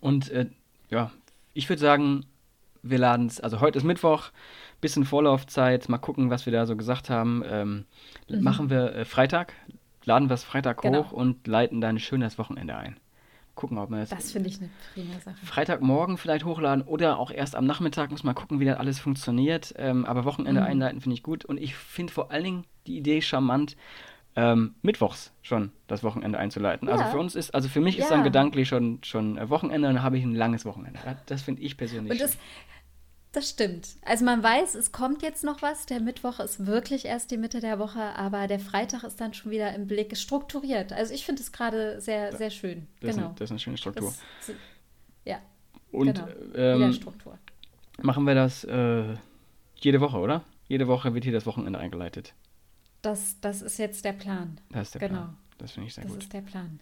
und 0.00 0.30
äh, 0.30 0.46
ja, 0.90 1.10
ich 1.54 1.68
würde 1.68 1.80
sagen, 1.80 2.26
wir 2.82 2.98
laden 2.98 3.26
es, 3.26 3.40
also 3.40 3.60
heute 3.60 3.78
ist 3.78 3.84
Mittwoch, 3.84 4.30
bisschen 4.84 5.06
Vorlaufzeit, 5.06 5.88
mal 5.88 5.96
gucken, 5.96 6.28
was 6.28 6.44
wir 6.44 6.52
da 6.52 6.66
so 6.66 6.76
gesagt 6.76 7.08
haben. 7.08 7.42
Ähm, 7.46 7.86
mhm. 8.28 8.42
Machen 8.42 8.68
wir 8.68 8.94
äh, 8.94 9.04
Freitag, 9.06 9.54
laden 10.04 10.28
wir 10.28 10.34
es 10.34 10.44
Freitag 10.44 10.82
genau. 10.82 11.06
hoch 11.06 11.12
und 11.12 11.46
leiten 11.46 11.80
dann 11.80 11.98
schön 11.98 12.20
das 12.20 12.38
Wochenende 12.38 12.76
ein. 12.76 12.98
Gucken, 13.54 13.78
ob 13.78 13.88
wir 13.88 14.00
das. 14.00 14.10
Das 14.10 14.32
finde 14.32 14.50
ich 14.50 14.58
eine 14.58 14.68
prima 14.92 15.18
Sache. 15.20 15.36
Freitagmorgen 15.42 16.18
vielleicht 16.18 16.44
hochladen 16.44 16.84
oder 16.84 17.18
auch 17.18 17.30
erst 17.30 17.56
am 17.56 17.64
Nachmittag, 17.64 18.10
muss 18.10 18.24
mal 18.24 18.34
gucken, 18.34 18.60
wie 18.60 18.66
das 18.66 18.76
alles 18.76 18.98
funktioniert. 18.98 19.72
Ähm, 19.78 20.04
aber 20.04 20.26
Wochenende 20.26 20.60
mhm. 20.60 20.66
einleiten 20.66 21.00
finde 21.00 21.14
ich 21.14 21.22
gut 21.22 21.46
und 21.46 21.58
ich 21.58 21.74
finde 21.74 22.12
vor 22.12 22.30
allen 22.30 22.44
Dingen 22.44 22.64
die 22.86 22.98
Idee 22.98 23.22
charmant, 23.22 23.76
ähm, 24.36 24.74
mittwochs 24.82 25.32
schon 25.40 25.72
das 25.86 26.02
Wochenende 26.02 26.38
einzuleiten. 26.38 26.88
Also 26.88 27.00
ja. 27.00 27.06
Also 27.06 27.16
für 27.16 27.22
uns 27.22 27.34
ist, 27.36 27.54
also 27.54 27.68
für 27.68 27.80
mich 27.80 27.96
ja. 27.96 28.02
ist 28.02 28.10
dann 28.10 28.22
gedanklich 28.22 28.68
schon, 28.68 28.98
schon 29.02 29.48
Wochenende 29.48 29.88
und 29.88 29.94
dann 29.94 30.02
habe 30.02 30.18
ich 30.18 30.24
ein 30.24 30.34
langes 30.34 30.66
Wochenende. 30.66 30.98
Das 31.24 31.40
finde 31.40 31.62
ich 31.62 31.76
persönlich. 31.78 32.12
Und 32.12 32.20
das, 32.20 32.36
das 33.36 33.50
stimmt. 33.50 33.88
Also 34.04 34.24
man 34.24 34.42
weiß, 34.42 34.74
es 34.74 34.92
kommt 34.92 35.22
jetzt 35.22 35.44
noch 35.44 35.62
was. 35.62 35.86
Der 35.86 36.00
Mittwoch 36.00 36.40
ist 36.40 36.66
wirklich 36.66 37.04
erst 37.04 37.30
die 37.30 37.36
Mitte 37.36 37.60
der 37.60 37.78
Woche, 37.78 38.00
aber 38.00 38.46
der 38.46 38.60
Freitag 38.60 39.04
ist 39.04 39.20
dann 39.20 39.34
schon 39.34 39.50
wieder 39.50 39.74
im 39.74 39.86
Blick 39.86 40.16
strukturiert. 40.16 40.92
Also 40.92 41.12
ich 41.12 41.24
finde 41.24 41.42
es 41.42 41.52
gerade 41.52 42.00
sehr, 42.00 42.36
sehr 42.36 42.50
schön. 42.50 42.86
Das 43.00 43.16
genau. 43.16 43.30
Ist, 43.30 43.40
das 43.40 43.44
ist 43.46 43.50
eine 43.50 43.58
schöne 43.60 43.76
Struktur. 43.76 44.14
Das, 44.46 44.56
ja. 45.24 45.38
Und 45.90 46.14
genau. 46.14 46.28
ähm, 46.54 46.92
Struktur. 46.92 47.38
machen 48.02 48.24
wir 48.24 48.34
das 48.34 48.64
äh, 48.64 49.14
jede 49.76 50.00
Woche, 50.00 50.18
oder? 50.18 50.44
Jede 50.68 50.86
Woche 50.86 51.14
wird 51.14 51.24
hier 51.24 51.32
das 51.32 51.46
Wochenende 51.46 51.78
eingeleitet. 51.78 52.34
Das, 53.02 53.38
das 53.40 53.62
ist 53.62 53.78
jetzt 53.78 54.04
der 54.04 54.12
Plan. 54.12 54.58
Das 54.70 54.88
ist 54.88 54.94
der 54.94 55.08
genau. 55.08 55.20
Plan. 55.20 55.36
Das 55.58 55.72
finde 55.72 55.88
ich 55.88 55.94
sehr 55.94 56.04
das 56.04 56.12
gut. 56.12 56.18
Das 56.18 56.24
ist 56.24 56.32
der 56.32 56.40
Plan. 56.40 56.80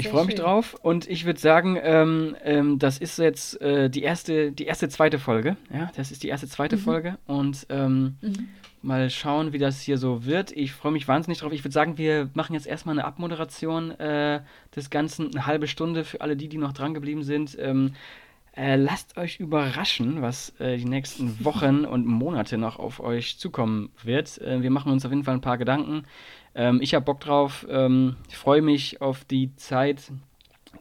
Ich 0.00 0.08
freue 0.08 0.26
mich 0.26 0.34
drauf 0.34 0.76
und 0.82 1.08
ich 1.08 1.24
würde 1.24 1.40
sagen, 1.40 1.78
ähm, 1.82 2.36
ähm, 2.44 2.78
das 2.78 2.98
ist 2.98 3.18
jetzt 3.18 3.60
äh, 3.60 3.88
die 3.88 4.02
erste, 4.02 4.52
die 4.52 4.64
erste 4.64 4.88
zweite 4.88 5.18
Folge. 5.18 5.56
Ja, 5.72 5.90
das 5.96 6.10
ist 6.10 6.22
die 6.22 6.28
erste 6.28 6.48
zweite 6.48 6.76
mhm. 6.76 6.80
Folge 6.80 7.18
und 7.26 7.66
ähm, 7.68 8.16
mhm. 8.20 8.48
mal 8.82 9.10
schauen, 9.10 9.52
wie 9.52 9.58
das 9.58 9.80
hier 9.80 9.98
so 9.98 10.24
wird. 10.24 10.52
Ich 10.52 10.72
freue 10.72 10.92
mich 10.92 11.06
wahnsinnig 11.08 11.38
drauf. 11.38 11.52
Ich 11.52 11.64
würde 11.64 11.74
sagen, 11.74 11.98
wir 11.98 12.30
machen 12.34 12.54
jetzt 12.54 12.66
erstmal 12.66 12.94
eine 12.94 13.04
Abmoderation 13.04 13.92
äh, 13.92 14.40
des 14.74 14.90
Ganzen, 14.90 15.30
eine 15.32 15.46
halbe 15.46 15.68
Stunde 15.68 16.04
für 16.04 16.20
alle 16.20 16.36
die, 16.36 16.48
die 16.48 16.58
noch 16.58 16.72
dran 16.72 16.94
geblieben 16.94 17.22
sind. 17.22 17.56
Ähm, 17.60 17.92
äh, 18.56 18.76
lasst 18.76 19.16
euch 19.16 19.38
überraschen, 19.38 20.22
was 20.22 20.52
äh, 20.58 20.76
die 20.76 20.84
nächsten 20.84 21.44
Wochen 21.44 21.84
und 21.84 22.06
Monate 22.06 22.58
noch 22.58 22.78
auf 22.78 23.00
euch 23.00 23.38
zukommen 23.38 23.90
wird. 24.02 24.38
Äh, 24.38 24.62
wir 24.62 24.70
machen 24.70 24.90
uns 24.92 25.04
auf 25.04 25.12
jeden 25.12 25.24
Fall 25.24 25.34
ein 25.34 25.40
paar 25.40 25.58
Gedanken. 25.58 26.04
Ähm, 26.54 26.80
ich 26.82 26.94
habe 26.94 27.04
Bock 27.04 27.20
drauf. 27.20 27.66
Ähm, 27.68 28.16
ich 28.28 28.36
freue 28.36 28.62
mich 28.62 29.00
auf 29.00 29.24
die 29.24 29.54
Zeit, 29.56 30.12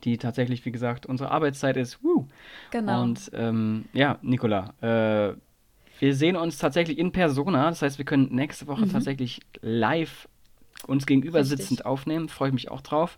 die 0.03 0.17
tatsächlich, 0.17 0.65
wie 0.65 0.71
gesagt, 0.71 1.05
unsere 1.05 1.31
Arbeitszeit 1.31 1.77
ist. 1.77 2.03
Woo. 2.03 2.27
Genau. 2.71 3.03
Und 3.03 3.31
ähm, 3.33 3.85
ja, 3.93 4.17
Nicola, 4.21 4.73
äh, 4.81 5.35
wir 5.99 6.15
sehen 6.15 6.35
uns 6.35 6.57
tatsächlich 6.57 6.97
in 6.97 7.11
Persona. 7.11 7.69
Das 7.69 7.81
heißt, 7.81 7.97
wir 7.97 8.05
können 8.05 8.33
nächste 8.33 8.67
Woche 8.67 8.85
mhm. 8.85 8.91
tatsächlich 8.91 9.41
live 9.61 10.27
uns 10.87 11.05
gegenüber 11.05 11.39
Richtig. 11.39 11.57
sitzend 11.57 11.85
aufnehmen. 11.85 12.29
Freue 12.29 12.49
ich 12.49 12.53
mich 12.53 12.71
auch 12.71 12.81
drauf. 12.81 13.17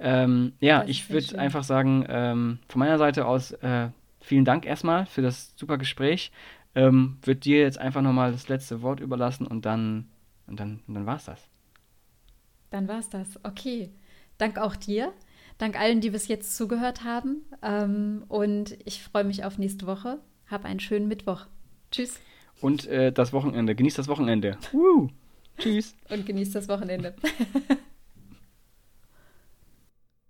Ähm, 0.00 0.54
ja, 0.60 0.84
ich 0.86 1.10
würde 1.10 1.38
einfach 1.38 1.62
sagen, 1.62 2.06
ähm, 2.08 2.58
von 2.68 2.78
meiner 2.78 2.98
Seite 2.98 3.26
aus 3.26 3.52
äh, 3.52 3.90
vielen 4.20 4.44
Dank 4.44 4.66
erstmal 4.66 5.06
für 5.06 5.22
das 5.22 5.54
super 5.56 5.78
Gespräch. 5.78 6.32
Ähm, 6.74 7.18
würde 7.22 7.40
dir 7.40 7.60
jetzt 7.60 7.78
einfach 7.78 8.00
nochmal 8.00 8.32
das 8.32 8.48
letzte 8.48 8.82
Wort 8.82 9.00
überlassen 9.00 9.46
und 9.46 9.66
dann, 9.66 10.08
und 10.46 10.58
dann, 10.58 10.80
und 10.86 10.94
dann 10.94 11.06
war's 11.06 11.26
das. 11.26 11.49
Dann 12.70 12.88
war 12.88 13.00
es 13.00 13.08
das. 13.08 13.38
Okay. 13.42 13.90
Dank 14.38 14.58
auch 14.58 14.76
dir. 14.76 15.12
Dank 15.58 15.78
allen, 15.78 16.00
die 16.00 16.10
bis 16.10 16.28
jetzt 16.28 16.56
zugehört 16.56 17.04
haben. 17.04 17.42
Ähm, 17.62 18.24
und 18.28 18.78
ich 18.84 19.02
freue 19.02 19.24
mich 19.24 19.44
auf 19.44 19.58
nächste 19.58 19.86
Woche. 19.86 20.18
Hab 20.46 20.64
einen 20.64 20.80
schönen 20.80 21.08
Mittwoch. 21.08 21.46
Tschüss. 21.90 22.18
Und 22.60 22.86
äh, 22.86 23.12
das 23.12 23.32
Wochenende. 23.32 23.74
Genießt 23.74 23.98
das 23.98 24.08
Wochenende. 24.08 24.56
Woo. 24.72 25.08
Tschüss. 25.58 25.94
Und 26.08 26.24
genießt 26.24 26.54
das 26.54 26.68
Wochenende. 26.68 27.14